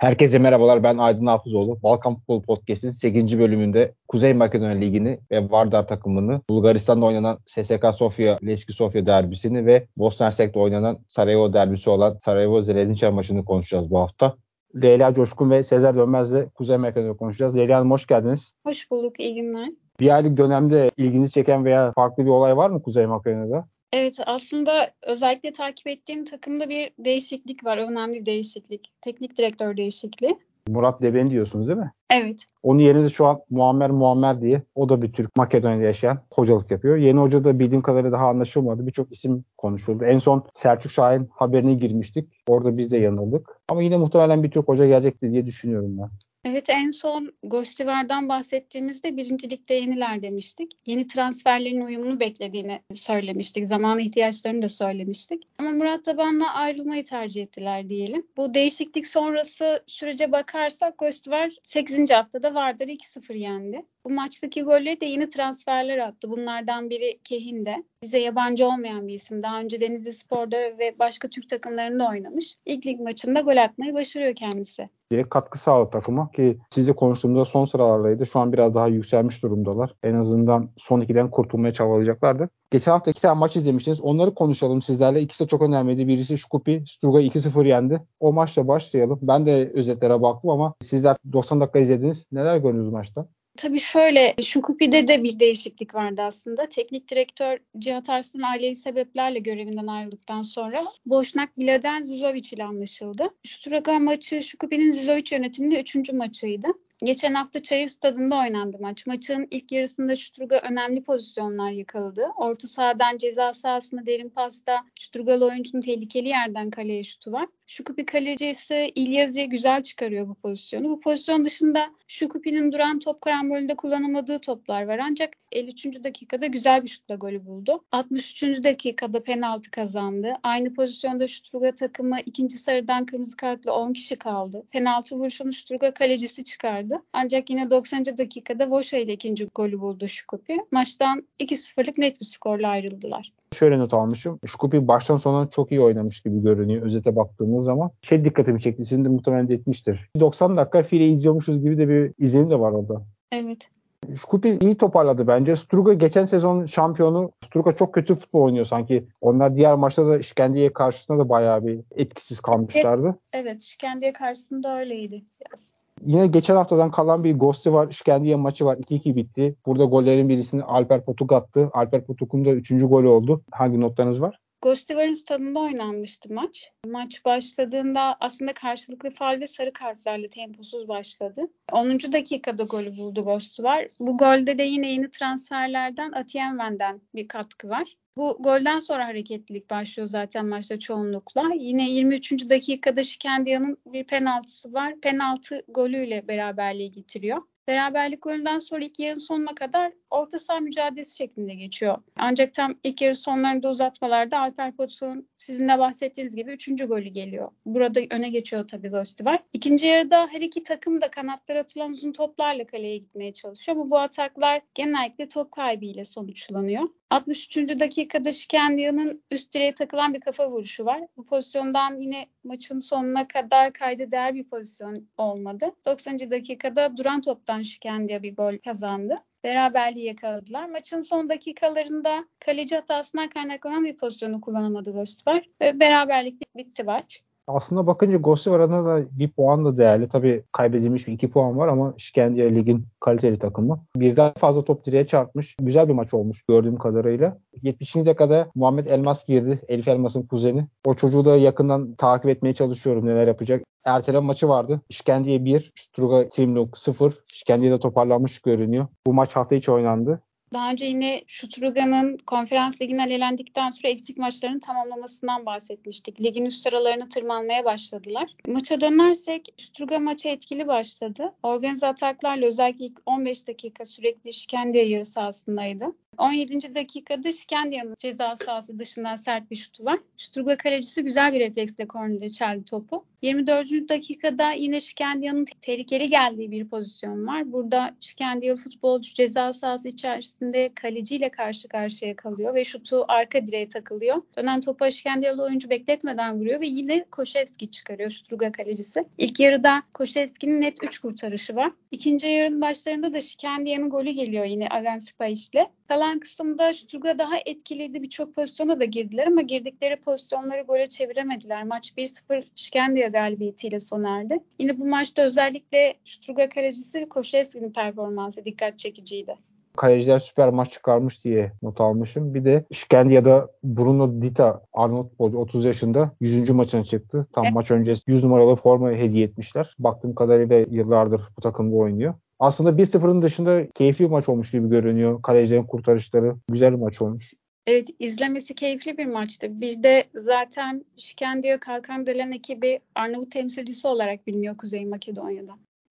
Herkese 0.00 0.38
merhabalar 0.38 0.82
ben 0.82 0.98
Aydın 0.98 1.26
Hafızoğlu. 1.26 1.82
Balkan 1.82 2.14
Futbol 2.14 2.42
Podcast'in 2.42 2.92
8. 2.92 3.38
bölümünde 3.38 3.94
Kuzey 4.08 4.34
Makedonya 4.34 4.70
Ligi'ni 4.70 5.18
ve 5.30 5.50
Vardar 5.50 5.88
takımını, 5.88 6.40
Bulgaristan'da 6.50 7.06
oynanan 7.06 7.38
SSK 7.46 7.86
Sofia, 7.94 8.38
Leski 8.46 8.72
Sofia 8.72 9.06
derbisini 9.06 9.66
ve 9.66 9.86
Bosna 9.96 10.26
Hersek'te 10.26 10.60
oynanan 10.60 10.98
Sarajevo 11.08 11.52
derbisi 11.52 11.90
olan 11.90 12.16
Sarajevo 12.16 12.62
Zelenča 12.62 13.10
maçını 13.10 13.44
konuşacağız 13.44 13.90
bu 13.90 13.98
hafta. 13.98 14.34
Leyla 14.82 15.14
Coşkun 15.14 15.50
ve 15.50 15.62
Sezer 15.62 15.96
Dönmez'le 15.96 16.54
Kuzey 16.54 16.76
Makedonya 16.76 17.16
konuşacağız. 17.16 17.56
Leyla 17.56 17.78
Hanım 17.78 17.90
hoş 17.90 18.06
geldiniz. 18.06 18.52
Hoş 18.66 18.90
bulduk, 18.90 19.20
iyi 19.20 19.34
günler. 19.34 19.68
Bir 20.00 20.14
aylık 20.14 20.36
dönemde 20.36 20.90
ilginizi 20.96 21.32
çeken 21.32 21.64
veya 21.64 21.92
farklı 21.92 22.24
bir 22.24 22.30
olay 22.30 22.56
var 22.56 22.70
mı 22.70 22.82
Kuzey 22.82 23.06
Makedonya'da? 23.06 23.66
Evet 23.92 24.18
aslında 24.26 24.90
özellikle 25.02 25.52
takip 25.52 25.86
ettiğim 25.86 26.24
takımda 26.24 26.68
bir 26.68 26.90
değişiklik 26.98 27.64
var. 27.64 27.78
Önemli 27.78 28.20
bir 28.20 28.26
değişiklik. 28.26 28.92
Teknik 29.00 29.38
direktör 29.38 29.76
değişikliği. 29.76 30.38
Murat 30.68 31.02
Deben 31.02 31.30
diyorsunuz 31.30 31.68
değil 31.68 31.78
mi? 31.78 31.92
Evet. 32.10 32.46
Onun 32.62 32.78
yerine 32.78 33.04
de 33.04 33.08
şu 33.08 33.26
an 33.26 33.40
Muammer 33.50 33.90
Muammer 33.90 34.40
diye 34.40 34.62
o 34.74 34.88
da 34.88 35.02
bir 35.02 35.12
Türk 35.12 35.36
Makedonya'da 35.36 35.82
yaşayan 35.82 36.22
hocalık 36.32 36.70
yapıyor. 36.70 36.96
Yeni 36.96 37.20
hoca 37.20 37.44
da 37.44 37.58
bildiğim 37.58 37.82
kadarıyla 37.82 38.12
daha 38.12 38.28
anlaşılmadı. 38.28 38.86
Birçok 38.86 39.12
isim 39.12 39.44
konuşuldu. 39.58 40.04
En 40.04 40.18
son 40.18 40.46
Selçuk 40.54 40.92
Şahin 40.92 41.28
haberine 41.32 41.74
girmiştik. 41.74 42.28
Orada 42.48 42.76
biz 42.76 42.90
de 42.90 42.98
yanıldık. 42.98 43.60
Ama 43.68 43.82
yine 43.82 43.96
muhtemelen 43.96 44.42
bir 44.42 44.50
Türk 44.50 44.68
hoca 44.68 44.86
gelecekti 44.86 45.32
diye 45.32 45.46
düşünüyorum 45.46 45.98
ben. 45.98 46.10
Evet 46.44 46.70
en 46.70 46.90
son 46.90 47.32
Gostivar'dan 47.42 48.28
bahsettiğimizde 48.28 49.16
birincilikte 49.16 49.74
yeniler 49.74 50.22
demiştik. 50.22 50.72
Yeni 50.86 51.06
transferlerin 51.06 51.80
uyumunu 51.80 52.20
beklediğini 52.20 52.80
söylemiştik. 52.94 53.68
Zaman 53.68 53.98
ihtiyaçlarını 53.98 54.62
da 54.62 54.68
söylemiştik. 54.68 55.42
Ama 55.58 55.70
Murat 55.70 56.04
Taban'la 56.04 56.54
ayrılmayı 56.54 57.04
tercih 57.04 57.42
ettiler 57.42 57.88
diyelim. 57.88 58.26
Bu 58.36 58.54
değişiklik 58.54 59.06
sonrası 59.06 59.84
sürece 59.86 60.32
bakarsak 60.32 60.98
Gostivar 60.98 61.50
8. 61.64 62.10
haftada 62.10 62.54
Vardar 62.54 62.86
2-0 62.88 63.36
yendi. 63.36 63.82
Bu 64.04 64.10
maçtaki 64.10 64.62
golleri 64.62 65.00
de 65.00 65.06
yeni 65.06 65.28
transferler 65.28 65.98
attı. 65.98 66.30
Bunlardan 66.30 66.90
biri 66.90 67.18
Kehin'de. 67.24 67.84
Bize 68.02 68.18
yabancı 68.18 68.66
olmayan 68.66 69.08
bir 69.08 69.14
isim. 69.14 69.42
Daha 69.42 69.60
önce 69.60 69.80
Denizli 69.80 70.12
Spor'da 70.12 70.56
ve 70.56 70.98
başka 70.98 71.28
Türk 71.28 71.48
takımlarında 71.48 72.08
oynamış. 72.08 72.54
İlk 72.66 72.86
lig 72.86 73.00
maçında 73.00 73.40
gol 73.40 73.56
atmayı 73.56 73.94
başarıyor 73.94 74.34
kendisi 74.34 74.88
diye 75.10 75.28
katkı 75.28 75.58
sağladı 75.58 75.90
takıma 75.90 76.30
ki 76.30 76.58
sizle 76.70 76.92
konuştuğumda 76.92 77.44
son 77.44 77.64
sıralardaydı. 77.64 78.26
Şu 78.26 78.40
an 78.40 78.52
biraz 78.52 78.74
daha 78.74 78.88
yükselmiş 78.88 79.42
durumdalar. 79.42 79.94
En 80.02 80.14
azından 80.14 80.70
son 80.76 81.00
ikiden 81.00 81.30
kurtulmaya 81.30 81.72
çabalayacaklardı. 81.72 82.48
Geçen 82.70 82.92
hafta 82.92 83.10
iki 83.10 83.22
tane 83.22 83.38
maç 83.38 83.56
izlemiştiniz. 83.56 84.00
Onları 84.00 84.34
konuşalım 84.34 84.82
sizlerle. 84.82 85.20
İkisi 85.20 85.44
de 85.44 85.48
çok 85.48 85.62
önemliydi. 85.62 86.08
Birisi 86.08 86.38
Şkupi, 86.38 86.84
Struga 86.86 87.20
2-0 87.20 87.66
yendi. 87.66 88.02
O 88.20 88.32
maçla 88.32 88.68
başlayalım. 88.68 89.18
Ben 89.22 89.46
de 89.46 89.70
özetlere 89.74 90.22
baktım 90.22 90.50
ama 90.50 90.74
sizler 90.80 91.16
90 91.32 91.60
dakika 91.60 91.78
izlediniz. 91.78 92.26
Neler 92.32 92.56
gördünüz 92.56 92.88
maçta? 92.88 93.28
Tabii 93.56 93.78
şöyle 93.78 94.34
Şukupi'de 94.42 95.08
de 95.08 95.24
bir 95.24 95.40
değişiklik 95.40 95.94
vardı 95.94 96.22
aslında. 96.22 96.68
Teknik 96.68 97.10
direktör 97.10 97.58
Cihat 97.78 98.10
Arslan 98.10 98.42
ailevi 98.42 98.76
sebeplerle 98.76 99.38
görevinden 99.38 99.86
ayrıldıktan 99.86 100.42
sonra 100.42 100.82
Boşnak 101.06 101.58
Biladen 101.58 102.02
Zizovic 102.02 102.48
ile 102.52 102.64
anlaşıldı. 102.64 103.28
Şuturaga 103.46 103.98
maçı 103.98 104.42
Şukupi'nin 104.42 104.90
Zizovic 104.90 105.24
yönetiminde 105.36 105.80
üçüncü 105.80 106.12
maçıydı. 106.12 106.68
Geçen 107.04 107.34
hafta 107.34 107.62
Çayır 107.62 107.88
Stadı'nda 107.88 108.38
oynandı 108.38 108.76
maç. 108.80 109.06
Maçın 109.06 109.48
ilk 109.50 109.72
yarısında 109.72 110.16
Şuturga 110.16 110.58
önemli 110.58 111.02
pozisyonlar 111.02 111.70
yakaladı. 111.70 112.28
Orta 112.36 112.68
sahadan 112.68 113.18
ceza 113.18 113.52
sahasına 113.52 114.06
derin 114.06 114.28
pasta 114.28 114.84
Şuturgalı 115.00 115.46
oyuncunun 115.46 115.82
tehlikeli 115.82 116.28
yerden 116.28 116.70
kaleye 116.70 117.04
şutu 117.04 117.32
var. 117.32 117.46
Şukupi 117.70 118.06
kaleci 118.06 118.46
ise 118.46 118.88
İlyazi'ye 118.94 119.46
güzel 119.46 119.82
çıkarıyor 119.82 120.28
bu 120.28 120.34
pozisyonu. 120.34 120.90
Bu 120.90 121.00
pozisyon 121.00 121.44
dışında 121.44 121.90
Şukupi'nin 122.08 122.72
duran 122.72 122.98
top 122.98 123.20
karambolünde 123.20 123.76
kullanamadığı 123.76 124.38
toplar 124.38 124.82
var. 124.82 124.98
Ancak 124.98 125.36
53. 125.52 126.04
dakikada 126.04 126.46
güzel 126.46 126.82
bir 126.82 126.88
şutla 126.88 127.14
golü 127.14 127.46
buldu. 127.46 127.84
63. 127.92 128.42
dakikada 128.42 129.22
penaltı 129.22 129.70
kazandı. 129.70 130.34
Aynı 130.42 130.72
pozisyonda 130.72 131.26
Şuturga 131.26 131.74
takımı 131.74 132.20
ikinci 132.26 132.58
sarıdan 132.58 133.06
kırmızı 133.06 133.36
kartla 133.36 133.72
10 133.72 133.92
kişi 133.92 134.16
kaldı. 134.16 134.62
Penaltı 134.70 135.16
vuruşunu 135.16 135.52
Şuturga 135.52 135.94
kalecisi 135.94 136.44
çıkardı. 136.44 137.02
Ancak 137.12 137.50
yine 137.50 137.70
90. 137.70 138.04
dakikada 138.04 138.70
Voşa 138.70 138.96
ile 138.96 139.12
ikinci 139.12 139.44
golü 139.44 139.80
buldu 139.80 140.08
Şukupi. 140.08 140.58
Maçtan 140.70 141.26
2-0'lık 141.40 141.98
net 141.98 142.20
bir 142.20 142.26
skorla 142.26 142.68
ayrıldılar. 142.68 143.32
Şöyle 143.54 143.78
not 143.78 143.94
almışım. 143.94 144.40
Şkupi 144.46 144.88
baştan 144.88 145.16
sona 145.16 145.50
çok 145.50 145.72
iyi 145.72 145.80
oynamış 145.80 146.20
gibi 146.20 146.42
görünüyor 146.42 146.86
özete 146.86 147.16
baktığımız 147.16 147.64
zaman. 147.64 147.90
Şey 148.02 148.24
dikkatimi 148.24 148.60
çekti. 148.60 148.84
Sizin 148.84 149.04
de 149.04 149.08
muhtemelen 149.08 149.48
de 149.48 149.54
etmiştir. 149.54 150.10
90 150.20 150.56
dakika 150.56 150.82
file 150.82 151.08
izliyormuşuz 151.08 151.60
gibi 151.60 151.78
de 151.78 151.88
bir 151.88 152.12
izlenim 152.18 152.50
de 152.50 152.60
var 152.60 152.72
orada. 152.72 153.02
Evet. 153.32 153.68
Şkupi 154.16 154.58
iyi 154.60 154.76
toparladı 154.76 155.26
bence. 155.26 155.56
Struga 155.56 155.92
geçen 155.92 156.24
sezon 156.24 156.66
şampiyonu. 156.66 157.32
Struga 157.44 157.76
çok 157.76 157.94
kötü 157.94 158.14
futbol 158.14 158.42
oynuyor 158.42 158.64
sanki. 158.64 159.06
Onlar 159.20 159.56
diğer 159.56 159.74
maçta 159.74 160.06
da 160.06 160.18
İşkendiye 160.18 160.72
karşısında 160.72 161.18
da 161.18 161.28
bayağı 161.28 161.66
bir 161.66 161.80
etkisiz 161.96 162.40
kalmışlardı. 162.40 163.18
Evet, 163.32 163.62
İşkendiye 163.62 164.12
karşısında 164.12 164.78
öyleydi 164.78 165.24
biraz. 165.40 165.72
Yine 166.06 166.26
geçen 166.26 166.56
haftadan 166.56 166.90
kalan 166.90 167.24
bir 167.24 167.38
Ghost'i 167.38 167.72
var. 167.72 167.88
İşkendiye 167.90 168.36
maçı 168.36 168.64
var. 168.64 168.76
2-2 168.76 169.16
bitti. 169.16 169.54
Burada 169.66 169.84
gollerin 169.84 170.28
birisini 170.28 170.62
Alper 170.62 171.04
Potuk 171.04 171.32
attı. 171.32 171.70
Alper 171.72 172.04
Potuk'un 172.04 172.44
da 172.44 172.50
3. 172.50 172.70
golü 172.70 173.08
oldu. 173.08 173.42
Hangi 173.50 173.80
notlarınız 173.80 174.20
var? 174.20 174.38
Gostivar'ın 174.62 175.12
stadında 175.12 175.60
oynanmıştı 175.60 176.34
maç. 176.34 176.70
Maç 176.86 177.24
başladığında 177.24 178.16
aslında 178.20 178.52
karşılıklı 178.52 179.10
faal 179.10 179.40
ve 179.40 179.46
sarı 179.46 179.72
kartlarla 179.72 180.28
temposuz 180.28 180.88
başladı. 180.88 181.42
10. 181.72 182.12
dakikada 182.12 182.62
golü 182.62 182.96
buldu 182.96 183.24
Gostivar. 183.24 183.86
Bu 184.00 184.18
golde 184.18 184.58
de 184.58 184.62
yine 184.62 184.92
yeni 184.92 185.10
transferlerden 185.10 186.12
Atienven'den 186.12 187.00
bir 187.14 187.28
katkı 187.28 187.68
var. 187.68 187.96
Bu 188.16 188.36
golden 188.40 188.78
sonra 188.78 189.06
hareketlilik 189.06 189.70
başlıyor 189.70 190.08
zaten 190.08 190.46
maçta 190.46 190.78
çoğunlukla. 190.78 191.50
Yine 191.54 191.90
23. 191.90 192.32
dakikada 192.50 193.02
Şikendiya'nın 193.02 193.78
bir 193.86 194.04
penaltısı 194.04 194.72
var. 194.72 195.00
Penaltı 195.00 195.62
golüyle 195.68 196.28
beraberliği 196.28 196.92
getiriyor. 196.92 197.42
Beraberlik 197.68 198.22
golünden 198.22 198.58
sonra 198.58 198.84
ilk 198.84 198.98
yarının 198.98 199.20
sonuna 199.20 199.54
kadar 199.54 199.92
orta 200.10 200.38
saha 200.38 200.60
mücadelesi 200.60 201.16
şeklinde 201.16 201.54
geçiyor. 201.54 201.98
Ancak 202.16 202.54
tam 202.54 202.74
ilk 202.84 203.02
yarı 203.02 203.16
sonlarında 203.16 203.70
uzatmalarda 203.70 204.38
Alper 204.38 204.76
Potuk'un 204.76 205.28
sizin 205.38 205.68
de 205.68 205.78
bahsettiğiniz 205.78 206.36
gibi 206.36 206.52
üçüncü 206.52 206.86
golü 206.86 207.08
geliyor. 207.08 207.48
Burada 207.66 208.00
öne 208.10 208.30
geçiyor 208.30 208.68
tabii 208.68 208.88
Gösti 208.90 209.24
var. 209.24 209.42
İkinci 209.52 209.86
yarıda 209.86 210.26
her 210.26 210.40
iki 210.40 210.62
takım 210.62 211.00
da 211.00 211.10
kanatlara 211.10 211.58
atılan 211.58 211.90
uzun 211.90 212.12
toplarla 212.12 212.66
kaleye 212.66 212.98
gitmeye 212.98 213.32
çalışıyor. 213.32 213.76
Ama 213.76 213.90
bu 213.90 213.98
ataklar 213.98 214.62
genellikle 214.74 215.28
top 215.28 215.52
kaybıyla 215.52 216.04
sonuçlanıyor. 216.04 216.88
63. 217.10 217.56
dakikada 217.56 218.32
Şikendiya'nın 218.32 219.22
üst 219.30 219.54
direğe 219.54 219.74
takılan 219.74 220.14
bir 220.14 220.20
kafa 220.20 220.50
vuruşu 220.50 220.84
var. 220.84 221.02
Bu 221.16 221.24
pozisyondan 221.24 222.00
yine 222.00 222.26
maçın 222.44 222.78
sonuna 222.78 223.28
kadar 223.28 223.72
kayda 223.72 224.10
değer 224.10 224.34
bir 224.34 224.44
pozisyon 224.44 225.08
olmadı. 225.16 225.66
90. 225.84 226.18
dakikada 226.30 226.96
duran 226.96 227.20
toptan 227.20 227.62
Şikendiya 227.62 228.22
bir 228.22 228.36
gol 228.36 228.58
kazandı 228.58 229.24
beraberliği 229.44 230.06
yakaladılar. 230.06 230.68
Maçın 230.68 231.02
son 231.02 231.28
dakikalarında 231.28 232.24
kaleci 232.40 232.76
hatasından 232.76 233.28
kaynaklanan 233.28 233.84
bir 233.84 233.96
pozisyonu 233.96 234.40
kullanamadı 234.40 234.92
Gostisvar 234.92 235.44
ve 235.60 235.80
beraberlik 235.80 236.56
bitti 236.56 236.84
maç. 236.84 237.22
Aslında 237.54 237.86
bakınca 237.86 238.16
Gostisvar 238.16 238.60
adına 238.60 238.84
da 238.84 239.02
bir 239.10 239.28
puan 239.28 239.64
da 239.64 239.78
değerli. 239.78 240.08
Tabii 240.08 240.42
kaybedilmiş 240.52 241.08
bir 241.08 241.12
iki 241.12 241.30
puan 241.30 241.58
var 241.58 241.68
ama 241.68 241.94
İşkence 241.96 242.54
Lig'in 242.54 242.86
kaliteli 243.00 243.38
takımı. 243.38 243.80
Birden 243.96 244.32
fazla 244.38 244.64
top 244.64 244.84
direğe 244.84 245.06
çarpmış. 245.06 245.56
Güzel 245.60 245.88
bir 245.88 245.94
maç 245.94 246.14
olmuş 246.14 246.42
gördüğüm 246.42 246.76
kadarıyla. 246.76 247.38
70. 247.62 247.96
dakikada 247.96 248.50
Muhammed 248.54 248.86
Elmas 248.86 249.26
girdi. 249.26 249.58
Elif 249.68 249.88
Elmas'ın 249.88 250.22
kuzeni. 250.22 250.66
O 250.84 250.94
çocuğu 250.94 251.24
da 251.24 251.36
yakından 251.36 251.94
takip 251.94 252.30
etmeye 252.30 252.54
çalışıyorum 252.54 253.06
neler 253.06 253.26
yapacak. 253.26 253.62
Ertelen 253.84 254.24
maçı 254.24 254.48
vardı. 254.48 254.80
İşkendiye 254.88 255.44
1, 255.44 255.72
Struga 255.76 256.28
Timluk 256.28 256.78
0. 256.78 257.14
İşkendiye 257.32 257.72
de 257.72 257.78
toparlanmış 257.78 258.38
görünüyor. 258.38 258.86
Bu 259.06 259.14
maç 259.14 259.36
hafta 259.36 259.56
içi 259.56 259.72
oynandı. 259.72 260.22
Daha 260.52 260.70
önce 260.70 260.86
yine 260.86 261.22
Şuturuga'nın 261.26 262.16
konferans 262.16 262.80
ligine 262.80 263.14
elendikten 263.14 263.70
sonra 263.70 263.88
eksik 263.88 264.18
maçlarını 264.18 264.60
tamamlamasından 264.60 265.46
bahsetmiştik. 265.46 266.20
Ligin 266.20 266.44
üst 266.44 266.62
sıralarını 266.62 267.08
tırmanmaya 267.08 267.64
başladılar. 267.64 268.34
Maça 268.46 268.80
dönersek 268.80 269.54
Şuturuga 269.56 269.98
maçı 269.98 270.28
etkili 270.28 270.66
başladı. 270.66 271.34
Organize 271.42 271.86
ataklarla 271.86 272.46
özellikle 272.46 272.84
ilk 272.84 272.98
15 273.06 273.46
dakika 273.48 273.86
sürekli 273.86 274.30
işkence 274.30 274.78
yarı 274.78 275.04
sahasındaydı. 275.04 275.84
17. 276.18 276.74
dakikada 276.74 277.32
Şikendia'nın 277.32 277.94
ceza 277.98 278.36
sahası 278.36 278.78
dışından 278.78 279.16
sert 279.16 279.50
bir 279.50 279.56
şutu 279.56 279.84
var. 279.84 279.98
Şturga 280.16 280.56
kalecisi 280.56 281.04
güzel 281.04 281.32
bir 281.32 281.40
refleksle 281.40 281.88
kornerde 281.88 282.30
çeldi 282.30 282.64
topu. 282.64 283.04
24. 283.22 283.88
dakikada 283.88 284.52
yine 284.52 284.80
Şikendia'nın 284.80 285.46
tehlikeli 285.60 286.08
geldiği 286.08 286.50
bir 286.50 286.68
pozisyon 286.68 287.26
var. 287.26 287.52
Burada 287.52 287.96
Şikendia 288.00 288.56
futbolcu 288.56 289.14
ceza 289.14 289.52
sahası 289.52 289.88
içerisinde 289.88 290.70
kaleciyle 290.74 291.28
karşı 291.28 291.68
karşıya 291.68 292.16
kalıyor 292.16 292.54
ve 292.54 292.64
şutu 292.64 293.04
arka 293.08 293.46
direğe 293.46 293.68
takılıyor. 293.68 294.22
Dönen 294.36 294.60
topu 294.60 294.90
Şikendia'lı 294.90 295.42
oyuncu 295.42 295.70
bekletmeden 295.70 296.40
vuruyor 296.40 296.60
ve 296.60 296.66
yine 296.66 297.04
Koşevski 297.10 297.70
çıkarıyor 297.70 298.10
Şturga 298.10 298.52
kalecisi. 298.52 299.04
İlk 299.18 299.40
yarıda 299.40 299.82
Koşevski'nin 299.94 300.60
net 300.60 300.84
3 300.84 300.98
kurtarışı 300.98 301.56
var. 301.56 301.72
İkinci 301.90 302.26
yarının 302.28 302.60
başlarında 302.60 303.14
da 303.14 303.20
Şikendia'nın 303.20 303.90
golü 303.90 304.10
geliyor 304.10 304.44
yine 304.44 304.68
Agan 304.70 304.98
Spaiş'le. 304.98 305.66
Kalan 305.88 306.20
kısımda 306.20 306.72
Şturga 306.72 307.18
daha 307.18 307.36
etkiliydi. 307.46 308.02
Birçok 308.02 308.34
pozisyona 308.34 308.80
da 308.80 308.84
girdiler 308.84 309.26
ama 309.26 309.42
girdikleri 309.42 309.96
pozisyonları 309.96 310.62
gole 310.62 310.86
çeviremediler. 310.86 311.64
Maç 311.64 311.92
1-0 311.96 312.44
Şikendia 312.54 313.09
galibiyetiyle 313.12 313.80
sona 313.80 314.20
erdi. 314.20 314.38
Yine 314.58 314.78
bu 314.78 314.86
maçta 314.86 315.22
özellikle 315.22 315.94
Şturga 316.04 316.48
kalecisi 316.48 317.08
Koşevski'nin 317.08 317.72
performansı 317.72 318.44
dikkat 318.44 318.78
çekiciydi 318.78 319.36
kaleciler 319.76 320.18
süper 320.18 320.48
maç 320.48 320.72
çıkarmış 320.72 321.24
diye 321.24 321.52
not 321.62 321.80
almışım. 321.80 322.34
Bir 322.34 322.44
de 322.44 322.64
Şkendia'da 322.72 323.48
Bruno 323.64 324.22
Dita 324.22 324.62
Arnold 324.72 325.08
futbolcu 325.08 325.38
30 325.38 325.64
yaşında 325.64 326.10
100. 326.20 326.50
maçına 326.50 326.84
çıktı. 326.84 327.26
Tam 327.32 327.44
evet. 327.44 327.54
maç 327.54 327.70
öncesi 327.70 328.02
100 328.06 328.24
numaralı 328.24 328.56
forma 328.56 328.90
hediye 328.90 329.24
etmişler. 329.24 329.74
Baktığım 329.78 330.14
kadarıyla 330.14 330.64
yıllardır 330.70 331.22
bu 331.36 331.40
takımda 331.40 331.76
oynuyor. 331.76 332.14
Aslında 332.38 332.70
1-0'ın 332.70 333.22
dışında 333.22 333.70
keyifli 333.74 334.04
bir 334.04 334.10
maç 334.10 334.28
olmuş 334.28 334.50
gibi 334.50 334.68
görünüyor. 334.68 335.22
Kalecilerin 335.22 335.64
kurtarışları 335.64 336.36
güzel 336.48 336.72
bir 336.72 336.78
maç 336.78 337.02
olmuş. 337.02 337.34
Evet 337.66 337.88
izlemesi 337.98 338.54
keyifli 338.54 338.98
bir 338.98 339.06
maçtı. 339.06 339.60
Bir 339.60 339.82
de 339.82 340.04
zaten 340.14 340.84
Şikendiya 340.96 341.60
Kalkan 341.60 342.06
Delen 342.06 342.32
ekibi 342.32 342.80
Arnavut 342.94 343.32
temsilcisi 343.32 343.88
olarak 343.88 344.26
biliniyor 344.26 344.56
Kuzey 344.56 344.86
Makedonya'da. 344.86 345.52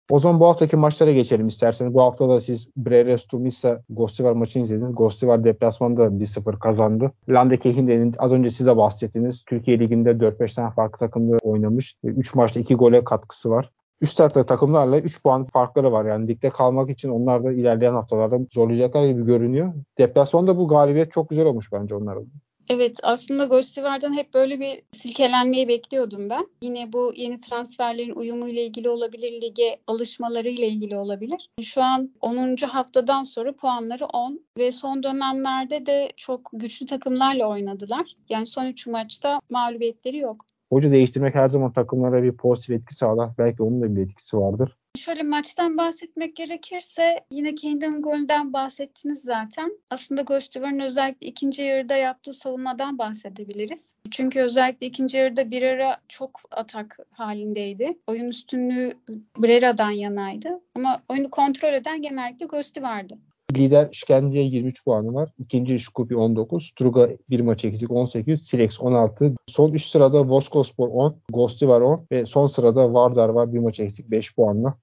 O 0.09 0.19
zaman 0.19 0.39
bu 0.39 0.47
haftaki 0.47 0.75
maçlara 0.75 1.11
geçelim 1.11 1.47
isterseniz. 1.47 1.93
Bu 1.93 2.01
hafta 2.01 2.29
da 2.29 2.41
siz 2.41 2.69
Breres 2.77 3.25
Tumisa 3.25 3.81
Gostivar 3.89 4.31
maçını 4.31 4.63
izlediniz. 4.63 4.95
Gostivar 4.95 5.43
deplasmanda 5.43 6.03
1-0 6.03 6.59
kazandı. 6.59 7.11
Lande 7.29 7.57
Kehinde'nin 7.57 8.15
az 8.17 8.31
önce 8.31 8.51
size 8.51 8.77
bahsettiğiniz 8.77 9.43
Türkiye 9.43 9.79
Ligi'nde 9.79 10.09
4-5 10.09 10.55
tane 10.55 10.71
farklı 10.71 10.97
takımda 10.97 11.37
oynamış. 11.37 11.95
3 12.03 12.35
maçta 12.35 12.59
2 12.59 12.75
gole 12.75 13.03
katkısı 13.03 13.49
var. 13.49 13.69
Üst 14.01 14.17
tarafta 14.17 14.45
takımlarla 14.45 14.99
3 14.99 15.23
puan 15.23 15.45
farkları 15.45 15.91
var. 15.91 16.05
Yani 16.05 16.27
ligde 16.27 16.49
kalmak 16.49 16.89
için 16.89 17.09
onlar 17.09 17.43
da 17.43 17.51
ilerleyen 17.51 17.93
haftalarda 17.93 18.39
zorlayacaklar 18.51 19.05
gibi 19.05 19.25
görünüyor. 19.25 19.73
Deplasmanda 19.97 20.57
bu 20.57 20.67
galibiyet 20.67 21.11
çok 21.11 21.29
güzel 21.29 21.45
olmuş 21.45 21.71
bence 21.71 21.95
onların. 21.95 22.27
Evet 22.69 22.99
aslında 23.03 23.45
Gostivar'dan 23.45 24.13
hep 24.13 24.33
böyle 24.33 24.59
bir 24.59 24.81
silkelenmeyi 24.91 25.67
bekliyordum 25.67 26.29
ben. 26.29 26.47
Yine 26.61 26.93
bu 26.93 27.13
yeni 27.15 27.39
transferlerin 27.39 28.15
uyumuyla 28.15 28.61
ilgili 28.61 28.89
olabilir, 28.89 29.41
lige 29.41 29.79
alışmalarıyla 29.87 30.65
ilgili 30.65 30.97
olabilir. 30.97 31.49
Şu 31.61 31.83
an 31.83 32.11
10. 32.21 32.55
haftadan 32.55 33.23
sonra 33.23 33.55
puanları 33.55 34.05
10 34.05 34.45
ve 34.57 34.71
son 34.71 35.03
dönemlerde 35.03 35.85
de 35.85 36.11
çok 36.17 36.49
güçlü 36.53 36.85
takımlarla 36.85 37.45
oynadılar. 37.45 38.15
Yani 38.29 38.45
son 38.45 38.65
3 38.65 38.87
maçta 38.87 39.39
mağlubiyetleri 39.49 40.17
yok. 40.17 40.45
Hoca 40.73 40.91
değiştirmek 40.91 41.35
her 41.35 41.49
zaman 41.49 41.73
takımlara 41.73 42.23
bir 42.23 42.31
pozitif 42.31 42.75
etki 42.75 42.95
sağlar. 42.95 43.29
Belki 43.37 43.63
onun 43.63 43.81
da 43.81 43.95
bir 43.95 44.01
etkisi 44.01 44.37
vardır. 44.37 44.77
Şöyle 44.97 45.23
maçtan 45.23 45.77
bahsetmek 45.77 46.35
gerekirse 46.35 47.19
yine 47.31 47.55
Kendall'ın 47.55 48.01
golünden 48.01 48.53
bahsettiniz 48.53 49.21
zaten. 49.21 49.77
Aslında 49.89 50.21
Göztepe'nin 50.21 50.79
özellikle 50.79 51.27
ikinci 51.27 51.63
yarıda 51.63 51.95
yaptığı 51.95 52.33
savunmadan 52.33 52.97
bahsedebiliriz. 52.97 53.95
Çünkü 54.11 54.39
özellikle 54.39 54.87
ikinci 54.87 55.17
yarıda 55.17 55.51
bir 55.51 55.63
ara 55.63 55.97
çok 56.09 56.41
atak 56.51 56.97
halindeydi. 57.11 57.97
Oyun 58.07 58.27
üstünlüğü 58.27 58.93
Brera'dan 59.37 59.91
yanaydı. 59.91 60.61
Ama 60.75 61.01
oyunu 61.09 61.29
kontrol 61.29 61.73
eden 61.73 62.01
genellikle 62.01 62.45
Göztepe 62.45 62.87
vardı. 62.87 63.17
Lider 63.57 63.89
Şkendiye 63.91 64.43
23 64.43 64.85
puanı 64.85 65.13
var. 65.13 65.29
İkinci 65.39 65.79
Şkupi 65.79 66.17
19. 66.17 66.65
Struga 66.65 67.09
bir 67.29 67.39
maç 67.39 67.65
eksik 67.65 67.91
18. 67.91 68.41
Silex 68.41 68.81
16. 68.81 69.33
Son 69.47 69.71
3 69.71 69.85
sırada 69.85 70.29
Voskospor 70.29 70.87
10. 70.87 71.15
Gosti 71.33 71.67
var 71.67 71.81
10. 71.81 72.07
Ve 72.11 72.25
son 72.25 72.47
sırada 72.47 72.93
Vardar 72.93 73.29
var. 73.29 73.53
Bir 73.53 73.59
maç 73.59 73.79
eksik 73.79 74.11
5 74.11 74.35
puanla. 74.35 74.77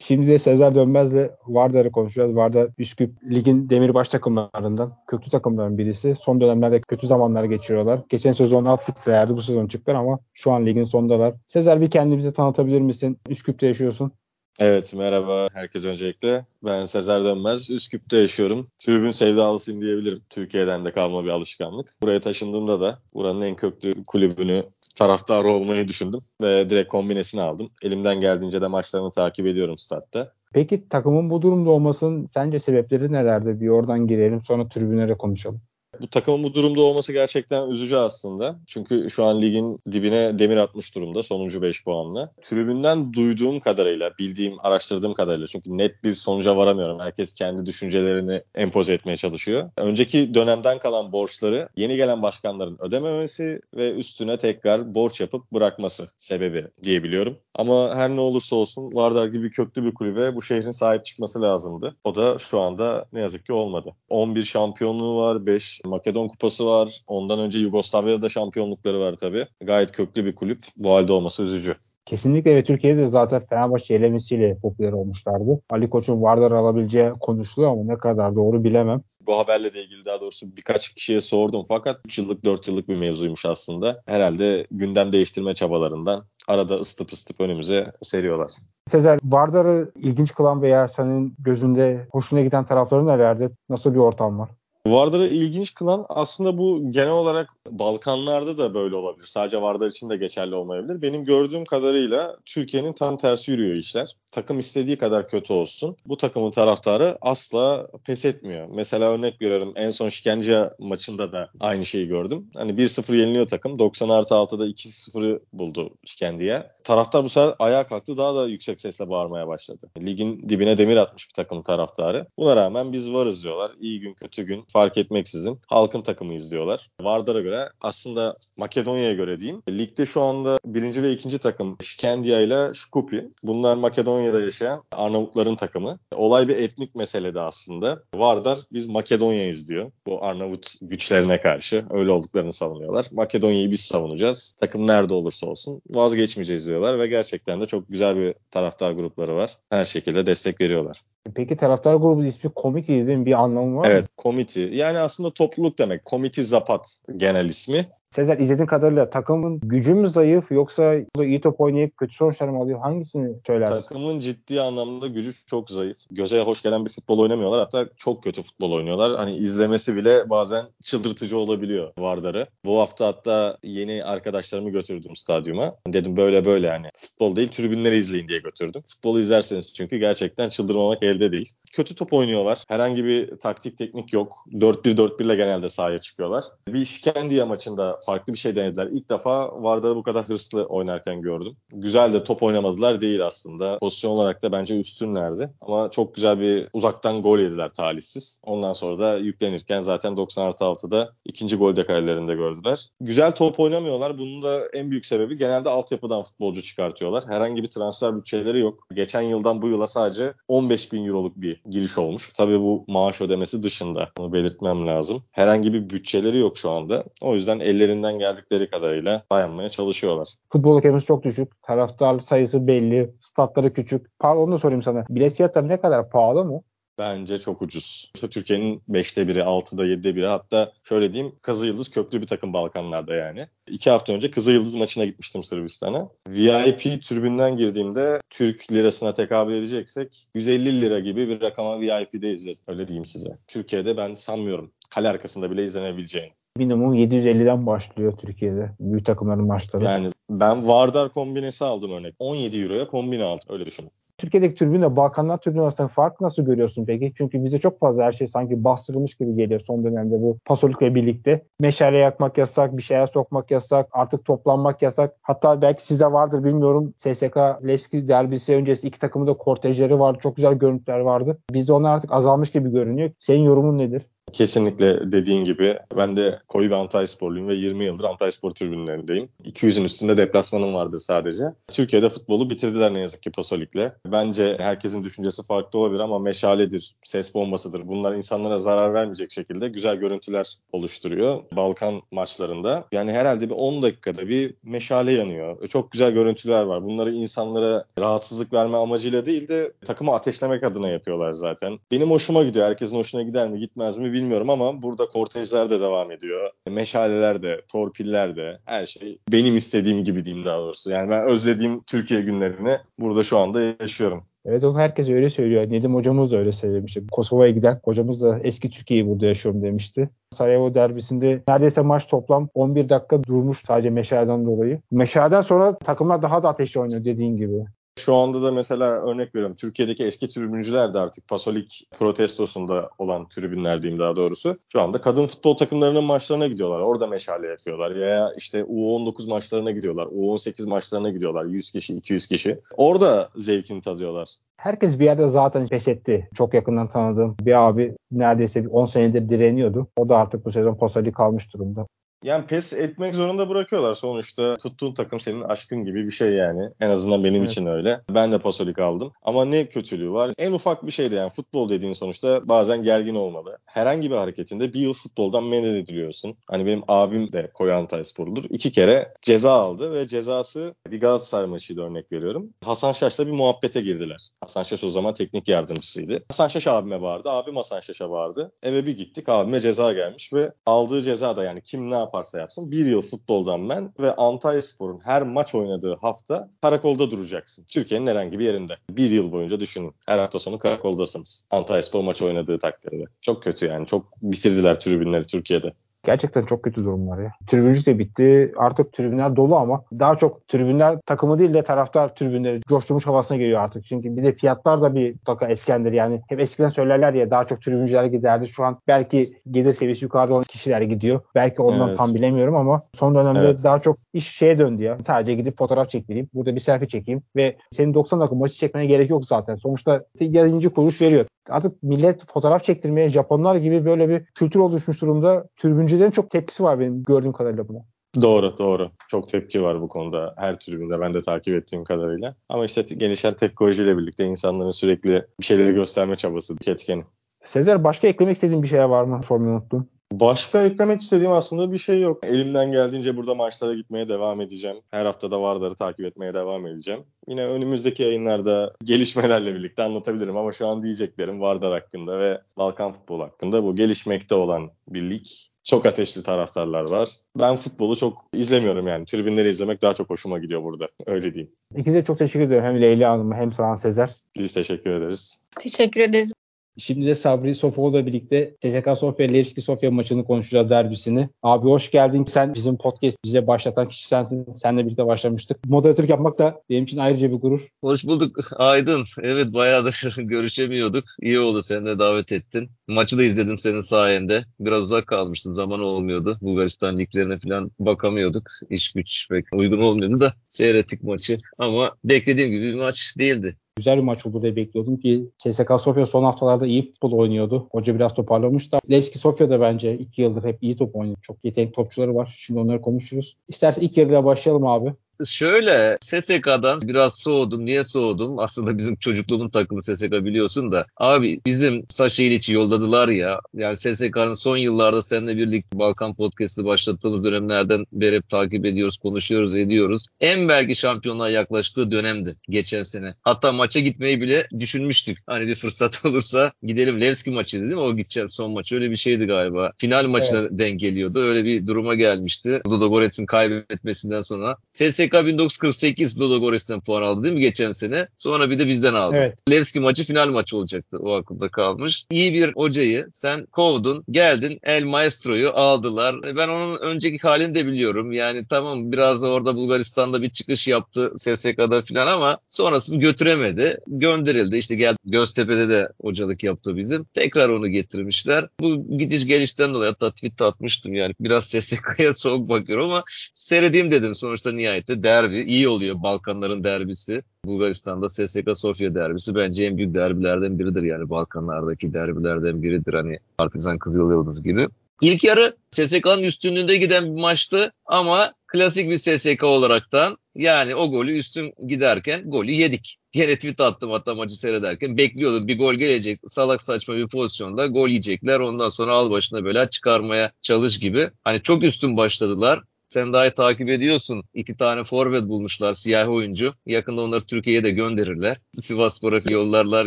Şimdi 0.00 0.26
de 0.26 0.38
Sezer 0.38 0.74
Dönmez'le 0.74 1.30
Vardar'ı 1.46 1.92
konuşacağız. 1.92 2.36
Vardar 2.36 2.68
Üsküp 2.78 3.24
ligin 3.30 3.70
demirbaş 3.70 4.08
takımlarından, 4.08 4.92
köklü 5.06 5.30
takımların 5.30 5.78
birisi. 5.78 6.14
Son 6.20 6.40
dönemlerde 6.40 6.80
kötü 6.80 7.06
zamanlar 7.06 7.44
geçiriyorlar. 7.44 8.00
Geçen 8.08 8.32
sezon 8.32 8.64
attık 8.64 9.06
değerli 9.06 9.36
bu 9.36 9.42
sezon 9.42 9.66
çıktılar 9.66 9.96
ama 9.96 10.18
şu 10.32 10.52
an 10.52 10.66
ligin 10.66 10.84
sonundalar. 10.84 11.34
Sezer 11.46 11.80
bir 11.80 11.90
kendimizi 11.90 12.32
tanıtabilir 12.32 12.80
misin? 12.80 13.18
Üsküp'te 13.28 13.66
yaşıyorsun. 13.66 14.12
Evet 14.60 14.94
merhaba 14.94 15.48
herkes 15.52 15.84
öncelikle. 15.84 16.46
Ben 16.64 16.84
Sezer 16.84 17.24
Dönmez. 17.24 17.70
Üsküp'te 17.70 18.16
yaşıyorum. 18.16 18.70
Tribün 18.78 19.10
sevdalısıyım 19.10 19.82
diyebilirim. 19.82 20.22
Türkiye'den 20.30 20.84
de 20.84 20.92
kalma 20.92 21.24
bir 21.24 21.28
alışkanlık. 21.28 21.94
Buraya 22.02 22.20
taşındığımda 22.20 22.80
da 22.80 22.98
buranın 23.14 23.42
en 23.42 23.56
köklü 23.56 24.04
kulübünü 24.06 24.64
taraftar 24.96 25.44
olmayı 25.44 25.88
düşündüm. 25.88 26.20
Ve 26.42 26.70
direkt 26.70 26.88
kombinesini 26.88 27.40
aldım. 27.40 27.70
Elimden 27.82 28.20
geldiğince 28.20 28.60
de 28.60 28.66
maçlarını 28.66 29.10
takip 29.10 29.46
ediyorum 29.46 29.78
statta. 29.78 30.32
Peki 30.52 30.88
takımın 30.88 31.30
bu 31.30 31.42
durumda 31.42 31.70
olmasının 31.70 32.26
sence 32.26 32.60
sebepleri 32.60 33.12
nelerdi? 33.12 33.60
Bir 33.60 33.68
oradan 33.68 34.06
girelim 34.06 34.44
sonra 34.44 34.68
tribünlere 34.68 35.14
konuşalım. 35.14 35.60
Bu 36.00 36.06
takımın 36.06 36.42
bu 36.42 36.54
durumda 36.54 36.80
olması 36.80 37.12
gerçekten 37.12 37.70
üzücü 37.70 37.96
aslında. 37.96 38.56
Çünkü 38.66 39.10
şu 39.10 39.24
an 39.24 39.42
ligin 39.42 39.80
dibine 39.92 40.38
demir 40.38 40.56
atmış 40.56 40.94
durumda 40.94 41.22
sonuncu 41.22 41.62
5 41.62 41.84
puanla. 41.84 42.32
Tribünden 42.42 43.12
duyduğum 43.12 43.60
kadarıyla, 43.60 44.10
bildiğim, 44.18 44.56
araştırdığım 44.58 45.12
kadarıyla 45.12 45.46
çünkü 45.46 45.78
net 45.78 46.04
bir 46.04 46.14
sonuca 46.14 46.56
varamıyorum. 46.56 47.00
Herkes 47.00 47.34
kendi 47.34 47.66
düşüncelerini 47.66 48.42
empoze 48.54 48.94
etmeye 48.94 49.16
çalışıyor. 49.16 49.70
Önceki 49.76 50.34
dönemden 50.34 50.78
kalan 50.78 51.12
borçları 51.12 51.68
yeni 51.76 51.96
gelen 51.96 52.22
başkanların 52.22 52.76
ödememesi 52.80 53.60
ve 53.74 53.92
üstüne 53.92 54.38
tekrar 54.38 54.94
borç 54.94 55.20
yapıp 55.20 55.52
bırakması 55.52 56.08
sebebi 56.16 56.66
diyebiliyorum. 56.82 57.38
Ama 57.54 57.96
her 57.96 58.10
ne 58.10 58.20
olursa 58.20 58.56
olsun 58.56 58.94
Vardar 58.94 59.26
gibi 59.26 59.50
köklü 59.50 59.84
bir 59.84 59.94
kulübe 59.94 60.34
bu 60.34 60.42
şehrin 60.42 60.70
sahip 60.70 61.04
çıkması 61.04 61.42
lazımdı. 61.42 61.96
O 62.04 62.14
da 62.14 62.38
şu 62.38 62.60
anda 62.60 63.06
ne 63.12 63.20
yazık 63.20 63.46
ki 63.46 63.52
olmadı. 63.52 63.94
11 64.08 64.44
şampiyonluğu 64.44 65.16
var, 65.16 65.46
5 65.46 65.80
Makedon 65.88 66.28
Kupası 66.28 66.66
var. 66.66 67.00
Ondan 67.06 67.38
önce 67.38 67.58
Yugoslavya'da 67.58 68.22
da 68.22 68.28
şampiyonlukları 68.28 69.00
var 69.00 69.12
tabii. 69.12 69.46
Gayet 69.60 69.92
köklü 69.92 70.24
bir 70.24 70.34
kulüp. 70.34 70.64
Bu 70.76 70.92
halde 70.92 71.12
olması 71.12 71.42
üzücü. 71.42 71.74
Kesinlikle 72.08 72.56
ve 72.56 72.64
Türkiye'de 72.64 73.00
de 73.00 73.06
zaten 73.06 73.42
Fenerbahçe 73.50 73.94
elemesiyle 73.94 74.58
popüler 74.62 74.92
olmuşlardı. 74.92 75.60
Ali 75.70 75.90
Koç'un 75.90 76.22
Vardar 76.22 76.50
alabileceği 76.50 77.10
konuşuluyor 77.20 77.72
ama 77.72 77.84
ne 77.84 77.98
kadar 77.98 78.34
doğru 78.34 78.64
bilemem. 78.64 79.02
Bu 79.26 79.38
haberle 79.38 79.74
de 79.74 79.84
ilgili 79.84 80.04
daha 80.04 80.20
doğrusu 80.20 80.56
birkaç 80.56 80.94
kişiye 80.94 81.20
sordum 81.20 81.64
fakat 81.68 82.00
3 82.04 82.18
yıllık 82.18 82.44
4 82.44 82.68
yıllık 82.68 82.88
bir 82.88 82.96
mevzuymuş 82.96 83.46
aslında. 83.46 84.02
Herhalde 84.06 84.66
gündem 84.70 85.12
değiştirme 85.12 85.54
çabalarından 85.54 86.24
arada 86.48 86.74
ısıtıp 86.74 87.12
ısıtıp 87.12 87.40
önümüze 87.40 87.92
seriyorlar. 88.02 88.52
Sezer, 88.86 89.18
Vardar'ı 89.24 89.90
ilginç 89.96 90.34
kılan 90.34 90.62
veya 90.62 90.88
senin 90.88 91.34
gözünde 91.38 92.06
hoşuna 92.12 92.40
giden 92.40 92.64
tarafları 92.64 93.06
nelerdi? 93.06 93.50
Nasıl 93.68 93.94
bir 93.94 93.98
ortam 93.98 94.38
var? 94.38 94.48
Vardar'ı 94.90 95.26
ilginç 95.26 95.74
kılan 95.74 96.06
aslında 96.08 96.58
bu 96.58 96.90
genel 96.90 97.10
olarak 97.10 97.48
Balkanlarda 97.70 98.58
da 98.58 98.74
böyle 98.74 98.96
olabilir. 98.96 99.26
Sadece 99.26 99.62
Vardar 99.62 99.88
için 99.88 100.10
de 100.10 100.16
geçerli 100.16 100.54
olmayabilir. 100.54 101.02
Benim 101.02 101.24
gördüğüm 101.24 101.64
kadarıyla 101.64 102.36
Türkiye'nin 102.46 102.92
tam 102.92 103.16
tersi 103.16 103.50
yürüyor 103.50 103.76
işler. 103.76 104.12
Takım 104.32 104.58
istediği 104.58 104.98
kadar 104.98 105.28
kötü 105.28 105.52
olsun. 105.52 105.96
Bu 106.06 106.16
takımın 106.16 106.50
taraftarı 106.50 107.18
asla 107.20 107.88
pes 108.06 108.24
etmiyor. 108.24 108.68
Mesela 108.74 109.10
örnek 109.10 109.42
veriyorum 109.42 109.72
en 109.76 109.90
son 109.90 110.08
Şikence 110.08 110.70
maçında 110.78 111.32
da 111.32 111.50
aynı 111.60 111.84
şeyi 111.84 112.08
gördüm. 112.08 112.50
Hani 112.54 112.72
1-0 112.72 113.16
yeniliyor 113.16 113.48
takım. 113.48 113.78
90 113.78 114.08
artı 114.08 114.34
6'da 114.34 114.66
2-0'ı 114.66 115.40
buldu 115.52 115.90
Şikendi'ye. 116.04 116.66
Taraftar 116.84 117.24
bu 117.24 117.28
sefer 117.28 117.54
ayağa 117.58 117.86
kalktı 117.86 118.16
daha 118.16 118.34
da 118.34 118.48
yüksek 118.48 118.80
sesle 118.80 119.08
bağırmaya 119.08 119.48
başladı. 119.48 119.90
Ligin 119.98 120.48
dibine 120.48 120.78
demir 120.78 120.96
atmış 120.96 121.28
bir 121.28 121.34
takım 121.34 121.62
taraftarı. 121.62 122.26
Buna 122.38 122.56
rağmen 122.56 122.92
biz 122.92 123.12
varız 123.12 123.44
diyorlar. 123.44 123.72
İyi 123.80 124.00
gün 124.00 124.14
kötü 124.14 124.42
gün 124.42 124.64
fark 124.78 124.96
etmeksizin 124.96 125.60
halkın 125.68 126.02
takımı 126.02 126.34
izliyorlar. 126.34 126.88
Vardar'a 127.00 127.40
göre 127.40 127.68
aslında 127.80 128.36
Makedonya'ya 128.58 129.12
göre 129.12 129.38
diyeyim. 129.38 129.62
Ligde 129.68 130.06
şu 130.06 130.20
anda 130.20 130.58
birinci 130.64 131.02
ve 131.02 131.12
ikinci 131.12 131.38
takım 131.38 131.76
Şkendiya 131.82 132.40
ile 132.40 132.74
Şkupi. 132.74 133.28
Bunlar 133.42 133.76
Makedonya'da 133.76 134.40
yaşayan 134.40 134.82
Arnavutların 134.92 135.56
takımı. 135.56 135.98
Olay 136.14 136.48
bir 136.48 136.56
etnik 136.56 136.94
meselede 136.94 137.40
aslında. 137.40 138.02
Vardar 138.14 138.58
biz 138.72 138.86
Makedonya'yız 138.86 139.68
diyor. 139.68 139.90
Bu 140.06 140.24
Arnavut 140.24 140.74
güçlerine 140.82 141.40
karşı 141.40 141.84
öyle 141.90 142.10
olduklarını 142.10 142.52
savunuyorlar. 142.52 143.06
Makedonya'yı 143.12 143.70
biz 143.70 143.80
savunacağız. 143.80 144.54
Takım 144.60 144.86
nerede 144.86 145.14
olursa 145.14 145.46
olsun 145.46 145.82
vazgeçmeyeceğiz 145.90 146.66
diyorlar 146.66 146.98
ve 146.98 147.06
gerçekten 147.06 147.60
de 147.60 147.66
çok 147.66 147.88
güzel 147.88 148.16
bir 148.16 148.34
taraftar 148.50 148.92
grupları 148.92 149.36
var. 149.36 149.50
Her 149.70 149.84
şekilde 149.84 150.26
destek 150.26 150.60
veriyorlar. 150.60 151.02
Peki 151.34 151.56
taraftar 151.56 151.94
grubu 151.94 152.24
ismi 152.24 152.50
komite 152.50 153.06
değil 153.06 153.18
mi? 153.18 153.26
Bir 153.26 153.32
anlamı 153.32 153.76
var 153.76 153.90
Evet, 153.90 154.02
mı? 154.02 154.08
komiti. 154.16 154.60
Yani 154.60 154.98
aslında 154.98 155.30
topluluk 155.30 155.78
demek. 155.78 156.04
Komiti 156.04 156.44
Zapat 156.44 156.98
genel 157.16 157.44
ismi. 157.48 157.86
Sezer 158.10 158.38
izlediğin 158.38 158.66
kadarıyla 158.66 159.10
takımın 159.10 159.60
gücü 159.60 159.94
mü 159.94 160.06
zayıf 160.08 160.50
yoksa 160.50 160.94
iyi 161.20 161.40
top 161.40 161.60
oynayıp 161.60 161.96
kötü 161.96 162.14
sonuçlar 162.14 162.48
mı 162.48 162.58
alıyor? 162.58 162.80
Hangisini 162.80 163.36
söylersin? 163.46 163.74
Takımın 163.74 164.20
ciddi 164.20 164.60
anlamda 164.60 165.06
gücü 165.06 165.32
çok 165.46 165.70
zayıf. 165.70 165.96
Göze 166.10 166.42
hoş 166.42 166.62
gelen 166.62 166.84
bir 166.84 166.90
futbol 166.90 167.18
oynamıyorlar. 167.18 167.60
Hatta 167.60 167.88
çok 167.96 168.24
kötü 168.24 168.42
futbol 168.42 168.72
oynuyorlar. 168.72 169.16
Hani 169.16 169.36
izlemesi 169.36 169.96
bile 169.96 170.30
bazen 170.30 170.64
çıldırtıcı 170.82 171.38
olabiliyor 171.38 171.92
Vardar'ı. 171.98 172.46
Bu 172.64 172.78
hafta 172.78 173.06
hatta 173.06 173.58
yeni 173.62 174.04
arkadaşlarımı 174.04 174.70
götürdüm 174.70 175.16
stadyuma. 175.16 175.74
Dedim 175.86 176.16
böyle 176.16 176.44
böyle 176.44 176.66
yani. 176.66 176.86
Futbol 176.98 177.36
değil 177.36 177.48
tribünleri 177.48 177.96
izleyin 177.96 178.28
diye 178.28 178.38
götürdüm. 178.38 178.82
Futbolu 178.86 179.20
izlerseniz 179.20 179.74
çünkü 179.74 179.96
gerçekten 179.96 180.48
çıldırmamak 180.48 181.02
elde 181.02 181.32
değil. 181.32 181.52
Kötü 181.72 181.94
top 181.94 182.12
oynuyorlar. 182.12 182.64
Herhangi 182.68 183.04
bir 183.04 183.38
taktik 183.38 183.78
teknik 183.78 184.12
yok. 184.12 184.44
4-1-4-1 184.52 185.24
ile 185.24 185.34
genelde 185.36 185.68
sahaya 185.68 185.98
çıkıyorlar. 185.98 186.44
Bir 186.68 186.84
Şikendiya 186.84 187.46
maçında 187.46 187.97
farklı 188.04 188.32
bir 188.32 188.38
şey 188.38 188.56
denediler. 188.56 188.86
İlk 188.92 189.10
defa 189.10 189.62
Vardar'ı 189.62 189.96
bu 189.96 190.02
kadar 190.02 190.24
hırslı 190.24 190.64
oynarken 190.64 191.22
gördüm. 191.22 191.56
Güzel 191.72 192.12
de 192.12 192.24
top 192.24 192.42
oynamadılar 192.42 193.00
değil 193.00 193.26
aslında. 193.26 193.78
Pozisyon 193.78 194.10
olarak 194.10 194.42
da 194.42 194.52
bence 194.52 194.78
üstünlerdi. 194.78 195.50
Ama 195.60 195.90
çok 195.90 196.14
güzel 196.14 196.40
bir 196.40 196.68
uzaktan 196.72 197.22
gol 197.22 197.38
yediler 197.38 197.68
talihsiz. 197.68 198.40
Ondan 198.44 198.72
sonra 198.72 198.98
da 198.98 199.18
yüklenirken 199.18 199.80
zaten 199.80 200.16
90 200.16 200.46
artı 200.46 200.64
6'da 200.64 201.12
ikinci 201.24 201.56
golde 201.56 201.86
kalelerinde 201.86 202.34
gördüler. 202.34 202.88
Güzel 203.00 203.32
top 203.32 203.60
oynamıyorlar. 203.60 204.18
Bunun 204.18 204.42
da 204.42 204.66
en 204.72 204.90
büyük 204.90 205.06
sebebi 205.06 205.36
genelde 205.36 205.70
altyapıdan 205.70 206.22
futbolcu 206.22 206.62
çıkartıyorlar. 206.62 207.24
Herhangi 207.28 207.62
bir 207.62 207.68
transfer 207.68 208.16
bütçeleri 208.16 208.60
yok. 208.60 208.86
Geçen 208.94 209.22
yıldan 209.22 209.62
bu 209.62 209.68
yıla 209.68 209.86
sadece 209.86 210.32
15 210.48 210.92
bin 210.92 211.04
euroluk 211.06 211.36
bir 211.36 211.60
giriş 211.70 211.98
olmuş. 211.98 212.32
Tabii 212.36 212.60
bu 212.60 212.84
maaş 212.88 213.20
ödemesi 213.20 213.62
dışında. 213.62 214.08
Bunu 214.16 214.32
belirtmem 214.32 214.86
lazım. 214.86 215.22
Herhangi 215.32 215.72
bir 215.72 215.90
bütçeleri 215.90 216.38
yok 216.38 216.58
şu 216.58 216.70
anda. 216.70 217.04
O 217.20 217.34
yüzden 217.34 217.60
ellerinden 217.88 218.18
geldikleri 218.18 218.70
kadarıyla 218.70 219.22
dayanmaya 219.32 219.68
çalışıyorlar. 219.68 220.28
Futbol 220.52 220.78
ekemimiz 220.78 221.04
çok 221.04 221.24
düşük. 221.24 221.62
Taraftar 221.62 222.18
sayısı 222.18 222.66
belli. 222.66 223.14
Statları 223.20 223.72
küçük. 223.72 224.18
Pardon 224.18 224.42
onu 224.42 224.52
da 224.52 224.58
sorayım 224.58 224.82
sana. 224.82 225.04
Bilet 225.08 225.34
fiyatları 225.34 225.68
ne 225.68 225.80
kadar 225.80 226.10
pahalı 226.10 226.44
mı? 226.44 226.62
Bence 226.98 227.38
çok 227.38 227.62
ucuz. 227.62 228.10
İşte 228.14 228.28
Türkiye'nin 228.28 228.82
5'te 228.90 229.28
biri, 229.28 229.40
6'da, 229.40 229.86
7'de 229.86 230.16
biri 230.16 230.26
hatta 230.26 230.72
şöyle 230.84 231.12
diyeyim 231.12 231.34
Kızılyıldız 231.42 231.90
köklü 231.90 232.20
bir 232.20 232.26
takım 232.26 232.52
Balkanlarda 232.52 233.14
yani. 233.14 233.46
İki 233.68 233.90
hafta 233.90 234.12
önce 234.12 234.30
Kızılyıldız 234.30 234.74
maçına 234.74 235.04
gitmiştim 235.04 235.44
Sırbistan'a. 235.44 236.08
VIP 236.28 237.02
tribünden 237.02 237.56
girdiğimde 237.56 238.20
Türk 238.30 238.72
lirasına 238.72 239.14
tekabül 239.14 239.54
edeceksek 239.54 240.28
150 240.34 240.80
lira 240.80 241.00
gibi 241.00 241.28
bir 241.28 241.40
rakama 241.40 241.80
VIP'de 241.80 242.32
izledim. 242.32 242.62
Öyle 242.68 242.88
diyeyim 242.88 243.04
size. 243.04 243.38
Türkiye'de 243.46 243.96
ben 243.96 244.14
sanmıyorum. 244.14 244.72
Kale 244.90 245.08
arkasında 245.08 245.50
bile 245.50 245.64
izlenebileceğini. 245.64 246.37
Minimum 246.58 246.94
750'den 246.94 247.66
başlıyor 247.66 248.12
Türkiye'de. 248.16 248.70
Büyük 248.80 249.06
takımların 249.06 249.46
maçları. 249.46 249.84
Yani 249.84 250.10
ben 250.30 250.68
Vardar 250.68 251.08
kombinesi 251.08 251.64
aldım 251.64 251.92
örnek. 251.92 252.14
17 252.18 252.62
euroya 252.62 252.86
kombine 252.86 253.24
aldım. 253.24 253.44
Öyle 253.48 253.66
düşünün. 253.66 253.90
Türkiye'deki 254.18 254.54
tribünle 254.54 254.96
Balkanlar 254.96 255.38
tribünü 255.38 255.62
arasında 255.62 255.88
fark 255.88 256.20
nasıl 256.20 256.42
görüyorsun 256.42 256.84
peki? 256.84 257.12
Çünkü 257.16 257.44
bize 257.44 257.58
çok 257.58 257.80
fazla 257.80 258.04
her 258.04 258.12
şey 258.12 258.28
sanki 258.28 258.64
bastırılmış 258.64 259.14
gibi 259.14 259.34
geliyor 259.34 259.60
son 259.60 259.84
dönemde 259.84 260.22
bu 260.22 260.38
pasolikle 260.44 260.94
birlikte. 260.94 261.42
Meşale 261.60 261.96
yakmak 261.96 262.38
yasak, 262.38 262.76
bir 262.76 262.82
şeyler 262.82 263.06
sokmak 263.06 263.50
yasak, 263.50 263.88
artık 263.92 264.24
toplanmak 264.24 264.82
yasak. 264.82 265.16
Hatta 265.22 265.62
belki 265.62 265.86
sizde 265.86 266.12
vardır 266.12 266.44
bilmiyorum. 266.44 266.94
SSK 266.96 267.36
Levski 267.66 268.08
derbisi 268.08 268.54
öncesi 268.54 268.88
iki 268.88 268.98
takımın 268.98 269.26
da 269.26 269.34
kortejleri 269.34 269.98
vardı. 269.98 270.18
Çok 270.22 270.36
güzel 270.36 270.54
görüntüler 270.54 270.98
vardı. 270.98 271.38
Bizde 271.50 271.72
onlar 271.72 271.94
artık 271.94 272.12
azalmış 272.12 272.50
gibi 272.50 272.70
görünüyor. 272.70 273.10
Senin 273.18 273.42
yorumun 273.42 273.78
nedir? 273.78 274.02
Kesinlikle 274.32 275.12
dediğin 275.12 275.44
gibi 275.44 275.78
ben 275.96 276.16
de 276.16 276.38
koyu 276.48 276.70
bir 276.70 276.74
Antalyasporluyum 276.74 277.48
ve 277.48 277.54
20 277.54 277.84
yıldır 277.84 278.04
Antalyaspor 278.04 278.50
tribünlerindeyim. 278.50 279.28
200'ün 279.44 279.84
üstünde 279.84 280.16
deplasmanım 280.16 280.74
vardır 280.74 281.00
sadece. 281.00 281.44
Türkiye'de 281.68 282.08
futbolu 282.08 282.50
bitirdiler 282.50 282.94
ne 282.94 283.00
yazık 283.00 283.22
ki 283.22 283.30
Pasolik'le. 283.30 283.92
Bence 284.06 284.56
herkesin 284.58 285.04
düşüncesi 285.04 285.46
farklı 285.46 285.78
olabilir 285.78 286.00
ama 286.00 286.18
meşaledir, 286.18 286.94
ses 287.02 287.34
bombasıdır. 287.34 287.88
Bunlar 287.88 288.14
insanlara 288.14 288.58
zarar 288.58 288.94
vermeyecek 288.94 289.32
şekilde 289.32 289.68
güzel 289.68 289.96
görüntüler 289.96 290.54
oluşturuyor 290.72 291.42
Balkan 291.56 292.02
maçlarında. 292.10 292.84
Yani 292.92 293.12
herhalde 293.12 293.50
bir 293.50 293.54
10 293.54 293.82
dakikada 293.82 294.28
bir 294.28 294.54
meşale 294.62 295.12
yanıyor. 295.12 295.66
Çok 295.66 295.92
güzel 295.92 296.12
görüntüler 296.12 296.62
var. 296.62 296.84
Bunları 296.84 297.12
insanlara 297.12 297.84
rahatsızlık 297.98 298.52
verme 298.52 298.76
amacıyla 298.76 299.26
değil 299.26 299.48
de 299.48 299.72
takımı 299.86 300.14
ateşlemek 300.14 300.64
adına 300.64 300.88
yapıyorlar 300.88 301.32
zaten. 301.32 301.78
Benim 301.90 302.10
hoşuma 302.10 302.42
gidiyor. 302.42 302.66
Herkesin 302.66 302.96
hoşuna 302.96 303.22
gider 303.22 303.48
mi 303.48 303.60
gitmez 303.60 303.96
mi 303.96 304.12
bilmiyorum 304.18 304.50
ama 304.50 304.82
burada 304.82 305.06
kortejler 305.06 305.70
de 305.70 305.80
devam 305.80 306.10
ediyor. 306.10 306.50
Meşaleler 306.70 307.42
de, 307.42 307.62
torpiller 307.68 308.36
de 308.36 308.58
her 308.64 308.86
şey 308.86 309.18
benim 309.32 309.56
istediğim 309.56 310.04
gibi 310.04 310.24
diyeyim 310.24 310.44
daha 310.44 310.58
doğrusu. 310.58 310.90
Yani 310.90 311.10
ben 311.10 311.22
özlediğim 311.22 311.82
Türkiye 311.82 312.20
günlerini 312.20 312.78
burada 312.98 313.22
şu 313.22 313.38
anda 313.38 313.60
yaşıyorum. 313.60 314.22
Evet 314.44 314.64
o 314.64 314.78
herkes 314.78 315.10
öyle 315.10 315.30
söylüyor. 315.30 315.70
Nedim 315.70 315.94
hocamız 315.94 316.32
da 316.32 316.36
öyle 316.36 316.52
söylemişti. 316.52 317.06
Kosova'ya 317.12 317.50
giden 317.50 317.80
hocamız 317.84 318.22
da 318.22 318.38
eski 318.38 318.70
Türkiye'yi 318.70 319.08
burada 319.08 319.26
yaşıyorum 319.26 319.62
demişti. 319.62 320.10
Sarajevo 320.34 320.74
derbisinde 320.74 321.42
neredeyse 321.48 321.80
maç 321.80 322.06
toplam 322.06 322.48
11 322.54 322.88
dakika 322.88 323.24
durmuş 323.24 323.64
sadece 323.66 323.90
meşaleden 323.90 324.46
dolayı. 324.46 324.80
Meşaleden 324.90 325.40
sonra 325.40 325.74
takımlar 325.74 326.22
daha 326.22 326.42
da 326.42 326.48
ateşli 326.48 326.80
oynuyor 326.80 327.04
dediğin 327.04 327.36
gibi. 327.36 327.64
Şu 327.98 328.14
anda 328.14 328.42
da 328.42 328.52
mesela 328.52 328.84
örnek 328.84 329.34
veriyorum. 329.34 329.56
Türkiye'deki 329.56 330.04
eski 330.04 330.30
tribüncüler 330.30 330.94
de 330.94 330.98
artık 330.98 331.28
Pasolik 331.28 331.88
protestosunda 331.98 332.90
olan 332.98 333.28
tribünler 333.28 333.82
diyeyim 333.82 334.00
daha 334.00 334.16
doğrusu. 334.16 334.58
Şu 334.72 334.80
anda 334.80 335.00
kadın 335.00 335.26
futbol 335.26 335.56
takımlarının 335.56 336.04
maçlarına 336.04 336.46
gidiyorlar. 336.46 336.80
Orada 336.80 337.06
meşale 337.06 337.46
yapıyorlar. 337.46 337.94
Veya 337.94 338.32
işte 338.36 338.60
U19 338.60 339.28
maçlarına 339.28 339.70
gidiyorlar. 339.70 340.06
U18 340.06 340.68
maçlarına 340.68 341.10
gidiyorlar. 341.10 341.44
100 341.44 341.70
kişi, 341.70 341.94
200 341.94 342.26
kişi. 342.26 342.60
Orada 342.76 343.28
zevkini 343.36 343.80
tadıyorlar. 343.80 344.28
Herkes 344.56 344.98
bir 344.98 345.04
yerde 345.04 345.28
zaten 345.28 345.66
pes 345.68 345.88
etti. 345.88 346.28
Çok 346.34 346.54
yakından 346.54 346.88
tanıdığım 346.88 347.36
bir 347.40 347.68
abi 347.68 347.96
neredeyse 348.10 348.68
10 348.68 348.84
senedir 348.84 349.28
direniyordu. 349.28 349.86
O 349.96 350.08
da 350.08 350.18
artık 350.18 350.44
bu 350.44 350.50
sezon 350.50 350.74
Pasolik 350.74 351.14
kalmış 351.14 351.54
durumda. 351.54 351.86
Yani 352.24 352.46
pes 352.46 352.72
etmek 352.72 353.14
zorunda 353.14 353.48
bırakıyorlar 353.48 353.94
sonuçta. 353.94 354.54
Tuttuğun 354.54 354.94
takım 354.94 355.20
senin 355.20 355.42
aşkın 355.42 355.84
gibi 355.84 356.06
bir 356.06 356.10
şey 356.10 356.32
yani. 356.32 356.70
En 356.80 356.90
azından 356.90 357.24
benim 357.24 357.40
evet. 357.40 357.50
için 357.50 357.66
öyle. 357.66 358.00
Ben 358.10 358.32
de 358.32 358.38
Pasolik 358.38 358.78
aldım. 358.78 359.12
Ama 359.22 359.44
ne 359.44 359.66
kötülüğü 359.66 360.12
var? 360.12 360.30
En 360.38 360.52
ufak 360.52 360.86
bir 360.86 360.90
şeydi 360.90 361.14
yani. 361.14 361.30
Futbol 361.30 361.68
dediğin 361.68 361.92
sonuçta 361.92 362.48
bazen 362.48 362.82
gergin 362.82 363.14
olmalı. 363.14 363.58
Herhangi 363.66 364.10
bir 364.10 364.16
hareketinde 364.16 364.72
bir 364.72 364.80
yıl 364.80 364.94
futboldan 364.94 365.44
men 365.44 365.64
ediliyorsun. 365.64 366.36
Hani 366.46 366.66
benim 366.66 366.82
abim 366.88 367.32
de 367.32 367.50
Koyu 367.54 367.74
Antalyasporludur. 367.74 368.44
İki 368.50 368.72
kere 368.72 369.14
ceza 369.22 369.52
aldı 369.52 369.92
ve 369.92 370.06
cezası 370.06 370.74
bir 370.90 371.00
Galatasaray 371.00 371.46
maçıydı 371.46 371.82
örnek 371.82 372.12
veriyorum. 372.12 372.50
Hasan 372.64 372.92
Şaş'la 372.92 373.26
bir 373.26 373.32
muhabbete 373.32 373.80
girdiler. 373.80 374.28
Hasan 374.40 374.62
Şaş 374.62 374.84
o 374.84 374.90
zaman 374.90 375.14
teknik 375.14 375.48
yardımcısıydı. 375.48 376.24
Hasan 376.28 376.48
Şaş 376.48 376.66
abime 376.66 377.00
vardı. 377.00 377.30
Abim 377.30 377.56
Hasan 377.56 377.80
Şaş'a 377.80 378.10
vardı. 378.10 378.52
Eve 378.62 378.86
bir 378.86 378.96
gittik. 378.96 379.28
Abime 379.28 379.60
ceza 379.60 379.92
gelmiş 379.92 380.32
ve 380.32 380.52
aldığı 380.66 381.02
ceza 381.02 381.36
da 381.36 381.44
yani 381.44 381.60
kim 381.60 381.90
ne 381.90 382.07
yaparsa 382.08 382.38
yapsın 382.38 382.70
bir 382.70 382.86
yıl 382.86 383.02
futboldan 383.02 383.68
ben 383.68 383.92
ve 384.00 384.14
Antalya 384.14 384.62
Spor'un 384.62 385.00
her 385.04 385.22
maç 385.22 385.54
oynadığı 385.54 385.96
hafta 385.96 386.50
karakolda 386.62 387.10
duracaksın. 387.10 387.64
Türkiye'nin 387.64 388.06
herhangi 388.06 388.38
bir 388.38 388.44
yerinde. 388.44 388.76
Bir 388.90 389.10
yıl 389.10 389.32
boyunca 389.32 389.60
düşünün. 389.60 389.94
Her 390.06 390.18
hafta 390.18 390.38
sonu 390.38 390.58
karakoldasınız. 390.58 391.42
Antalya 391.50 391.82
Spor 391.82 392.02
maç 392.02 392.22
oynadığı 392.22 392.58
takdirde. 392.58 393.04
Çok 393.20 393.42
kötü 393.42 393.66
yani. 393.66 393.86
Çok 393.86 394.22
bitirdiler 394.22 394.80
tribünleri 394.80 395.26
Türkiye'de. 395.26 395.72
Gerçekten 396.08 396.42
çok 396.42 396.62
kötü 396.62 396.84
durumlar 396.84 397.18
ya. 397.18 397.32
Tribüncü 397.46 397.86
de 397.86 397.98
bitti. 397.98 398.52
Artık 398.56 398.92
tribünler 398.92 399.36
dolu 399.36 399.56
ama 399.56 399.84
daha 399.92 400.16
çok 400.16 400.48
tribünler 400.48 400.98
takımı 401.06 401.38
değil 401.38 401.54
de 401.54 401.62
taraftar 401.62 402.14
tribünleri 402.14 402.60
coşturmuş 402.68 403.06
havasına 403.06 403.38
geliyor 403.38 403.60
artık. 403.60 403.84
Çünkü 403.84 404.16
bir 404.16 404.22
de 404.22 404.32
fiyatlar 404.32 404.82
da 404.82 404.94
bir 404.94 405.16
taka 405.26 405.46
etkendir. 405.46 405.92
Yani 405.92 406.20
hep 406.28 406.40
eskiden 406.40 406.68
söylerler 406.68 407.14
ya 407.14 407.30
daha 407.30 407.46
çok 407.46 407.62
tribüncüler 407.62 408.04
giderdi. 408.04 408.48
Şu 408.48 408.64
an 408.64 408.78
belki 408.86 409.32
gelir 409.50 409.72
seviyesi 409.72 410.04
yukarıda 410.04 410.34
olan 410.34 410.42
kişiler 410.42 410.82
gidiyor. 410.82 411.20
Belki 411.34 411.62
ondan 411.62 411.88
evet. 411.88 411.98
tam 411.98 412.14
bilemiyorum 412.14 412.56
ama 412.56 412.82
son 412.94 413.14
dönemde 413.14 413.38
evet. 413.38 413.64
daha 413.64 413.80
çok 413.80 413.98
iş 414.12 414.36
şeye 414.36 414.58
döndü 414.58 414.82
ya. 414.82 414.98
Sadece 415.06 415.34
gidip 415.34 415.58
fotoğraf 415.58 415.90
çektireyim. 415.90 416.28
Burada 416.34 416.54
bir 416.54 416.60
selfie 416.60 416.88
çekeyim 416.88 417.22
ve 417.36 417.56
senin 417.72 417.94
90 417.94 418.20
dakika 418.20 418.36
maçı 418.36 418.56
çekmene 418.56 418.86
gerek 418.86 419.10
yok 419.10 419.26
zaten. 419.26 419.56
Sonuçta 419.56 420.04
yayıncı 420.20 420.70
kuruluş 420.70 421.00
veriyor. 421.00 421.24
Artık 421.50 421.82
millet 421.82 422.26
fotoğraf 422.32 422.64
çektirmeye 422.64 423.08
Japonlar 423.08 423.56
gibi 423.56 423.84
böyle 423.84 424.08
bir 424.08 424.24
kültür 424.24 424.60
oluşmuş 424.60 425.02
durumda. 425.02 425.48
Tribüncülerin 425.56 426.10
çok 426.10 426.30
tepkisi 426.30 426.62
var 426.62 426.80
benim 426.80 427.02
gördüğüm 427.02 427.32
kadarıyla 427.32 427.68
buna. 427.68 427.78
Doğru 428.22 428.58
doğru. 428.58 428.90
Çok 429.08 429.28
tepki 429.28 429.62
var 429.62 429.80
bu 429.80 429.88
konuda 429.88 430.34
her 430.36 430.58
tribünde 430.58 431.00
ben 431.00 431.14
de 431.14 431.22
takip 431.22 431.54
ettiğim 431.54 431.84
kadarıyla. 431.84 432.34
Ama 432.48 432.64
işte 432.64 432.82
gelişen 432.82 433.34
teknolojiyle 433.34 433.98
birlikte 433.98 434.24
insanların 434.24 434.70
sürekli 434.70 435.24
bir 435.40 435.44
şeyleri 435.44 435.74
gösterme 435.74 436.16
çabası 436.16 436.56
etkeni. 436.66 437.04
Sezer 437.44 437.84
başka 437.84 438.08
eklemek 438.08 438.34
istediğin 438.34 438.62
bir 438.62 438.68
şey 438.68 438.80
var 438.80 439.04
mı? 439.04 439.20
Sormayı 439.28 439.52
unuttum. 439.52 439.88
Başka 440.12 440.64
eklemek 440.64 441.00
istediğim 441.00 441.32
aslında 441.32 441.72
bir 441.72 441.78
şey 441.78 442.00
yok. 442.00 442.24
Elimden 442.24 442.72
geldiğince 442.72 443.16
burada 443.16 443.34
maçlara 443.34 443.74
gitmeye 443.74 444.08
devam 444.08 444.40
edeceğim. 444.40 444.76
Her 444.90 445.06
hafta 445.06 445.30
da 445.30 445.42
Vardar'ı 445.42 445.74
takip 445.74 446.04
etmeye 446.04 446.34
devam 446.34 446.66
edeceğim. 446.66 447.00
Yine 447.28 447.46
önümüzdeki 447.46 448.02
yayınlarda 448.02 448.74
gelişmelerle 448.84 449.54
birlikte 449.54 449.82
anlatabilirim 449.82 450.36
ama 450.36 450.52
şu 450.52 450.66
an 450.66 450.82
diyeceklerim 450.82 451.40
Vardar 451.40 451.72
hakkında 451.72 452.18
ve 452.20 452.40
Balkan 452.56 452.92
futbolu 452.92 453.22
hakkında 453.22 453.64
bu 453.64 453.76
gelişmekte 453.76 454.34
olan 454.34 454.70
bir 454.88 455.10
lig. 455.10 455.26
Çok 455.64 455.86
ateşli 455.86 456.22
taraftarlar 456.22 456.90
var. 456.90 457.08
Ben 457.38 457.56
futbolu 457.56 457.96
çok 457.96 458.24
izlemiyorum 458.34 458.88
yani. 458.88 459.04
Tribünleri 459.04 459.48
izlemek 459.48 459.82
daha 459.82 459.94
çok 459.94 460.10
hoşuma 460.10 460.38
gidiyor 460.38 460.62
burada. 460.62 460.88
Öyle 461.06 461.34
diyeyim. 461.34 461.52
İkinize 461.76 462.04
çok 462.04 462.18
teşekkür 462.18 462.40
ediyorum. 462.40 462.66
Hem 462.66 462.82
Leyla 462.82 463.12
Hanım 463.12 463.32
hem 463.32 463.52
Sağhan 463.52 463.74
Sezer. 463.74 464.10
Biz 464.38 464.52
teşekkür 464.52 464.90
ederiz. 464.90 465.40
Teşekkür 465.60 466.00
ederiz. 466.00 466.32
Şimdi 466.78 467.06
de 467.06 467.14
Sabri 467.14 467.54
Sofoğlu'la 467.54 468.06
birlikte 468.06 468.56
TSK 468.60 468.98
Sofya 468.98 469.26
Levski 469.26 469.62
Sofya 469.62 469.90
maçını 469.90 470.24
konuşacağız 470.24 470.70
derbisini. 470.70 471.28
Abi 471.42 471.68
hoş 471.68 471.90
geldin. 471.90 472.24
Sen 472.24 472.54
bizim 472.54 472.76
podcast 472.76 473.16
bize 473.24 473.46
başlatan 473.46 473.88
kişi 473.88 474.08
sensin. 474.08 474.50
Seninle 474.50 474.84
birlikte 474.84 475.06
başlamıştık. 475.06 475.68
Moderatörlük 475.68 476.10
yapmak 476.10 476.38
da 476.38 476.62
benim 476.70 476.84
için 476.84 476.98
ayrıca 476.98 477.30
bir 477.30 477.36
gurur. 477.36 477.68
Hoş 477.80 478.04
bulduk 478.04 478.38
Aydın. 478.56 479.04
Evet 479.22 479.54
bayağıdır 479.54 480.16
görüşemiyorduk. 480.18 481.04
İyi 481.22 481.40
oldu 481.40 481.62
sen 481.62 481.86
de 481.86 481.98
davet 481.98 482.32
ettin. 482.32 482.70
Maçı 482.88 483.18
da 483.18 483.22
izledim 483.22 483.58
senin 483.58 483.80
sayende. 483.80 484.44
Biraz 484.60 484.82
uzak 484.82 485.06
kalmıştım. 485.06 485.54
Zaman 485.54 485.80
olmuyordu. 485.80 486.38
Bulgaristan 486.40 486.98
liglerine 486.98 487.38
falan 487.38 487.70
bakamıyorduk. 487.78 488.50
İş 488.70 488.92
güç 488.92 489.28
pek 489.30 489.44
uygun 489.52 489.80
olmuyordu 489.80 490.20
da 490.20 490.32
seyrettik 490.46 491.02
maçı. 491.02 491.38
Ama 491.58 491.96
beklediğim 492.04 492.50
gibi 492.50 492.62
bir 492.62 492.74
maç 492.74 493.14
değildi 493.18 493.56
güzel 493.78 493.96
bir 493.96 494.02
maç 494.02 494.26
olur 494.26 494.42
diye 494.42 494.56
bekliyordum 494.56 494.96
ki 494.96 495.28
CSK 495.38 495.80
Sofya 495.80 496.06
son 496.06 496.24
haftalarda 496.24 496.66
iyi 496.66 496.82
futbol 496.82 497.12
oynuyordu. 497.12 497.68
Hoca 497.72 497.94
biraz 497.94 498.14
toparlamış 498.14 498.72
da. 498.72 498.78
Levski 498.90 499.18
Sofya 499.18 499.50
da 499.50 499.60
bence 499.60 499.98
iki 499.98 500.22
yıldır 500.22 500.44
hep 500.44 500.62
iyi 500.62 500.76
top 500.76 500.96
oynuyor. 500.96 501.18
Çok 501.22 501.36
yetenekli 501.44 501.72
topçuları 501.72 502.14
var. 502.14 502.34
Şimdi 502.38 502.60
onları 502.60 502.80
konuşuruz. 502.80 503.36
İstersen 503.48 503.82
ilk 503.82 503.96
yarıya 503.96 504.24
başlayalım 504.24 504.66
abi. 504.66 504.94
Şöyle 505.26 505.98
SSK'dan 506.00 506.80
biraz 506.82 507.14
soğudum. 507.18 507.66
Niye 507.66 507.84
soğudum? 507.84 508.38
Aslında 508.38 508.78
bizim 508.78 508.96
çocukluğumun 508.96 509.48
takımı 509.48 509.82
SSK 509.82 510.12
biliyorsun 510.12 510.72
da. 510.72 510.86
Abi 510.96 511.40
bizim 511.46 511.84
Saşa 511.88 512.22
İliç'i 512.22 512.52
yolladılar 512.52 513.08
ya. 513.08 513.40
Yani 513.54 513.76
SSK'nın 513.76 514.34
son 514.34 514.56
yıllarda 514.56 515.02
seninle 515.02 515.36
birlikte 515.36 515.78
Balkan 515.78 516.14
Podcast'ı 516.14 516.64
başlattığımız 516.64 517.24
dönemlerden 517.24 517.84
beri 517.92 518.16
hep 518.16 518.28
takip 518.28 518.64
ediyoruz, 518.64 518.96
konuşuyoruz, 518.96 519.54
ediyoruz. 519.54 520.06
En 520.20 520.48
belki 520.48 520.76
şampiyonluğa 520.76 521.30
yaklaştığı 521.30 521.90
dönemdi 521.90 522.34
geçen 522.48 522.82
sene. 522.82 523.14
Hatta 523.22 523.52
maça 523.52 523.80
gitmeyi 523.80 524.20
bile 524.20 524.46
düşünmüştük. 524.58 525.18
Hani 525.26 525.46
bir 525.46 525.54
fırsat 525.54 526.00
olursa 526.04 526.52
gidelim. 526.62 527.00
Levski 527.00 527.30
maçıydı 527.30 527.64
değil 527.64 527.74
mi? 527.74 527.80
O 527.80 527.96
gideceğim 527.96 528.28
son 528.28 528.50
maç. 528.50 528.72
Öyle 528.72 528.90
bir 528.90 528.96
şeydi 528.96 529.26
galiba. 529.26 529.72
Final 529.78 530.06
maçına 530.06 530.38
evet. 530.38 530.50
denk 530.52 530.80
geliyordu. 530.80 531.20
Öyle 531.20 531.44
bir 531.44 531.66
duruma 531.66 531.94
gelmişti. 531.94 532.60
Dodo 532.64 532.90
Gorets'in 532.90 533.26
kaybetmesinden 533.26 534.20
sonra. 534.20 534.56
SSK 534.68 535.07
CSK 535.08 535.26
1948 535.26 536.20
Ludogorets'ten 536.20 536.80
puan 536.80 537.02
aldı 537.02 537.24
değil 537.24 537.34
mi 537.34 537.40
geçen 537.40 537.72
sene? 537.72 538.06
Sonra 538.14 538.50
bir 538.50 538.58
de 538.58 538.66
bizden 538.66 538.94
aldı. 538.94 539.16
Evet. 539.16 539.38
Levski 539.50 539.80
maçı 539.80 540.04
final 540.04 540.28
maçı 540.28 540.56
olacaktı. 540.56 540.98
O 541.00 541.14
aklımda 541.14 541.48
kalmış. 541.48 542.04
İyi 542.10 542.34
bir 542.34 542.52
hocayı 542.54 543.08
sen 543.10 543.46
kovdun. 543.46 544.04
Geldin 544.10 544.58
El 544.62 544.84
Maestro'yu 544.84 545.50
aldılar. 545.50 546.14
E, 546.26 546.36
ben 546.36 546.48
onun 546.48 546.78
önceki 546.78 547.18
halini 547.18 547.54
de 547.54 547.66
biliyorum. 547.66 548.12
Yani 548.12 548.46
tamam 548.50 548.92
biraz 548.92 549.24
orada 549.24 549.56
Bulgaristan'da 549.56 550.22
bir 550.22 550.30
çıkış 550.30 550.68
yaptı 550.68 551.12
SSK'da 551.16 551.82
falan 551.82 552.06
ama 552.06 552.38
sonrasını 552.46 553.00
götüremedi. 553.00 553.78
Gönderildi. 553.86 554.56
İşte 554.56 554.74
geldi 554.74 554.96
Göztepe'de 555.04 555.68
de 555.68 555.88
hocalık 556.00 556.44
yaptı 556.44 556.76
bizim. 556.76 557.04
Tekrar 557.04 557.48
onu 557.48 557.68
getirmişler. 557.68 558.48
Bu 558.60 558.98
gidiş 558.98 559.26
gelişten 559.26 559.74
dolayı 559.74 559.90
hatta 559.90 560.10
tweet 560.10 560.42
atmıştım 560.42 560.94
yani. 560.94 561.14
Biraz 561.20 561.44
SSK'ya 561.44 562.12
soğuk 562.12 562.48
bakıyorum 562.48 562.84
ama 562.84 563.04
seyredeyim 563.32 563.90
dedim. 563.90 564.14
Sonuçta 564.14 564.52
nihayet 564.52 564.90
derbi 565.02 565.38
iyi 565.40 565.68
oluyor. 565.68 566.02
Balkanların 566.02 566.64
derbisi. 566.64 567.22
Bulgaristan'da 567.44 568.08
SSK 568.08 568.56
Sofya 568.56 568.94
derbisi 568.94 569.34
bence 569.34 569.64
en 569.64 569.76
büyük 569.76 569.94
derbilerden 569.94 570.58
biridir 570.58 570.82
yani 570.82 571.10
Balkanlardaki 571.10 571.92
derbilerden 571.92 572.62
biridir 572.62 572.94
hani 572.94 573.18
Partizan 573.38 573.78
Kızıl 573.78 574.10
Yıldız 574.10 574.42
gibi. 574.42 574.68
İlk 575.02 575.24
yarı 575.24 575.56
SSK'nın 575.70 576.22
üstünlüğünde 576.22 576.76
giden 576.76 577.16
bir 577.16 577.20
maçtı 577.20 577.72
ama 577.86 578.32
klasik 578.46 578.90
bir 578.90 578.96
SSK 578.96 579.44
olaraktan 579.44 580.16
yani 580.34 580.74
o 580.74 580.90
golü 580.90 581.18
üstün 581.18 581.52
giderken 581.66 582.22
golü 582.22 582.50
yedik. 582.50 582.98
Gene 583.12 583.34
tweet 583.34 583.60
attım 583.60 583.90
hatta 583.90 584.14
maçı 584.14 584.40
seyrederken 584.40 584.96
bekliyordum 584.96 585.48
bir 585.48 585.58
gol 585.58 585.74
gelecek 585.74 586.20
salak 586.26 586.62
saçma 586.62 586.96
bir 586.96 587.08
pozisyonda 587.08 587.66
gol 587.66 587.88
yiyecekler 587.88 588.40
ondan 588.40 588.68
sonra 588.68 588.92
al 588.92 589.10
başına 589.10 589.44
böyle 589.44 589.70
çıkarmaya 589.70 590.30
çalış 590.42 590.78
gibi. 590.78 591.08
Hani 591.24 591.42
çok 591.42 591.62
üstün 591.62 591.96
başladılar. 591.96 592.62
Sen 592.98 593.12
daha 593.12 593.30
takip 593.30 593.68
ediyorsun. 593.68 594.22
İki 594.34 594.56
tane 594.56 594.84
forvet 594.84 595.28
bulmuşlar 595.28 595.74
siyah 595.74 596.08
oyuncu. 596.08 596.52
Yakında 596.66 597.02
onları 597.02 597.20
Türkiye'ye 597.20 597.64
de 597.64 597.70
gönderirler. 597.70 598.36
Sivasspor'a 598.52 599.30
yollarlar 599.30 599.86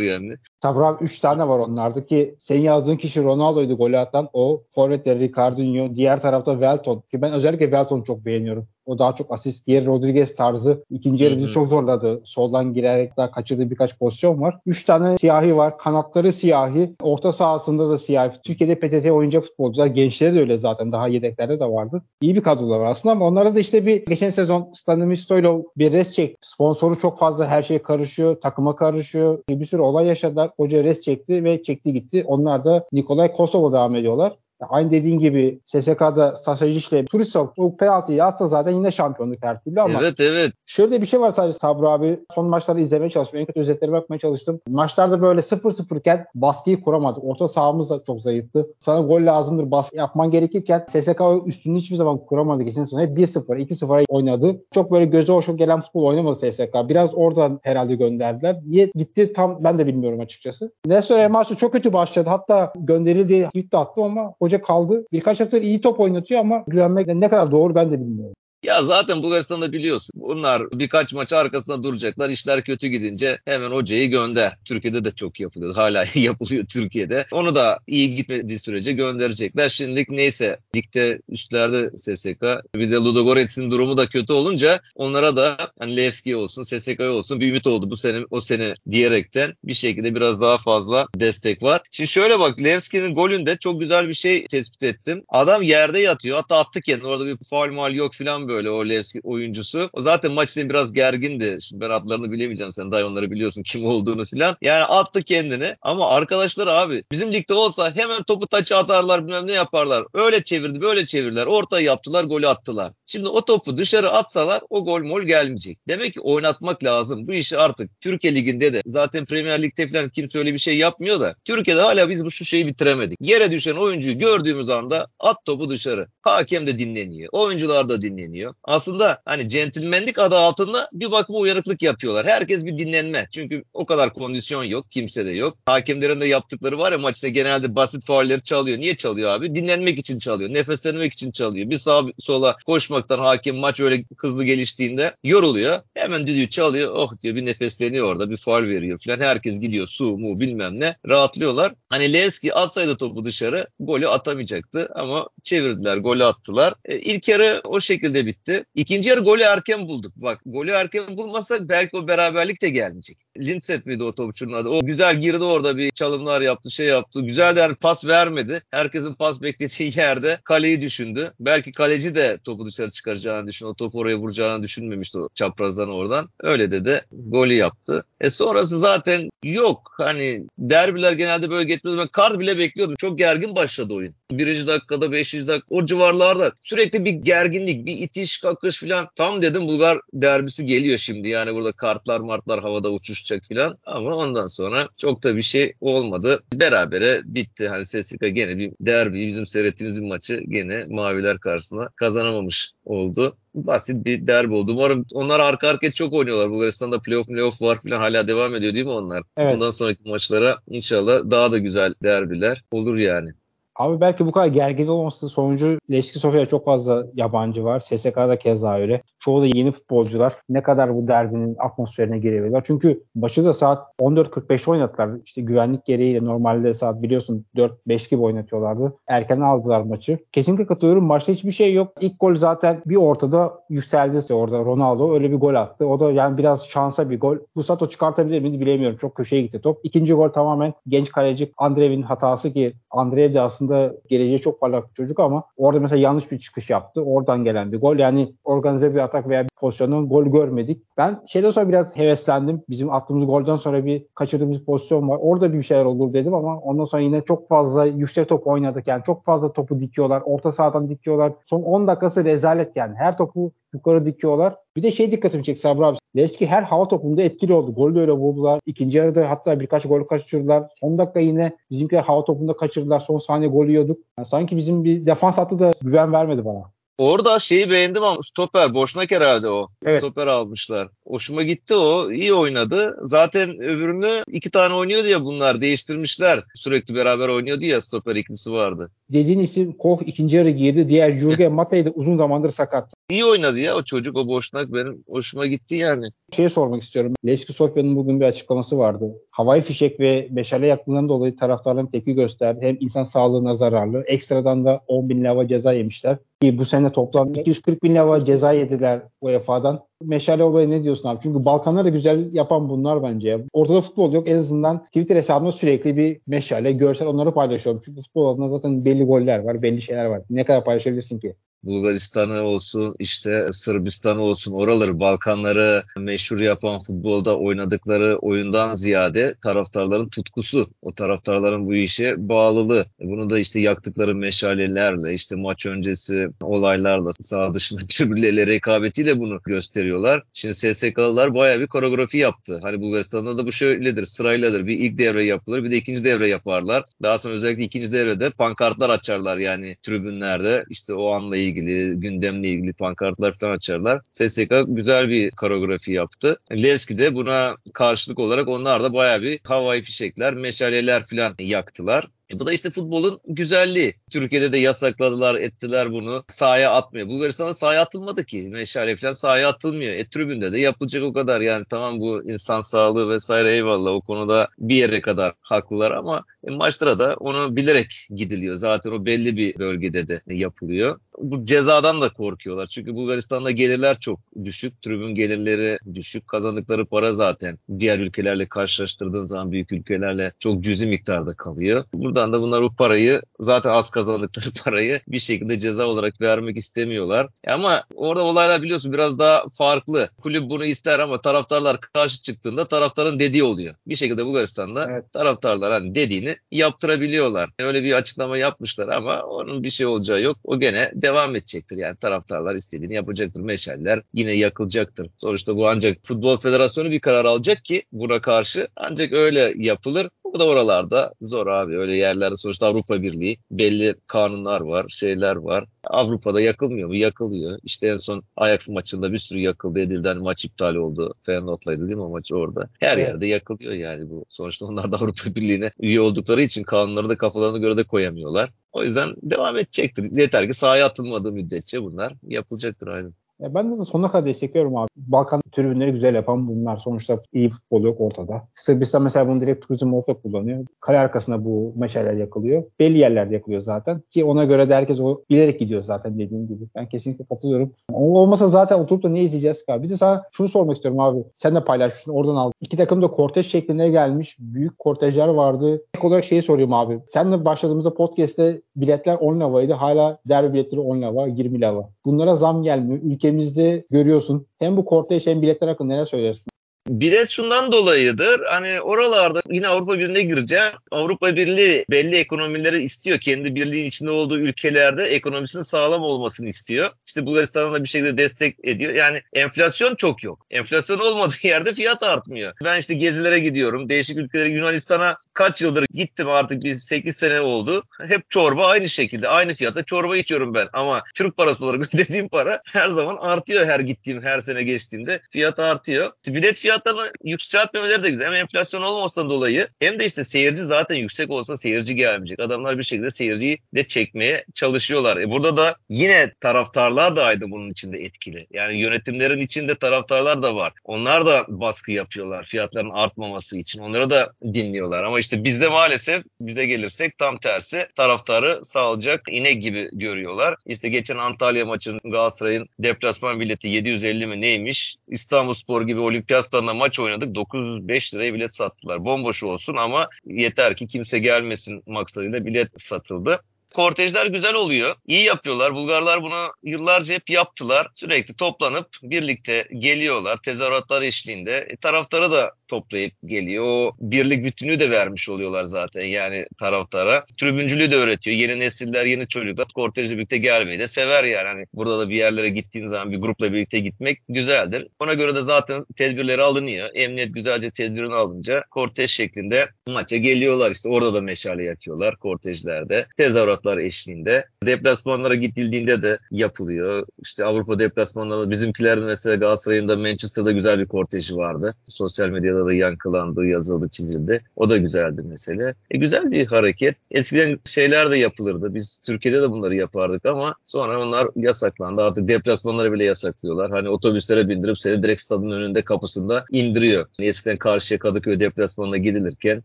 yani. 0.00 0.32
Tabii 0.60 0.84
abi 0.84 1.04
3 1.04 1.18
tane 1.18 1.48
var 1.48 1.58
onlarda 1.58 2.06
ki 2.06 2.34
senin 2.38 2.60
yazdığın 2.60 2.96
kişi 2.96 3.22
Ronaldo'ydu 3.22 3.76
golü 3.76 3.98
atan. 3.98 4.28
O 4.32 4.64
forvetleri 4.74 5.20
Ricardinho. 5.20 5.96
Diğer 5.96 6.22
tarafta 6.22 6.52
Welton. 6.52 7.00
Ki 7.10 7.22
ben 7.22 7.32
özellikle 7.32 7.64
Welton'u 7.64 8.04
çok 8.04 8.24
beğeniyorum. 8.24 8.68
O 8.86 8.98
daha 8.98 9.14
çok 9.14 9.32
asist. 9.32 9.66
Diğer 9.66 9.86
Rodriguez 9.86 10.34
tarzı. 10.34 10.84
İkinci 10.90 11.24
yarı 11.24 11.38
bizi 11.38 11.50
çok 11.50 11.68
zorladı. 11.68 12.20
Soldan 12.24 12.74
girerek 12.74 13.16
daha 13.16 13.30
kaçırdığı 13.30 13.70
birkaç 13.70 13.98
pozisyon 13.98 14.40
var. 14.40 14.58
Üç 14.66 14.84
tane 14.84 15.18
siyahi 15.18 15.56
var. 15.56 15.78
Kanatları 15.78 16.32
siyahi. 16.32 16.94
Orta 17.02 17.32
sahasında 17.32 17.90
da 17.90 17.98
siyahi. 17.98 18.30
Türkiye'de 18.44 18.74
PTT 18.74 19.10
oyuncu 19.10 19.40
futbolcular. 19.40 19.86
Gençleri 19.86 20.34
de 20.34 20.40
öyle 20.40 20.58
zaten. 20.58 20.92
Daha 20.92 21.08
yedeklerde 21.08 21.60
de 21.60 21.64
vardı. 21.64 22.02
İyi 22.20 22.34
bir 22.34 22.42
kadrolar 22.42 22.78
var 22.78 22.86
aslında 22.86 23.12
ama 23.12 23.26
onlarda 23.26 23.54
da 23.54 23.60
işte 23.60 23.86
bir 23.86 24.04
geçen 24.06 24.30
sezon 24.30 24.70
Stanimisto'yla 24.72 25.58
bir 25.76 25.92
res 25.92 26.12
çek. 26.12 26.36
Sponsoru 26.40 26.98
çok 26.98 27.18
fazla 27.18 27.46
her 27.46 27.62
şey 27.62 27.78
karışıyor. 27.78 28.40
Takıma 28.40 28.76
karışıyor. 28.76 29.38
Bir 29.48 29.64
sürü 29.64 29.82
olay 29.82 30.06
yaşadılar. 30.06 30.50
Hoca 30.56 30.84
res 30.84 31.00
çekti 31.00 31.44
ve 31.44 31.62
çekti 31.62 31.92
gitti. 31.92 32.24
Onlar 32.26 32.64
da 32.64 32.84
Nikolay 32.92 33.32
Kosova 33.32 33.72
devam 33.72 33.96
ediyorlar. 33.96 34.36
Aynı 34.68 34.90
dediğin 34.90 35.18
gibi 35.18 35.60
SSK'da 35.66 36.36
Sasajic'le 36.36 37.04
Turisov 37.04 37.46
o 37.56 37.76
penaltıyı 37.76 38.24
atsa 38.24 38.46
zaten 38.46 38.72
yine 38.72 38.90
şampiyonluk 38.90 39.42
her 39.42 39.60
türlü 39.64 39.80
ama 39.80 40.00
Evet 40.00 40.20
evet. 40.20 40.52
Şöyle 40.66 41.00
bir 41.00 41.06
şey 41.06 41.20
var 41.20 41.30
sadece 41.30 41.58
Sabri 41.58 41.88
abi. 41.88 42.20
Son 42.34 42.46
maçları 42.46 42.80
izlemeye 42.80 43.10
çalıştım. 43.10 43.40
En 43.40 43.46
kötü 43.46 43.60
özetleri 43.60 43.92
bakmaya 43.92 44.18
çalıştım. 44.18 44.60
Maçlarda 44.68 45.22
böyle 45.22 45.40
0-0 45.40 45.98
iken 45.98 46.26
baskıyı 46.34 46.80
kuramadık. 46.80 47.24
Orta 47.24 47.48
sahamız 47.48 47.90
da 47.90 48.02
çok 48.06 48.20
zayıftı. 48.20 48.66
Sana 48.80 49.00
gol 49.00 49.26
lazımdır 49.26 49.70
baskı 49.70 49.96
yapman 49.96 50.30
gerekirken 50.30 50.84
SSK 50.88 51.20
üstünü 51.46 51.78
hiçbir 51.78 51.96
zaman 51.96 52.18
kuramadı 52.18 52.62
geçen 52.62 52.84
sene. 52.84 53.02
1-0, 53.02 53.58
2-0 53.58 54.04
oynadı. 54.08 54.60
Çok 54.70 54.92
böyle 54.92 55.04
göze 55.04 55.32
hoş 55.32 55.46
gelen 55.56 55.80
futbol 55.80 56.04
oynamadı 56.04 56.52
SSK. 56.52 56.74
Biraz 56.88 57.14
oradan 57.14 57.60
herhalde 57.62 57.94
gönderdiler. 57.94 58.60
Niye 58.66 58.90
gitti 58.94 59.32
tam 59.32 59.64
ben 59.64 59.78
de 59.78 59.86
bilmiyorum 59.86 60.20
açıkçası. 60.20 60.72
Nelson 60.86 61.32
maçı 61.32 61.56
çok 61.56 61.72
kötü 61.72 61.92
başladı. 61.92 62.28
Hatta 62.28 62.72
gönderildi 62.76 63.44
tweet 63.44 63.72
de 63.72 63.78
attım 63.78 64.04
ama 64.04 64.34
hoca 64.38 64.51
kaldı. 64.60 65.06
Birkaç 65.12 65.40
hafta 65.40 65.58
iyi 65.58 65.80
top 65.80 66.00
oynatıyor 66.00 66.40
ama 66.40 66.64
güvenmek 66.66 67.06
ne 67.06 67.28
kadar 67.28 67.50
doğru 67.50 67.74
ben 67.74 67.92
de 67.92 68.00
bilmiyorum. 68.00 68.34
Ya 68.62 68.82
zaten 68.82 69.22
Bulgaristan'da 69.22 69.72
biliyorsun. 69.72 70.12
Bunlar 70.14 70.62
birkaç 70.72 71.12
maç 71.12 71.32
arkasında 71.32 71.82
duracaklar. 71.82 72.30
İşler 72.30 72.64
kötü 72.64 72.86
gidince 72.86 73.38
hemen 73.44 73.70
hocayı 73.70 74.10
gönder. 74.10 74.52
Türkiye'de 74.64 75.04
de 75.04 75.10
çok 75.10 75.40
yapılıyor. 75.40 75.74
Hala 75.74 76.04
yapılıyor 76.14 76.66
Türkiye'de. 76.66 77.26
Onu 77.32 77.54
da 77.54 77.78
iyi 77.86 78.14
gitmediği 78.14 78.58
sürece 78.58 78.92
gönderecekler. 78.92 79.68
Şimdilik 79.68 80.10
neyse 80.10 80.58
ligde 80.76 81.22
üstlerde 81.28 81.96
SSK. 81.96 82.42
Bir 82.74 82.90
de 82.90 82.94
Ludogorets'in 82.94 83.70
durumu 83.70 83.96
da 83.96 84.06
kötü 84.06 84.32
olunca 84.32 84.78
onlara 84.94 85.36
da 85.36 85.56
hani 85.78 85.96
Levski 85.96 86.36
olsun, 86.36 86.62
SSK 86.62 87.00
olsun 87.00 87.40
bir 87.40 87.48
ümit 87.48 87.66
oldu 87.66 87.90
bu 87.90 87.96
sene 87.96 88.24
o 88.30 88.40
sene 88.40 88.74
diyerekten 88.90 89.54
bir 89.64 89.74
şekilde 89.74 90.14
biraz 90.14 90.40
daha 90.40 90.58
fazla 90.58 91.06
destek 91.16 91.62
var. 91.62 91.80
Şimdi 91.90 92.10
şöyle 92.10 92.38
bak 92.38 92.62
Levski'nin 92.62 93.14
golünde 93.14 93.56
çok 93.56 93.80
güzel 93.80 94.08
bir 94.08 94.14
şey 94.14 94.46
tespit 94.46 94.82
ettim. 94.82 95.24
Adam 95.28 95.62
yerde 95.62 95.98
yatıyor. 95.98 96.36
Hatta 96.36 96.56
attı 96.56 96.80
kendini. 96.80 97.06
Orada 97.06 97.26
bir 97.26 97.36
faul 97.50 97.72
mal 97.72 97.94
yok 97.94 98.14
falan 98.14 98.51
böyle 98.52 98.70
o 98.70 98.88
Levski 98.88 99.20
oyuncusu. 99.22 99.90
O 99.92 100.00
zaten 100.00 100.32
maç 100.32 100.50
için 100.50 100.70
biraz 100.70 100.92
gergindi. 100.92 101.58
Şimdi 101.60 101.80
ben 101.80 101.90
adlarını 101.90 102.32
bilemeyeceğim. 102.32 102.72
Sen 102.72 102.90
daha 102.90 103.06
onları 103.06 103.30
biliyorsun 103.30 103.62
kim 103.62 103.86
olduğunu 103.86 104.24
filan. 104.24 104.56
Yani 104.62 104.84
attı 104.84 105.22
kendini. 105.22 105.76
Ama 105.82 106.08
arkadaşlar 106.08 106.66
abi 106.66 107.04
bizim 107.12 107.32
ligde 107.32 107.54
olsa 107.54 107.96
hemen 107.96 108.22
topu 108.22 108.46
taça 108.46 108.76
atarlar 108.76 109.26
bilmem 109.26 109.46
ne 109.46 109.52
yaparlar. 109.52 110.04
Öyle 110.14 110.42
çevirdi 110.42 110.80
böyle 110.80 111.06
çevirdiler. 111.06 111.46
Ortayı 111.46 111.86
yaptılar 111.86 112.24
golü 112.24 112.48
attılar. 112.48 112.92
Şimdi 113.06 113.28
o 113.28 113.44
topu 113.44 113.76
dışarı 113.76 114.10
atsalar 114.10 114.60
o 114.70 114.84
gol 114.84 115.02
mol 115.02 115.22
gelmeyecek. 115.22 115.78
Demek 115.88 116.14
ki 116.14 116.20
oynatmak 116.20 116.84
lazım. 116.84 117.28
Bu 117.28 117.32
işi 117.32 117.58
artık 117.58 118.00
Türkiye 118.00 118.34
Ligi'nde 118.34 118.72
de 118.72 118.82
zaten 118.86 119.24
Premier 119.24 119.62
Lig'de 119.62 119.86
falan 119.86 120.08
kimse 120.08 120.38
öyle 120.38 120.52
bir 120.52 120.58
şey 120.58 120.78
yapmıyor 120.78 121.20
da 121.20 121.34
Türkiye'de 121.44 121.80
hala 121.80 122.10
biz 122.10 122.24
bu 122.24 122.30
şu 122.30 122.44
şeyi 122.44 122.66
bitiremedik. 122.66 123.18
Yere 123.20 123.50
düşen 123.50 123.76
oyuncuyu 123.76 124.18
gördüğümüz 124.18 124.70
anda 124.70 125.08
at 125.20 125.44
topu 125.44 125.70
dışarı. 125.70 126.08
Hakem 126.22 126.66
de 126.66 126.78
dinleniyor. 126.78 127.28
Oyuncular 127.32 127.88
da 127.88 128.00
dinleniyor 128.00 128.41
dinleniyor. 128.42 128.54
Aslında 128.64 129.22
hani 129.24 129.48
centilmenlik 129.48 130.18
adı 130.18 130.36
altında 130.36 130.88
bir 130.92 131.10
bakıma 131.10 131.38
uyanıklık 131.38 131.82
yapıyorlar. 131.82 132.26
Herkes 132.26 132.66
bir 132.66 132.76
dinlenme. 132.76 133.24
Çünkü 133.32 133.64
o 133.72 133.86
kadar 133.86 134.12
kondisyon 134.12 134.64
yok. 134.64 134.90
Kimse 134.90 135.26
de 135.26 135.30
yok. 135.30 135.58
Hakemlerin 135.66 136.20
de 136.20 136.26
yaptıkları 136.26 136.78
var 136.78 136.92
ya 136.92 136.98
maçta 136.98 137.28
genelde 137.28 137.74
basit 137.74 138.04
faulleri 138.04 138.42
çalıyor. 138.42 138.78
Niye 138.78 138.96
çalıyor 138.96 139.30
abi? 139.30 139.54
Dinlenmek 139.54 139.98
için 139.98 140.18
çalıyor. 140.18 140.54
Nefeslenmek 140.54 141.12
için 141.12 141.30
çalıyor. 141.30 141.70
Bir 141.70 141.78
sağa 141.78 142.06
bir 142.06 142.14
sola 142.18 142.56
koşmaktan 142.66 143.18
hakim 143.18 143.56
maç 143.56 143.80
öyle 143.80 144.04
hızlı 144.16 144.44
geliştiğinde 144.44 145.14
yoruluyor. 145.24 145.78
Hemen 145.94 146.26
düdüğü 146.26 146.50
çalıyor. 146.50 146.92
Oh 146.94 147.18
diyor 147.22 147.34
bir 147.34 147.46
nefesleniyor 147.46 148.06
orada. 148.06 148.30
Bir 148.30 148.36
faul 148.36 148.62
veriyor 148.62 148.98
falan. 149.04 149.20
Herkes 149.20 149.60
gidiyor 149.60 149.86
su 149.86 150.18
mu 150.18 150.40
bilmem 150.40 150.80
ne. 150.80 150.96
Rahatlıyorlar. 151.08 151.72
Hani 151.88 152.12
Leski 152.12 152.54
atsaydı 152.54 152.96
topu 152.96 153.24
dışarı 153.24 153.66
golü 153.80 154.08
atamayacaktı 154.08 154.88
ama 154.94 155.28
çevirdiler, 155.42 155.96
golü 155.96 156.24
attılar. 156.24 156.74
E, 156.84 156.98
ilk 156.98 157.28
yarı 157.28 157.60
o 157.64 157.80
şekilde 157.80 158.26
bitti. 158.32 158.64
İkinci 158.74 159.08
yarı 159.08 159.20
golü 159.20 159.42
erken 159.42 159.88
bulduk. 159.88 160.12
Bak 160.16 160.40
golü 160.46 160.70
erken 160.70 161.16
bulmasak 161.16 161.68
belki 161.68 161.96
o 161.96 162.08
beraberlik 162.08 162.62
de 162.62 162.70
gelmeyecek. 162.70 163.18
Lindset 163.38 163.86
miydi 163.86 164.04
o 164.04 164.14
topçunun 164.14 164.52
adı? 164.52 164.68
O 164.68 164.80
güzel 164.86 165.20
girdi 165.20 165.44
orada 165.44 165.76
bir 165.76 165.90
çalımlar 165.90 166.40
yaptı, 166.40 166.70
şey 166.70 166.86
yaptı. 166.86 167.20
Güzel 167.22 167.56
de 167.56 167.74
pas 167.80 168.06
vermedi. 168.06 168.62
Herkesin 168.70 169.12
pas 169.12 169.42
beklediği 169.42 169.98
yerde 169.98 170.38
kaleyi 170.44 170.80
düşündü. 170.80 171.32
Belki 171.40 171.72
kaleci 171.72 172.14
de 172.14 172.38
topu 172.44 172.66
dışarı 172.66 172.90
çıkaracağını 172.90 173.48
düşün. 173.48 173.66
O 173.66 173.74
topu 173.74 173.98
oraya 173.98 174.16
vuracağını 174.16 174.62
düşünmemişti 174.62 175.18
o 175.18 175.28
çaprazdan 175.34 175.88
oradan. 175.88 176.28
Öyle 176.40 176.70
de 176.70 176.84
de 176.84 177.02
golü 177.12 177.54
yaptı. 177.54 178.04
E 178.20 178.30
sonrası 178.30 178.78
zaten 178.78 179.30
yok. 179.44 179.94
Hani 179.98 180.44
derbiler 180.58 181.12
genelde 181.12 181.50
böyle 181.50 181.64
geçmez. 181.64 181.96
Ben 181.96 182.06
kart 182.06 182.38
bile 182.38 182.58
bekliyordum. 182.58 182.94
Çok 182.98 183.18
gergin 183.18 183.56
başladı 183.56 183.94
oyun. 183.94 184.14
Birinci 184.30 184.66
dakikada, 184.66 185.12
beşinci 185.12 185.48
dakika 185.48 185.66
o 185.70 185.86
civarlarda 185.86 186.52
sürekli 186.60 187.04
bir 187.04 187.10
gerginlik, 187.10 187.86
bir 187.86 187.96
itiş 188.22 188.38
kakış 188.38 188.80
falan. 188.80 189.08
Tam 189.16 189.42
dedim 189.42 189.68
Bulgar 189.68 189.98
derbisi 190.12 190.66
geliyor 190.66 190.98
şimdi. 190.98 191.28
Yani 191.28 191.54
burada 191.54 191.72
kartlar 191.72 192.20
martlar 192.20 192.60
havada 192.60 192.92
uçuşacak 192.92 193.42
falan. 193.48 193.78
Ama 193.86 194.16
ondan 194.16 194.46
sonra 194.46 194.88
çok 194.96 195.22
da 195.22 195.36
bir 195.36 195.42
şey 195.42 195.74
olmadı. 195.80 196.42
Berabere 196.54 197.20
bitti. 197.24 197.68
Hani 197.68 197.86
Sesika 197.86 198.28
gene 198.28 198.58
bir 198.58 198.72
derbi, 198.80 199.26
bizim 199.26 199.46
seyrettiğimiz 199.46 200.00
bir 200.02 200.06
maçı 200.06 200.40
gene 200.48 200.84
Maviler 200.88 201.38
karşısında 201.38 201.88
kazanamamış 201.96 202.72
oldu. 202.84 203.36
Basit 203.54 204.06
bir 204.06 204.26
derbi 204.26 204.54
oldu. 204.54 204.72
Umarım 204.72 205.06
onlar 205.14 205.40
arka 205.40 205.68
arkaya 205.68 205.90
çok 205.90 206.12
oynuyorlar. 206.12 206.50
Bulgaristan'da 206.50 207.00
playoff 207.00 207.28
playoff 207.28 207.62
var 207.62 207.78
falan 207.82 207.98
hala 207.98 208.28
devam 208.28 208.54
ediyor 208.54 208.74
değil 208.74 208.84
mi 208.84 208.90
onlar? 208.90 209.22
Evet. 209.36 209.54
Ondan 209.54 209.70
sonraki 209.70 210.08
maçlara 210.08 210.58
inşallah 210.68 211.30
daha 211.30 211.52
da 211.52 211.58
güzel 211.58 211.94
derbiler 212.02 212.64
olur 212.70 212.96
yani. 212.98 213.30
Abi 213.76 214.00
belki 214.00 214.26
bu 214.26 214.32
kadar 214.32 214.46
gergin 214.46 214.86
olması 214.86 215.28
sonucu 215.28 215.78
Leşki 215.90 216.18
Sofya'da 216.18 216.46
çok 216.46 216.64
fazla 216.64 217.06
yabancı 217.14 217.64
var. 217.64 217.80
SSK'da 217.80 218.38
keza 218.38 218.76
öyle. 218.76 219.02
Çoğu 219.18 219.42
da 219.42 219.46
yeni 219.46 219.72
futbolcular. 219.72 220.32
Ne 220.48 220.62
kadar 220.62 220.96
bu 220.96 221.08
derbinin 221.08 221.56
atmosferine 221.58 222.18
girebiliyorlar. 222.18 222.62
Çünkü 222.66 223.02
başı 223.14 223.44
da 223.44 223.52
saat 223.52 223.88
14.45'te 224.00 224.70
oynadılar. 224.70 225.10
İşte 225.24 225.42
güvenlik 225.42 225.84
gereğiyle 225.84 226.24
normalde 226.24 226.74
saat 226.74 227.02
biliyorsun 227.02 227.46
4-5 227.56 228.10
gibi 228.10 228.22
oynatıyorlardı. 228.22 228.96
Erken 229.08 229.40
aldılar 229.40 229.80
maçı. 229.80 230.18
Kesinlikle 230.32 230.66
katılıyorum. 230.66 231.04
Maçta 231.04 231.32
hiçbir 231.32 231.52
şey 231.52 231.74
yok. 231.74 231.92
İlk 232.00 232.20
gol 232.20 232.34
zaten 232.34 232.82
bir 232.86 232.96
ortada 232.96 233.52
yükseldi 233.70 234.34
orada 234.34 234.58
Ronaldo 234.58 235.14
öyle 235.14 235.30
bir 235.30 235.36
gol 235.36 235.54
attı. 235.54 235.86
O 235.86 236.00
da 236.00 236.12
yani 236.12 236.38
biraz 236.38 236.66
şansa 236.66 237.10
bir 237.10 237.20
gol. 237.20 237.36
Bu 237.56 237.62
saat 237.62 237.82
o 237.82 237.88
çıkartabilir 237.88 238.40
miydi 238.40 238.60
bilemiyorum. 238.60 238.96
Çok 238.96 239.14
köşeye 239.14 239.42
gitti 239.42 239.60
top. 239.60 239.80
İkinci 239.82 240.14
gol 240.14 240.28
tamamen 240.28 240.72
genç 240.86 241.12
kaleci 241.12 241.52
Andrev'in 241.56 242.02
hatası 242.02 242.52
ki 242.52 242.72
Andrev 242.90 243.32
de 243.32 243.40
aslında 243.40 243.61
aslında 243.62 243.94
geleceği 244.08 244.38
çok 244.38 244.60
parlak 244.60 244.88
bir 244.88 244.94
çocuk 244.94 245.20
ama 245.20 245.44
orada 245.56 245.80
mesela 245.80 246.02
yanlış 246.02 246.32
bir 246.32 246.38
çıkış 246.38 246.70
yaptı. 246.70 247.02
Oradan 247.02 247.44
gelen 247.44 247.72
bir 247.72 247.80
gol. 247.80 247.98
Yani 247.98 248.34
organize 248.44 248.94
bir 248.94 248.98
atak 248.98 249.28
veya 249.28 249.42
bir 249.42 249.48
pozisyondan 249.60 250.08
gol 250.08 250.24
görmedik. 250.24 250.82
Ben 250.96 251.22
şeyden 251.28 251.50
sonra 251.50 251.68
biraz 251.68 251.96
heveslendim. 251.96 252.62
Bizim 252.68 252.90
attığımız 252.92 253.26
golden 253.26 253.56
sonra 253.56 253.84
bir 253.84 254.06
kaçırdığımız 254.14 254.64
pozisyon 254.64 255.08
var. 255.08 255.18
Orada 255.20 255.52
bir 255.52 255.62
şeyler 255.62 255.84
olur 255.84 256.12
dedim 256.12 256.34
ama 256.34 256.58
ondan 256.58 256.84
sonra 256.84 257.02
yine 257.02 257.24
çok 257.24 257.48
fazla 257.48 257.84
yüksek 257.84 258.28
top 258.28 258.46
oynadık. 258.46 258.88
Yani 258.88 259.02
çok 259.02 259.24
fazla 259.24 259.52
topu 259.52 259.80
dikiyorlar. 259.80 260.22
Orta 260.24 260.52
sahadan 260.52 260.88
dikiyorlar. 260.88 261.32
Son 261.44 261.62
10 261.62 261.86
dakikası 261.86 262.24
rezalet 262.24 262.76
yani. 262.76 262.94
Her 262.96 263.16
topu 263.16 263.52
yukarı 263.72 264.06
dikiyorlar. 264.06 264.56
Bir 264.76 264.82
de 264.82 264.90
şey 264.90 265.10
dikkatimi 265.10 265.44
çekti 265.44 265.60
Sabri 265.62 265.84
abi. 265.86 265.96
Leski 266.16 266.46
her 266.46 266.62
hava 266.62 266.88
topunda 266.88 267.22
etkili 267.22 267.54
oldu. 267.54 267.74
Golü 267.74 267.94
de 267.94 268.00
öyle 268.00 268.18
buldular. 268.18 268.60
İkinci 268.66 268.98
yarıda 268.98 269.30
hatta 269.30 269.60
birkaç 269.60 269.88
gol 269.88 270.04
kaçırdılar. 270.04 270.64
Son 270.80 270.98
dakika 270.98 271.20
yine 271.20 271.56
bizimkiler 271.70 272.02
hava 272.02 272.24
topunda 272.24 272.56
kaçırdılar. 272.56 273.00
Son 273.00 273.18
saniye 273.18 273.50
gol 273.50 273.66
yiyorduk. 273.66 273.98
Yani 274.18 274.28
sanki 274.28 274.56
bizim 274.56 274.84
bir 274.84 275.06
defans 275.06 275.38
hattı 275.38 275.58
da 275.58 275.72
güven 275.82 276.12
vermedi 276.12 276.44
bana. 276.44 276.72
Orada 277.02 277.38
şeyi 277.38 277.70
beğendim 277.70 278.02
ama 278.02 278.22
stoper 278.22 278.74
boşnak 278.74 279.10
herhalde 279.10 279.48
o. 279.48 279.68
Evet. 279.86 279.98
Stoper 279.98 280.26
almışlar. 280.26 280.88
Hoşuma 281.06 281.42
gitti 281.42 281.74
o. 281.74 282.12
İyi 282.12 282.34
oynadı. 282.34 282.96
Zaten 283.00 283.50
öbürünü 283.50 284.10
iki 284.28 284.50
tane 284.50 284.74
oynuyordu 284.74 285.06
ya 285.06 285.24
bunlar. 285.24 285.60
Değiştirmişler. 285.60 286.40
Sürekli 286.54 286.94
beraber 286.94 287.28
oynuyordu 287.28 287.64
ya 287.64 287.80
stoper 287.80 288.16
ikilisi 288.16 288.52
vardı. 288.52 288.90
Dediğin 289.12 289.38
isim 289.38 289.72
Koch 289.72 290.02
ikinci 290.06 290.36
yarı 290.36 290.50
girdi. 290.50 290.88
Diğer 290.88 291.12
Jurgen 291.12 291.52
Matey 291.52 291.84
de 291.84 291.90
uzun 291.90 292.16
zamandır 292.16 292.50
sakat. 292.50 292.92
İyi 293.10 293.24
oynadı 293.24 293.58
ya 293.58 293.76
o 293.76 293.82
çocuk 293.82 294.16
o 294.16 294.26
boşnak 294.26 294.72
benim 294.72 295.04
hoşuma 295.08 295.46
gitti 295.46 295.74
yani. 295.74 296.06
Şey 296.36 296.48
sormak 296.48 296.82
istiyorum. 296.82 297.12
Leski 297.26 297.52
Sofya'nın 297.52 297.96
bugün 297.96 298.20
bir 298.20 298.26
açıklaması 298.26 298.78
vardı. 298.78 299.04
Havai 299.30 299.60
fişek 299.60 300.00
ve 300.00 300.28
meşale 300.30 300.66
yaktığından 300.66 301.08
dolayı 301.08 301.36
taraftarların 301.36 301.86
tepki 301.86 302.14
gösterdi. 302.14 302.58
Hem 302.62 302.76
insan 302.80 303.04
sağlığına 303.04 303.54
zararlı. 303.54 304.04
Ekstradan 304.06 304.64
da 304.64 304.80
10 304.86 305.08
bin 305.08 305.24
lava 305.24 305.48
ceza 305.48 305.72
yemişler. 305.72 306.18
Ki 306.42 306.58
bu 306.58 306.64
sene 306.64 306.92
toplam 306.92 307.34
240 307.34 307.82
bin 307.82 307.94
lava 307.94 308.24
ceza 308.24 308.52
yediler 308.52 309.02
UEFA'dan. 309.20 309.84
Meşale 310.02 310.44
olayı 310.44 310.70
ne 310.70 310.84
diyorsun 310.84 311.08
abi? 311.08 311.18
Çünkü 311.22 311.44
Balkanlar 311.44 311.84
da 311.84 311.88
güzel 311.88 312.34
yapan 312.34 312.68
bunlar 312.68 313.02
bence. 313.02 313.44
Ortada 313.52 313.80
futbol 313.80 314.12
yok. 314.12 314.28
En 314.28 314.36
azından 314.36 314.84
Twitter 314.84 315.16
hesabında 315.16 315.52
sürekli 315.52 315.96
bir 315.96 316.20
meşale, 316.26 316.72
görsel 316.72 317.08
onları 317.08 317.34
paylaşıyorum. 317.34 317.82
Çünkü 317.84 318.00
futbol 318.00 318.34
adına 318.34 318.48
zaten 318.48 318.84
belli 318.84 319.04
goller 319.04 319.38
var, 319.38 319.62
belli 319.62 319.82
şeyler 319.82 320.04
var. 320.04 320.22
Ne 320.30 320.44
kadar 320.44 320.64
paylaşabilirsin 320.64 321.18
ki? 321.18 321.34
Bulgaristan'ı 321.64 322.42
olsun 322.42 322.94
işte 322.98 323.52
Sırbistan 323.52 324.18
olsun 324.18 324.52
oraları 324.52 325.00
Balkanları 325.00 325.84
meşhur 325.96 326.40
yapan 326.40 326.80
futbolda 326.80 327.38
oynadıkları 327.38 328.18
oyundan 328.18 328.74
ziyade 328.74 329.34
taraftarların 329.42 330.08
tutkusu 330.08 330.70
o 330.82 330.94
taraftarların 330.94 331.66
bu 331.66 331.74
işe 331.74 332.28
bağlılığı 332.28 332.86
bunu 333.00 333.30
da 333.30 333.38
işte 333.38 333.60
yaktıkları 333.60 334.14
meşalelerle 334.14 335.14
işte 335.14 335.36
maç 335.36 335.66
öncesi 335.66 336.28
olaylarla 336.40 337.10
sağ 337.20 337.54
dışında 337.54 337.80
birbirleriyle 338.00 338.46
rekabetiyle 338.46 339.18
bunu 339.18 339.40
gösteriyorlar. 339.44 340.22
Şimdi 340.32 340.54
SSK'lılar 340.54 341.34
baya 341.34 341.60
bir 341.60 341.66
koreografi 341.66 342.18
yaptı. 342.18 342.58
Hani 342.62 342.80
Bulgaristan'da 342.80 343.38
da 343.38 343.46
bu 343.46 343.52
şöyledir 343.52 344.06
sırayladır 344.06 344.66
bir 344.66 344.78
ilk 344.78 344.98
devre 344.98 345.24
yapılır 345.24 345.64
bir 345.64 345.70
de 345.70 345.76
ikinci 345.76 346.04
devre 346.04 346.28
yaparlar. 346.28 346.84
Daha 347.02 347.18
sonra 347.18 347.34
özellikle 347.34 347.64
ikinci 347.64 347.92
devrede 347.92 348.30
pankartlar 348.30 348.90
açarlar 348.90 349.38
yani 349.38 349.76
tribünlerde 349.82 350.64
işte 350.70 350.94
o 350.94 351.12
anla 351.12 351.36
ilgili 351.36 351.51
ilgili, 351.52 352.00
gündemle 352.00 352.48
ilgili 352.48 352.72
pankartlar 352.72 353.32
falan 353.32 353.52
açarlar. 353.52 354.00
SSK 354.10 354.52
güzel 354.66 355.08
bir 355.08 355.30
koreografi 355.30 355.92
yaptı. 355.92 356.36
Levski 356.52 356.98
de 356.98 357.14
buna 357.14 357.56
karşılık 357.74 358.18
olarak 358.18 358.48
onlar 358.48 358.82
da 358.82 358.92
baya 358.92 359.22
bir 359.22 359.40
havai 359.44 359.82
fişekler, 359.82 360.34
meşaleler 360.34 361.02
falan 361.02 361.34
yaktılar. 361.38 362.08
E 362.32 362.38
bu 362.38 362.46
da 362.46 362.52
işte 362.52 362.70
futbolun 362.70 363.20
güzelliği. 363.28 363.94
Türkiye'de 364.10 364.52
de 364.52 364.58
yasakladılar, 364.58 365.34
ettiler 365.34 365.92
bunu. 365.92 366.24
Sahaya 366.28 366.70
atmıyor. 366.70 367.08
Bulgaristan'da 367.08 367.54
sahaya 367.54 367.82
atılmadı 367.82 368.24
ki. 368.24 368.48
Meşale 368.50 368.96
falan 368.96 369.12
sahaya 369.12 369.48
atılmıyor. 369.48 369.92
E 369.92 370.08
tribünde 370.08 370.52
de 370.52 370.58
yapılacak 370.58 371.02
o 371.02 371.12
kadar. 371.12 371.40
Yani 371.40 371.64
tamam 371.70 372.00
bu 372.00 372.24
insan 372.24 372.60
sağlığı 372.60 373.10
vesaire 373.10 373.54
eyvallah 373.54 373.90
o 373.90 374.00
konuda 374.00 374.48
bir 374.58 374.74
yere 374.74 375.00
kadar 375.00 375.34
haklılar 375.40 375.90
ama 375.90 376.24
e, 376.44 376.50
maçlara 376.50 376.98
da 376.98 377.14
onu 377.14 377.56
bilerek 377.56 378.06
gidiliyor. 378.10 378.54
Zaten 378.54 378.90
o 378.90 379.06
belli 379.06 379.36
bir 379.36 379.58
bölgede 379.58 380.08
de 380.08 380.20
yapılıyor. 380.26 381.00
Bu 381.22 381.44
cezadan 381.44 382.00
da 382.00 382.12
korkuyorlar. 382.12 382.66
Çünkü 382.66 382.94
Bulgaristan'da 382.94 383.50
gelirler 383.50 383.98
çok 383.98 384.20
düşük. 384.44 384.82
Tribün 384.82 385.14
gelirleri 385.14 385.78
düşük. 385.94 386.28
Kazandıkları 386.28 386.86
para 386.86 387.12
zaten 387.12 387.58
diğer 387.78 387.98
ülkelerle 387.98 388.48
karşılaştırdığın 388.48 389.22
zaman 389.22 389.52
büyük 389.52 389.72
ülkelerle 389.72 390.32
çok 390.38 390.64
cüzi 390.64 390.86
miktarda 390.86 391.34
kalıyor. 391.34 391.84
Buradan 391.94 392.32
da 392.32 392.40
bunlar 392.40 392.62
bu 392.62 392.74
parayı 392.74 393.22
zaten 393.40 393.70
az 393.70 393.90
kazandıkları 393.90 394.46
parayı 394.64 395.00
bir 395.08 395.18
şekilde 395.18 395.58
ceza 395.58 395.86
olarak 395.86 396.20
vermek 396.20 396.56
istemiyorlar. 396.56 397.28
Ama 397.48 397.84
orada 397.94 398.24
olaylar 398.24 398.62
biliyorsun 398.62 398.92
biraz 398.92 399.18
daha 399.18 399.44
farklı. 399.58 400.08
Kulüp 400.22 400.50
bunu 400.50 400.64
ister 400.64 400.98
ama 400.98 401.20
taraftarlar 401.20 401.80
karşı 401.80 402.22
çıktığında 402.22 402.68
taraftarın 402.68 403.18
dediği 403.18 403.44
oluyor. 403.44 403.74
Bir 403.86 403.94
şekilde 403.94 404.24
Bulgaristan'da 404.24 404.86
evet. 404.90 405.12
taraftarlar 405.12 405.72
hani 405.72 405.94
dediğini 405.94 406.36
yaptırabiliyorlar. 406.50 407.50
Öyle 407.58 407.82
bir 407.82 407.92
açıklama 407.92 408.38
yapmışlar 408.38 408.88
ama 408.88 409.22
onun 409.22 409.62
bir 409.62 409.70
şey 409.70 409.86
olacağı 409.86 410.22
yok. 410.22 410.38
O 410.44 410.60
gene 410.60 410.90
devam 410.94 411.11
edecektir. 411.12 411.76
Yani 411.76 411.96
taraftarlar 411.96 412.54
istediğini 412.54 412.94
yapacaktır. 412.94 413.40
Meşaller 413.40 414.02
yine 414.14 414.32
yakılacaktır. 414.32 415.10
Sonuçta 415.16 415.56
bu 415.56 415.68
ancak 415.68 415.98
Futbol 416.02 416.36
Federasyonu 416.36 416.90
bir 416.90 417.00
karar 417.00 417.24
alacak 417.24 417.64
ki 417.64 417.82
buna 417.92 418.20
karşı 418.20 418.68
ancak 418.76 419.12
öyle 419.12 419.52
yapılır. 419.56 420.08
O 420.32 420.40
da 420.40 420.46
oralarda 420.46 421.14
zor 421.20 421.46
abi. 421.46 421.78
Öyle 421.78 421.96
yerlerde 421.96 422.36
sonuçta 422.36 422.66
Avrupa 422.66 423.02
Birliği 423.02 423.38
belli 423.50 423.94
kanunlar 424.06 424.60
var, 424.60 424.86
şeyler 424.88 425.36
var. 425.36 425.64
Avrupa'da 425.84 426.40
yakılmıyor 426.40 426.88
mu? 426.88 426.94
Yakılıyor. 426.94 427.58
İşte 427.62 427.88
en 427.88 427.96
son 427.96 428.22
Ajax 428.36 428.68
maçında 428.68 429.12
bir 429.12 429.18
sürü 429.18 429.38
yakıldı 429.38 429.80
edildi. 429.80 430.08
Hani 430.08 430.22
maç 430.22 430.44
iptal 430.44 430.74
oldu. 430.74 431.14
Feyenoord'laydı 431.22 431.88
değil 431.88 431.96
mi 431.96 432.02
o 432.02 432.10
maç 432.10 432.32
orada? 432.32 432.68
Her 432.80 432.96
evet. 432.96 433.08
yerde 433.08 433.26
yakılıyor 433.26 433.72
yani 433.72 434.10
bu. 434.10 434.24
Sonuçta 434.28 434.66
onlar 434.66 434.92
da 434.92 434.96
Avrupa 435.00 435.34
Birliği'ne 435.34 435.70
üye 435.80 436.00
oldukları 436.00 436.42
için 436.42 436.62
kanunları 436.62 437.08
da 437.08 437.16
kafalarına 437.16 437.58
göre 437.58 437.76
de 437.76 437.84
koyamıyorlar. 437.84 438.50
O 438.72 438.84
yüzden 438.84 439.14
devam 439.22 439.56
edecektir. 439.56 440.06
Yeter 440.12 440.48
ki 440.48 440.54
sahaya 440.54 440.86
atılmadığı 440.86 441.32
müddetçe 441.32 441.82
bunlar 441.82 442.12
yapılacaktır 442.28 442.88
aydın. 442.88 443.14
Ya 443.42 443.54
ben 443.54 443.70
de 443.76 443.84
sonuna 443.84 444.08
kadar 444.08 444.26
destekliyorum 444.26 444.76
abi. 444.76 444.88
Balkan 444.96 445.42
tribünleri 445.52 445.92
güzel 445.92 446.14
yapan 446.14 446.48
bunlar. 446.48 446.76
Sonuçta 446.76 447.18
iyi 447.32 447.48
futbol 447.48 447.82
yok 447.82 448.00
ortada. 448.00 448.42
Sırbistan 448.54 449.02
mesela 449.02 449.28
bunu 449.28 449.40
direkt 449.40 449.66
turizm 449.66 449.94
orta 449.94 450.14
kullanıyor. 450.14 450.66
Kale 450.80 450.98
arkasında 450.98 451.44
bu 451.44 451.72
meşaleler 451.76 452.14
yakılıyor. 452.14 452.64
Belli 452.80 452.98
yerlerde 452.98 453.34
yakılıyor 453.34 453.62
zaten. 453.62 454.02
Ki 454.10 454.24
ona 454.24 454.44
göre 454.44 454.68
de 454.68 454.74
herkes 454.74 455.00
o 455.00 455.20
bilerek 455.30 455.58
gidiyor 455.58 455.82
zaten 455.82 456.18
dediğim 456.18 456.48
gibi. 456.48 456.64
Ben 456.74 456.88
kesinlikle 456.88 457.24
katılıyorum. 457.24 457.72
O 457.92 458.20
olmasa 458.20 458.48
zaten 458.48 458.78
oturup 458.78 459.02
da 459.02 459.08
ne 459.08 459.20
izleyeceğiz 459.20 459.64
ki 459.66 459.72
abi? 459.72 459.82
Bir 459.82 459.88
de 459.88 459.96
sana 459.96 460.22
şunu 460.32 460.48
sormak 460.48 460.76
istiyorum 460.76 461.00
abi. 461.00 461.24
Sen 461.36 461.54
de 461.54 461.64
paylaşmışsın 461.64 462.12
oradan 462.12 462.36
al. 462.36 462.52
İki 462.60 462.76
takım 462.76 463.02
da 463.02 463.06
kortej 463.06 463.46
şeklinde 463.46 463.88
gelmiş. 463.88 464.36
Büyük 464.40 464.78
kortejler 464.78 465.28
vardı. 465.28 465.82
İlk 465.96 466.04
olarak 466.04 466.24
şeyi 466.24 466.42
soruyorum 466.42 466.74
abi. 466.74 467.00
Senle 467.06 467.44
başladığımızda 467.44 467.94
podcast'te 467.94 468.60
biletler 468.76 469.14
10 469.14 469.40
lavaydı. 469.40 469.72
Hala 469.72 470.18
derbi 470.28 470.52
biletleri 470.52 470.80
10 470.80 471.02
lava, 471.02 471.26
20 471.26 471.60
lava. 471.60 471.88
Bunlara 472.04 472.34
zam 472.34 472.62
gelmiyor. 472.62 473.00
Ülke 473.02 473.31
ülkemizde 473.32 473.86
görüyorsun. 473.90 474.46
Hem 474.58 474.76
bu 474.76 474.84
kortej 474.84 475.26
hem 475.26 475.42
biletler 475.42 475.68
hakkında 475.68 475.94
neler 475.94 476.06
söylersin? 476.06 476.51
Bilet 476.88 477.28
şundan 477.28 477.72
dolayıdır. 477.72 478.40
Hani 478.50 478.80
oralarda 478.80 479.42
yine 479.50 479.68
Avrupa 479.68 479.98
Birliği'ne 479.98 480.22
gireceğim. 480.22 480.72
Avrupa 480.90 481.36
Birliği 481.36 481.84
belli 481.90 482.16
ekonomileri 482.16 482.82
istiyor. 482.82 483.18
Kendi 483.18 483.54
birliğin 483.54 483.86
içinde 483.86 484.10
olduğu 484.10 484.38
ülkelerde 484.38 485.04
ekonomisinin 485.04 485.62
sağlam 485.62 486.02
olmasını 486.02 486.48
istiyor. 486.48 486.90
İşte 487.06 487.26
Bulgaristan'a 487.26 487.72
da 487.72 487.84
bir 487.84 487.88
şekilde 487.88 488.18
destek 488.18 488.56
ediyor. 488.64 488.94
Yani 488.94 489.22
enflasyon 489.32 489.94
çok 489.94 490.24
yok. 490.24 490.46
Enflasyon 490.50 490.98
olmadığı 490.98 491.46
yerde 491.46 491.72
fiyat 491.72 492.02
artmıyor. 492.02 492.52
Ben 492.64 492.80
işte 492.80 492.94
gezilere 492.94 493.38
gidiyorum. 493.38 493.88
Değişik 493.88 494.16
ülkelere 494.16 494.48
Yunanistan'a 494.48 495.16
kaç 495.34 495.62
yıldır 495.62 495.86
gittim 495.94 496.28
artık 496.28 496.62
bir 496.62 496.74
8 496.74 497.16
sene 497.16 497.40
oldu. 497.40 497.82
Hep 498.08 498.30
çorba 498.30 498.68
aynı 498.68 498.88
şekilde. 498.88 499.28
Aynı 499.28 499.54
fiyata 499.54 499.82
çorba 499.82 500.16
içiyorum 500.16 500.54
ben. 500.54 500.68
Ama 500.72 501.02
Türk 501.14 501.36
parası 501.36 501.64
olarak 501.64 501.80
ödediğim 501.94 502.28
para 502.28 502.60
her 502.72 502.88
zaman 502.88 503.16
artıyor 503.20 503.66
her 503.66 503.80
gittiğim 503.80 504.22
her 504.22 504.40
sene 504.40 504.62
geçtiğimde. 504.62 505.20
Fiyat 505.30 505.58
artıyor. 505.58 506.10
Bilet 506.28 506.58
fiyat 506.58 506.71
fiyatlarını 506.72 507.12
yükseltmemeleri 507.24 508.02
de 508.02 508.10
güzel. 508.10 508.26
Hem 508.26 508.34
enflasyon 508.34 508.82
olmamasından 508.82 509.30
dolayı 509.30 509.68
hem 509.80 509.98
de 509.98 510.06
işte 510.06 510.24
seyirci 510.24 510.62
zaten 510.62 510.96
yüksek 510.96 511.30
olsa 511.30 511.56
seyirci 511.56 511.96
gelmeyecek. 511.96 512.40
Adamlar 512.40 512.78
bir 512.78 512.82
şekilde 512.82 513.10
seyirciyi 513.10 513.58
de 513.74 513.86
çekmeye 513.86 514.44
çalışıyorlar. 514.54 515.16
E 515.16 515.30
burada 515.30 515.56
da 515.56 515.76
yine 515.88 516.32
taraftarlar 516.40 517.16
da 517.16 517.24
aydı 517.24 517.44
bunun 517.50 517.70
içinde 517.70 517.98
etkili. 517.98 518.46
Yani 518.50 518.80
yönetimlerin 518.80 519.38
içinde 519.38 519.74
taraftarlar 519.74 520.42
da 520.42 520.54
var. 520.54 520.72
Onlar 520.84 521.26
da 521.26 521.44
baskı 521.48 521.92
yapıyorlar 521.92 522.44
fiyatların 522.44 522.90
artmaması 522.90 523.58
için. 523.58 523.80
Onları 523.80 524.10
da 524.10 524.32
dinliyorlar. 524.44 525.04
Ama 525.04 525.20
işte 525.20 525.44
bizde 525.44 525.68
maalesef 525.68 526.24
bize 526.40 526.66
gelirsek 526.66 527.18
tam 527.18 527.38
tersi 527.38 527.86
taraftarı 527.96 528.64
sağlayacak 528.64 529.20
inek 529.30 529.62
gibi 529.62 529.88
görüyorlar. 529.92 530.54
İşte 530.66 530.88
geçen 530.88 531.16
Antalya 531.16 531.66
maçının 531.66 532.00
Galatasaray'ın 532.04 532.68
deplasman 532.78 533.40
bileti 533.40 533.68
750 533.68 534.26
mi 534.26 534.40
neymiş? 534.40 534.96
İstanbul 535.08 535.54
Spor 535.54 535.86
gibi 535.86 536.00
olimpiyat 536.00 536.52
stadına 536.62 536.74
maç 536.74 537.00
oynadık. 537.00 537.34
905 537.34 538.14
liraya 538.14 538.34
bilet 538.34 538.54
sattılar. 538.54 539.04
Bomboş 539.04 539.42
olsun 539.42 539.76
ama 539.76 540.08
yeter 540.24 540.76
ki 540.76 540.86
kimse 540.86 541.18
gelmesin 541.18 541.82
maksadıyla 541.86 542.46
bilet 542.46 542.68
satıldı. 542.76 543.42
Kortejler 543.74 544.26
güzel 544.26 544.54
oluyor. 544.54 544.94
İyi 545.06 545.24
yapıyorlar. 545.24 545.74
Bulgarlar 545.74 546.22
bunu 546.22 546.52
yıllarca 546.62 547.14
hep 547.14 547.30
yaptılar. 547.30 547.88
Sürekli 547.94 548.34
toplanıp 548.34 548.88
birlikte 549.02 549.68
geliyorlar. 549.78 550.36
Tezahüratlar 550.36 551.02
eşliğinde. 551.02 551.66
E, 551.70 551.76
taraftarı 551.76 552.32
da 552.32 552.52
toplayıp 552.72 553.12
geliyor. 553.24 553.64
O 553.64 553.92
birlik 554.00 554.44
bütünlüğü 554.44 554.80
de 554.80 554.90
vermiş 554.90 555.28
oluyorlar 555.28 555.64
zaten 555.64 556.04
yani 556.04 556.46
taraftara. 556.58 557.24
Tribüncülüğü 557.40 557.90
de 557.90 557.96
öğretiyor. 557.96 558.36
Yeni 558.36 558.60
nesiller, 558.60 559.04
yeni 559.04 559.28
çocuklar 559.28 559.66
kortejle 559.74 560.16
birlikte 560.16 560.38
gelmeyi 560.38 560.78
de 560.78 560.88
sever 560.88 561.24
yani. 561.24 561.46
Hani 561.48 561.66
burada 561.74 561.98
da 561.98 562.08
bir 562.08 562.14
yerlere 562.14 562.48
gittiğin 562.48 562.86
zaman 562.86 563.10
bir 563.12 563.16
grupla 563.16 563.52
birlikte 563.52 563.78
gitmek 563.78 564.18
güzeldir. 564.28 564.88
Ona 565.00 565.14
göre 565.14 565.34
de 565.34 565.40
zaten 565.40 565.84
tedbirleri 565.96 566.42
alınıyor. 566.42 566.90
Emniyet 566.94 567.34
güzelce 567.34 567.70
tedbirini 567.70 568.14
alınca 568.14 568.64
kortej 568.70 569.10
şeklinde 569.10 569.68
maça 569.88 570.16
geliyorlar 570.16 570.70
işte. 570.70 570.88
Orada 570.88 571.14
da 571.14 571.20
meşale 571.20 571.64
yakıyorlar 571.64 572.16
kortejlerde. 572.16 573.06
Tezahüratlar 573.16 573.78
eşliğinde. 573.78 574.44
Deplasmanlara 574.66 575.34
gidildiğinde 575.34 576.02
de 576.02 576.18
yapılıyor. 576.30 577.06
İşte 577.22 577.44
Avrupa 577.44 577.78
deplasmanlarında 577.78 578.50
bizimkilerde 578.50 579.04
mesela 579.04 579.36
Galatasaray'ın 579.36 579.88
da 579.88 579.96
Manchester'da 579.96 580.52
güzel 580.52 580.78
bir 580.78 580.86
korteji 580.86 581.36
vardı. 581.36 581.74
Sosyal 581.88 582.28
medyada 582.28 582.61
da 582.66 582.72
yankılandı, 582.74 583.44
yazıldı, 583.44 583.88
çizildi. 583.88 584.44
O 584.56 584.70
da 584.70 584.76
güzeldi 584.76 585.22
mesele. 585.22 585.74
E, 585.90 585.98
güzel 585.98 586.30
bir 586.30 586.46
hareket. 586.46 586.96
Eskiden 587.10 587.58
şeyler 587.64 588.10
de 588.10 588.16
yapılırdı. 588.16 588.74
Biz 588.74 589.00
Türkiye'de 589.06 589.42
de 589.42 589.50
bunları 589.50 589.76
yapardık 589.76 590.26
ama 590.26 590.54
sonra 590.64 591.02
onlar 591.06 591.28
yasaklandı. 591.36 592.02
Artık 592.02 592.28
deplasmanları 592.28 592.92
bile 592.92 593.04
yasaklıyorlar. 593.04 593.70
Hani 593.70 593.88
otobüslere 593.88 594.48
bindirip 594.48 594.78
seni 594.78 595.02
direkt 595.02 595.20
stadın 595.20 595.50
önünde 595.50 595.82
kapısında 595.82 596.44
indiriyor. 596.50 597.06
Eskiden 597.18 597.56
karşıya 597.56 597.98
Kadıköy 597.98 598.40
deplasmanına 598.40 598.96
gidilirken 598.96 599.62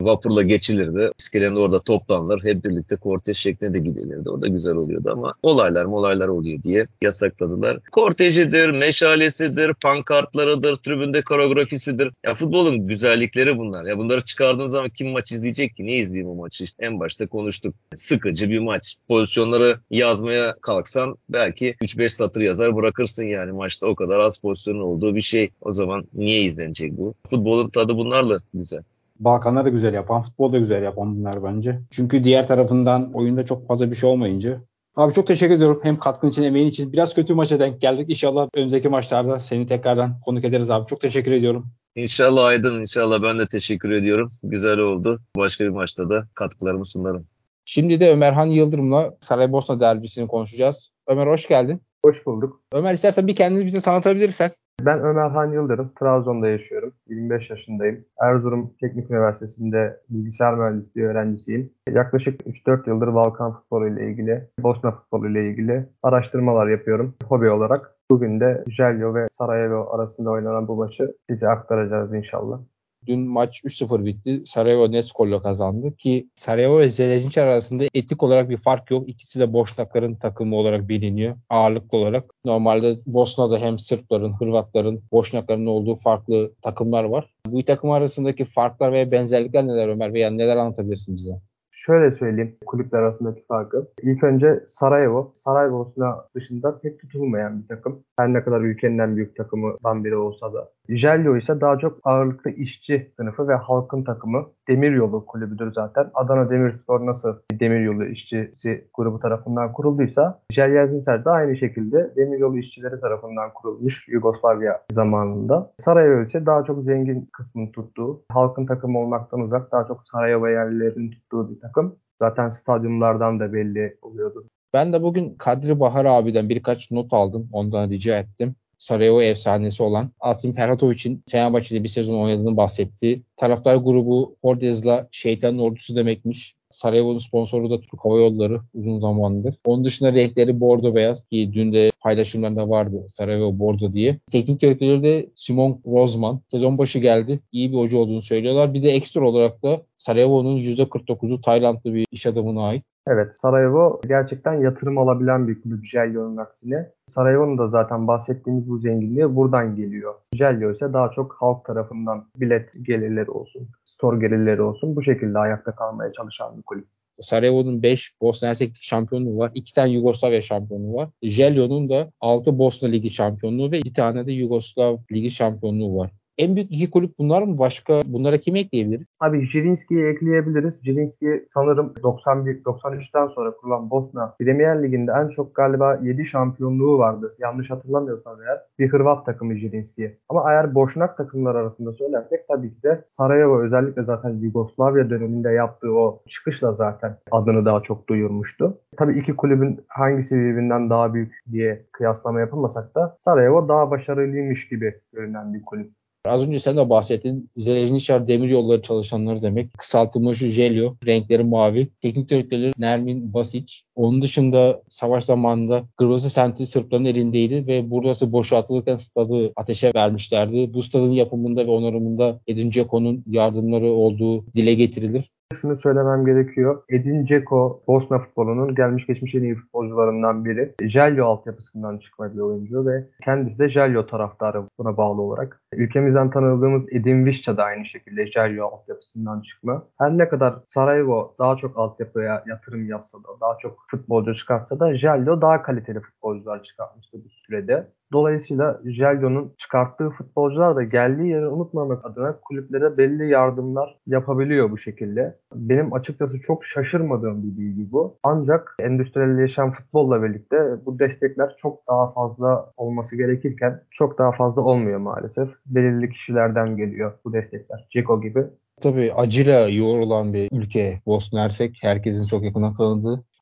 vapurla 0.00 0.42
geçilirdi. 0.42 1.10
İskelenin 1.18 1.56
orada 1.56 1.80
toplanır. 1.80 2.40
Hep 2.44 2.64
birlikte 2.64 2.96
kortej 2.96 3.36
şeklinde 3.36 3.74
de 3.74 3.78
gidilirdi. 3.78 4.30
O 4.30 4.42
da 4.42 4.48
güzel 4.48 4.74
oluyordu 4.74 5.10
ama 5.12 5.34
olaylar 5.42 5.84
olaylar 5.84 6.28
oluyor 6.28 6.62
diye 6.62 6.86
yasakladılar. 7.02 7.78
Kortejidir, 7.92 8.70
meşalesidir, 8.70 9.74
pankartlarıdır, 9.74 10.76
tribünde 10.76 11.22
koreografisidir. 11.22 12.10
Ya 12.26 12.34
futbolun 12.34 12.83
güzellikleri 12.88 13.58
bunlar. 13.58 13.84
Ya 13.84 13.98
bunları 13.98 14.24
çıkardığın 14.24 14.68
zaman 14.68 14.88
kim 14.88 15.10
maç 15.10 15.32
izleyecek 15.32 15.76
ki? 15.76 15.86
Ne 15.86 15.92
izleyeyim 15.92 16.30
o 16.30 16.34
maçı? 16.34 16.64
İşte 16.64 16.86
en 16.86 17.00
başta 17.00 17.26
konuştuk. 17.26 17.74
Sıkıcı 17.94 18.50
bir 18.50 18.58
maç. 18.58 18.96
Pozisyonları 19.08 19.80
yazmaya 19.90 20.54
kalksan 20.62 21.16
belki 21.28 21.74
3-5 21.82 22.08
satır 22.08 22.40
yazar 22.40 22.76
bırakırsın 22.76 23.24
yani 23.24 23.52
maçta 23.52 23.86
o 23.86 23.94
kadar 23.94 24.20
az 24.20 24.38
pozisyonun 24.38 24.80
olduğu 24.80 25.14
bir 25.14 25.20
şey. 25.20 25.50
O 25.60 25.72
zaman 25.72 26.04
niye 26.14 26.42
izlenecek 26.42 26.98
bu? 26.98 27.14
Futbolun 27.26 27.70
tadı 27.70 27.96
bunlarla 27.96 28.40
güzel. 28.54 28.82
Balkanlar 29.20 29.64
da 29.64 29.68
güzel 29.68 29.94
yapan, 29.94 30.22
futbol 30.22 30.52
da 30.52 30.58
güzel 30.58 30.82
yapan 30.82 31.16
bunlar 31.16 31.44
bence. 31.44 31.80
Çünkü 31.90 32.24
diğer 32.24 32.46
tarafından 32.46 33.12
oyunda 33.12 33.44
çok 33.44 33.68
fazla 33.68 33.90
bir 33.90 33.96
şey 33.96 34.10
olmayınca 34.10 34.60
Abi 34.96 35.12
çok 35.12 35.26
teşekkür 35.26 35.54
ediyorum. 35.54 35.80
Hem 35.82 35.96
katkın 35.96 36.28
için, 36.28 36.42
emeğin 36.42 36.68
için. 36.68 36.92
Biraz 36.92 37.14
kötü 37.14 37.34
maça 37.34 37.60
denk 37.60 37.80
geldik. 37.80 38.10
İnşallah 38.10 38.48
önümüzdeki 38.54 38.88
maçlarda 38.88 39.40
seni 39.40 39.66
tekrardan 39.66 40.20
konuk 40.20 40.44
ederiz 40.44 40.70
abi. 40.70 40.86
Çok 40.86 41.00
teşekkür 41.00 41.32
ediyorum. 41.32 41.66
İnşallah 41.96 42.44
Aydın, 42.44 42.80
inşallah 42.80 43.22
ben 43.22 43.38
de 43.38 43.46
teşekkür 43.46 43.90
ediyorum. 43.90 44.28
Güzel 44.42 44.78
oldu. 44.78 45.20
Başka 45.36 45.64
bir 45.64 45.70
maçta 45.70 46.10
da 46.10 46.28
katkılarımı 46.34 46.86
sunarım. 46.86 47.26
Şimdi 47.64 48.00
de 48.00 48.12
Ömerhan 48.12 48.46
Yıldırım'la 48.46 49.14
Saraybosna 49.20 49.80
derbisini 49.80 50.28
konuşacağız. 50.28 50.90
Ömer 51.08 51.26
hoş 51.26 51.48
geldin. 51.48 51.80
Hoş 52.04 52.26
bulduk. 52.26 52.60
Ömer 52.72 52.94
istersen 52.94 53.26
bir 53.26 53.36
kendini 53.36 53.66
bize 53.66 53.80
tanıtabilirsen. 53.80 54.52
Ben 54.80 54.98
Ömer 54.98 55.30
Han 55.30 55.52
Yıldırım, 55.52 55.92
Trabzon'da 56.00 56.48
yaşıyorum. 56.48 56.92
25 57.08 57.50
yaşındayım. 57.50 58.04
Erzurum 58.20 58.74
Teknik 58.80 59.10
Üniversitesi'nde 59.10 60.00
bilgisayar 60.10 60.54
mühendisliği 60.54 61.06
öğrencisiyim. 61.06 61.72
Yaklaşık 61.90 62.40
3-4 62.40 62.88
yıldır 62.88 63.14
Balkan 63.14 63.52
futbolu 63.52 63.88
ile 63.88 64.10
ilgili, 64.10 64.48
Bosna 64.60 64.92
futbolu 64.92 65.28
ile 65.28 65.50
ilgili 65.50 65.86
araştırmalar 66.02 66.68
yapıyorum 66.68 67.14
hobi 67.28 67.50
olarak. 67.50 67.93
Bugün 68.10 68.40
de 68.40 68.64
Jeljo 68.68 69.14
ve 69.14 69.28
Sarajevo 69.38 69.88
arasında 69.90 70.30
oynanan 70.30 70.68
bu 70.68 70.76
maçı 70.76 71.14
size 71.30 71.48
aktaracağız 71.48 72.14
inşallah. 72.14 72.60
Dün 73.06 73.20
maç 73.20 73.60
3-0 73.64 74.04
bitti. 74.04 74.42
Sarajevo 74.46 74.92
net 74.92 75.04
skolla 75.04 75.42
kazandı 75.42 75.96
ki 75.96 76.28
Sarajevo 76.34 76.78
ve 76.78 76.90
Zvezda 76.90 77.42
arasında 77.42 77.84
etik 77.94 78.22
olarak 78.22 78.50
bir 78.50 78.56
fark 78.56 78.90
yok. 78.90 79.08
İkisi 79.08 79.40
de 79.40 79.52
Boşnakların 79.52 80.14
takımı 80.14 80.56
olarak 80.56 80.88
biliniyor 80.88 81.36
ağırlıklı 81.50 81.98
olarak. 81.98 82.24
Normalde 82.44 82.94
Bosna'da 83.06 83.58
hem 83.58 83.78
Sırpların, 83.78 84.32
Hırvatların, 84.32 85.02
Boşnakların 85.12 85.66
olduğu 85.66 85.96
farklı 85.96 86.52
takımlar 86.62 87.04
var. 87.04 87.30
Bu 87.46 87.58
iki 87.58 87.66
takım 87.66 87.90
arasındaki 87.90 88.44
farklar 88.44 88.92
ve 88.92 89.10
benzerlikler 89.10 89.66
neler 89.66 89.88
Ömer 89.88 90.14
veya 90.14 90.30
neler 90.30 90.56
anlatabilirsin 90.56 91.16
bize? 91.16 91.40
Şöyle 91.86 92.12
söyleyeyim 92.12 92.56
kulüpler 92.66 92.98
arasındaki 92.98 93.46
farkı. 93.46 93.88
İlk 94.02 94.24
önce 94.24 94.64
Sarajevo. 94.66 95.32
Sarajevo 95.34 95.86
dışında 96.34 96.78
pek 96.78 97.00
tutulmayan 97.00 97.62
bir 97.62 97.68
takım. 97.68 98.04
Her 98.16 98.32
ne 98.32 98.44
kadar 98.44 98.60
ülkenin 98.60 98.98
en 98.98 99.16
büyük 99.16 99.36
takımından 99.36 100.04
biri 100.04 100.16
olsa 100.16 100.52
da 100.52 100.72
Jelio 100.88 101.36
ise 101.36 101.60
daha 101.60 101.78
çok 101.78 101.98
ağırlıklı 102.04 102.50
işçi 102.50 103.12
sınıfı 103.16 103.48
ve 103.48 103.54
halkın 103.54 104.04
takımı. 104.04 104.46
Demiryolu 104.68 105.26
kulübüdür 105.26 105.72
zaten. 105.72 106.10
Adana 106.14 106.50
Demirspor 106.50 107.06
nasıl 107.06 107.36
Demiryolu 107.52 108.04
işçisi 108.04 108.88
grubu 108.94 109.20
tarafından 109.20 109.72
kurulduysa 109.72 110.40
Jelyazinser 110.50 111.24
de 111.24 111.30
aynı 111.30 111.56
şekilde 111.56 112.12
Demiryolu 112.16 112.58
işçileri 112.58 113.00
tarafından 113.00 113.52
kurulmuş 113.54 114.08
Yugoslavya 114.08 114.82
zamanında. 114.92 115.72
Sarajevo 115.78 116.22
ise 116.22 116.46
daha 116.46 116.64
çok 116.64 116.84
zengin 116.84 117.28
kısmını 117.32 117.72
tuttuğu, 117.72 118.22
halkın 118.28 118.66
takımı 118.66 118.98
olmaktan 118.98 119.40
uzak 119.40 119.72
daha 119.72 119.86
çok 119.86 120.02
Sarajevo 120.12 120.48
yerlilerin 120.48 121.10
tuttuğu 121.10 121.50
bir 121.50 121.60
takım. 121.60 121.96
Zaten 122.18 122.48
stadyumlardan 122.48 123.40
da 123.40 123.52
belli 123.52 123.96
oluyordu. 124.02 124.44
Ben 124.74 124.92
de 124.92 125.02
bugün 125.02 125.34
Kadri 125.38 125.80
Bahar 125.80 126.04
abiden 126.04 126.48
birkaç 126.48 126.90
not 126.90 127.12
aldım. 127.12 127.48
Ondan 127.52 127.90
rica 127.90 128.18
ettim. 128.18 128.54
Sarajevo 128.84 129.22
efsanesi 129.22 129.82
olan 129.82 130.10
Asim 130.20 130.54
Perhatovic'in 130.54 131.22
Fenerbahçe'de 131.30 131.84
bir 131.84 131.88
sezon 131.88 132.20
oynadığını 132.20 132.56
bahsetti. 132.56 133.22
Taraftar 133.36 133.76
grubu 133.76 134.36
Hordez'la 134.42 135.08
şeytanın 135.12 135.58
ordusu 135.58 135.96
demekmiş. 135.96 136.54
Sarajevo'nun 136.70 137.18
sponsoru 137.18 137.70
da 137.70 137.80
Türk 137.80 138.04
Hava 138.04 138.18
Yolları 138.18 138.54
uzun 138.74 139.00
zamandır. 139.00 139.54
Onun 139.64 139.84
dışında 139.84 140.12
renkleri 140.12 140.60
bordo 140.60 140.94
beyaz 140.94 141.24
ki 141.28 141.50
dün 141.52 141.72
de 141.72 141.90
paylaşımlarında 142.00 142.68
vardı 142.68 143.06
Sarajevo 143.08 143.58
bordo 143.58 143.92
diye. 143.92 144.18
Teknik 144.32 144.60
direktörü 144.60 145.02
de 145.02 145.26
Simon 145.36 145.80
Rozman. 145.86 146.40
Sezon 146.50 146.78
başı 146.78 146.98
geldi. 146.98 147.40
İyi 147.52 147.72
bir 147.72 147.76
hoca 147.76 147.98
olduğunu 147.98 148.22
söylüyorlar. 148.22 148.74
Bir 148.74 148.82
de 148.82 148.90
ekstra 148.90 149.28
olarak 149.28 149.62
da 149.62 149.82
Sarajevo'nun 149.98 150.58
%49'u 150.58 151.40
Taylandlı 151.40 151.94
bir 151.94 152.06
iş 152.10 152.26
adamına 152.26 152.62
ait. 152.62 152.84
Evet 153.08 153.38
Sarajevo 153.38 154.00
gerçekten 154.08 154.52
yatırım 154.52 154.98
alabilen 154.98 155.48
bir 155.48 155.62
kulüp 155.62 155.84
Jelyo'nun 155.84 156.36
aksine. 156.36 156.90
Sarajevo'nun 157.08 157.58
da 157.58 157.68
zaten 157.68 158.06
bahsettiğimiz 158.06 158.68
bu 158.68 158.78
zenginliği 158.78 159.36
buradan 159.36 159.76
geliyor. 159.76 160.14
Jelyo 160.34 160.72
ise 160.72 160.92
daha 160.92 161.10
çok 161.10 161.36
halk 161.40 161.64
tarafından 161.64 162.26
bilet 162.36 162.70
gelirleri 162.82 163.30
olsun, 163.30 163.68
store 163.84 164.26
gelirleri 164.26 164.62
olsun 164.62 164.96
bu 164.96 165.02
şekilde 165.02 165.38
ayakta 165.38 165.74
kalmaya 165.74 166.12
çalışan 166.12 166.56
bir 166.58 166.62
kulüp. 166.62 166.86
Sarajevo'nun 167.20 167.82
5 167.82 168.20
Bosna 168.20 168.48
Hersek 168.48 168.76
şampiyonluğu 168.80 169.38
var. 169.38 169.50
2 169.54 169.74
tane 169.74 169.90
Yugoslavya 169.90 170.42
şampiyonluğu 170.42 170.94
var. 170.94 171.08
Jelyo'nun 171.22 171.88
da 171.88 172.10
6 172.20 172.58
Bosna 172.58 172.88
Ligi 172.88 173.10
şampiyonluğu 173.10 173.70
ve 173.70 173.78
2 173.78 173.92
tane 173.92 174.26
de 174.26 174.32
Yugoslav 174.32 174.96
Ligi 175.12 175.30
şampiyonluğu 175.30 175.96
var. 175.96 176.10
En 176.38 176.56
büyük 176.56 176.72
iki 176.72 176.90
kulüp 176.90 177.18
bunlar 177.18 177.42
mı? 177.42 177.58
Başka 177.58 178.00
bunlara 178.06 178.38
kimi 178.38 178.58
ekleyebiliriz? 178.58 179.06
Abi 179.20 179.46
Jirinski'yi 179.46 180.04
ekleyebiliriz. 180.06 180.80
Jirinski 180.84 181.44
sanırım 181.54 181.92
91-93'ten 182.02 183.26
sonra 183.26 183.56
kurulan 183.56 183.90
Bosna 183.90 184.34
Premier 184.38 184.82
Ligi'nde 184.82 185.12
en 185.16 185.28
çok 185.28 185.54
galiba 185.54 185.98
7 186.02 186.26
şampiyonluğu 186.26 186.98
vardı. 186.98 187.36
Yanlış 187.38 187.70
hatırlamıyorsam 187.70 188.42
eğer. 188.42 188.60
Bir 188.78 188.92
Hırvat 188.92 189.26
takımı 189.26 189.56
Jirinski. 189.56 190.18
Ama 190.28 190.52
eğer 190.52 190.74
Boşnak 190.74 191.16
takımlar 191.16 191.54
arasında 191.54 191.92
söylersek 191.92 192.48
tabii 192.48 192.74
ki 192.74 192.82
de 192.82 193.04
Sarajevo 193.06 193.62
özellikle 193.62 194.02
zaten 194.02 194.30
Yugoslavya 194.30 195.10
döneminde 195.10 195.50
yaptığı 195.50 195.92
o 195.92 196.22
çıkışla 196.28 196.72
zaten 196.72 197.16
adını 197.30 197.64
daha 197.64 197.82
çok 197.82 198.08
duyurmuştu. 198.08 198.78
Tabii 198.96 199.18
iki 199.18 199.36
kulübün 199.36 199.80
hangisi 199.88 200.34
birbirinden 200.34 200.90
daha 200.90 201.14
büyük 201.14 201.42
diye 201.52 201.86
kıyaslama 201.92 202.40
yapılmasak 202.40 202.94
da 202.94 203.14
Sarajevo 203.18 203.68
daha 203.68 203.90
başarılıymış 203.90 204.68
gibi 204.68 205.00
görünen 205.12 205.54
bir 205.54 205.62
kulüp. 205.62 205.90
Az 206.24 206.46
önce 206.48 206.58
sen 206.60 206.76
de 206.76 206.90
bahsettin. 206.90 207.50
Zeleniçar 207.56 208.28
demir 208.28 208.48
yolları 208.48 208.82
çalışanları 208.82 209.42
demek. 209.42 209.74
Kısaltılmış 209.78 210.38
Jelio. 210.38 210.96
Renkleri 211.06 211.44
mavi. 211.44 211.88
Teknik 212.02 212.28
direktörleri 212.28 212.72
Nermin 212.78 213.34
Basic. 213.34 213.74
Onun 213.94 214.22
dışında 214.22 214.82
savaş 214.88 215.24
zamanında 215.24 215.84
Grozny 215.98 216.30
semti 216.30 216.66
Sırpların 216.66 217.04
elindeydi 217.04 217.66
ve 217.66 217.90
burası 217.90 218.32
boşaltılırken 218.32 218.96
stadı 218.96 219.52
ateşe 219.56 219.90
vermişlerdi. 219.94 220.74
Bu 220.74 220.82
stadın 220.82 221.12
yapımında 221.12 221.66
ve 221.66 221.70
onarımında 221.70 222.40
Edin 222.46 222.70
Dzeko'nun 222.70 223.24
yardımları 223.26 223.92
olduğu 223.92 224.52
dile 224.52 224.74
getirilir 224.74 225.30
şunu 225.54 225.76
söylemem 225.76 226.26
gerekiyor. 226.26 226.82
Edin 226.88 227.26
Dzeko 227.26 227.82
Bosna 227.88 228.18
futbolunun 228.18 228.74
gelmiş 228.74 229.06
geçmiş 229.06 229.34
en 229.34 229.42
iyi 229.42 229.54
futbolcularından 229.54 230.44
biri. 230.44 230.74
Jelyo 230.82 231.26
altyapısından 231.26 231.98
çıkma 231.98 232.34
bir 232.34 232.40
oyuncu 232.40 232.86
ve 232.86 233.04
kendisi 233.24 233.58
de 233.58 233.68
Jelyo 233.68 234.06
taraftarı 234.06 234.62
buna 234.78 234.96
bağlı 234.96 235.22
olarak. 235.22 235.62
Ülkemizden 235.72 236.30
tanıdığımız 236.30 236.92
Edin 236.92 237.26
Visca 237.26 237.56
da 237.56 237.64
aynı 237.64 237.86
şekilde 237.86 238.26
Jelyo 238.26 238.66
altyapısından 238.66 239.40
çıkma. 239.40 239.82
Her 239.98 240.18
ne 240.18 240.28
kadar 240.28 240.54
Sarajevo 240.64 241.34
daha 241.38 241.56
çok 241.56 241.78
altyapıya 241.78 242.44
yatırım 242.46 242.88
yapsa 242.88 243.18
da, 243.18 243.28
daha 243.40 243.58
çok 243.58 243.78
futbolcu 243.90 244.34
çıkartsa 244.34 244.80
da 244.80 244.94
Jelyo 244.94 245.40
daha 245.40 245.62
kaliteli 245.62 246.00
futbolcular 246.00 246.62
çıkartmıştı 246.62 247.18
bu 247.24 247.28
sürede. 247.28 247.88
Dolayısıyla 248.12 248.80
Jelyo'nun 248.84 249.52
çıkarttığı 249.58 250.10
futbolcular 250.10 250.76
da 250.76 250.82
geldiği 250.82 251.28
yeri 251.28 251.48
unutmamak 251.48 252.04
adına 252.04 252.38
kulüplere 252.40 252.98
belli 252.98 253.28
yardımlar 253.28 253.98
yapabiliyor 254.06 254.70
bu 254.70 254.78
şekilde. 254.78 255.38
Benim 255.54 255.92
açıkçası 255.92 256.40
çok 256.40 256.64
şaşırmadığım 256.64 257.42
bir 257.42 257.58
bilgi 257.58 257.92
bu. 257.92 258.18
Ancak 258.22 258.76
endüstriyelleşen 258.78 259.72
futbolla 259.72 260.22
birlikte 260.22 260.56
bu 260.86 260.98
destekler 260.98 261.56
çok 261.58 261.88
daha 261.88 262.12
fazla 262.12 262.70
olması 262.76 263.16
gerekirken 263.16 263.80
çok 263.90 264.18
daha 264.18 264.32
fazla 264.32 264.62
olmuyor 264.62 264.98
maalesef. 264.98 265.48
Belirli 265.66 266.10
kişilerden 266.10 266.76
geliyor 266.76 267.12
bu 267.24 267.32
destekler. 267.32 267.86
Ceko 267.90 268.20
gibi 268.20 268.44
Tabii 268.80 269.12
acıyla 269.12 269.68
yoğrulan 269.68 270.34
bir 270.34 270.48
ülke 270.52 271.00
Bosna 271.06 271.42
Hersek. 271.42 271.78
Herkesin 271.80 272.26
çok 272.26 272.44
yakından 272.44 272.74